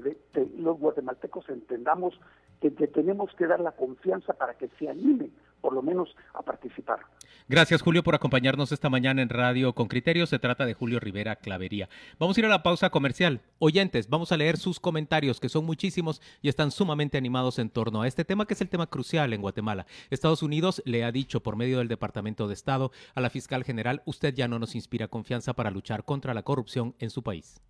los 0.56 0.78
guatemaltecos 0.78 1.48
entendamos 1.50 2.18
que, 2.60 2.70
tenemos 2.70 3.34
que 3.34 3.46
dar 3.46 3.60
la 3.60 3.72
confianza 3.72 4.32
para 4.32 4.54
que 4.54 4.68
se 4.78 4.88
animen 4.88 5.32
por 5.64 5.72
lo 5.72 5.80
menos 5.80 6.14
a 6.34 6.42
participar. 6.42 6.98
Gracias 7.48 7.80
Julio 7.80 8.02
por 8.02 8.14
acompañarnos 8.14 8.70
esta 8.70 8.90
mañana 8.90 9.22
en 9.22 9.30
Radio 9.30 9.74
con 9.74 9.88
Criterio. 9.88 10.26
Se 10.26 10.38
trata 10.38 10.66
de 10.66 10.74
Julio 10.74 11.00
Rivera 11.00 11.36
Clavería. 11.36 11.88
Vamos 12.18 12.36
a 12.36 12.40
ir 12.40 12.44
a 12.44 12.50
la 12.50 12.62
pausa 12.62 12.90
comercial. 12.90 13.40
Oyentes, 13.60 14.10
vamos 14.10 14.30
a 14.30 14.36
leer 14.36 14.58
sus 14.58 14.78
comentarios 14.78 15.40
que 15.40 15.48
son 15.48 15.64
muchísimos 15.64 16.20
y 16.42 16.50
están 16.50 16.70
sumamente 16.70 17.16
animados 17.16 17.58
en 17.58 17.70
torno 17.70 18.02
a 18.02 18.06
este 18.06 18.26
tema 18.26 18.44
que 18.44 18.52
es 18.52 18.60
el 18.60 18.68
tema 18.68 18.88
crucial 18.88 19.32
en 19.32 19.40
Guatemala. 19.40 19.86
Estados 20.10 20.42
Unidos 20.42 20.82
le 20.84 21.02
ha 21.02 21.12
dicho 21.12 21.42
por 21.42 21.56
medio 21.56 21.78
del 21.78 21.88
Departamento 21.88 22.46
de 22.46 22.52
Estado 22.52 22.92
a 23.14 23.22
la 23.22 23.30
fiscal 23.30 23.64
general, 23.64 24.02
usted 24.04 24.34
ya 24.34 24.48
no 24.48 24.58
nos 24.58 24.74
inspira 24.74 25.08
confianza 25.08 25.54
para 25.54 25.70
luchar 25.70 26.04
contra 26.04 26.34
la 26.34 26.42
corrupción 26.42 26.94
en 26.98 27.08
su 27.08 27.22
país. 27.22 27.62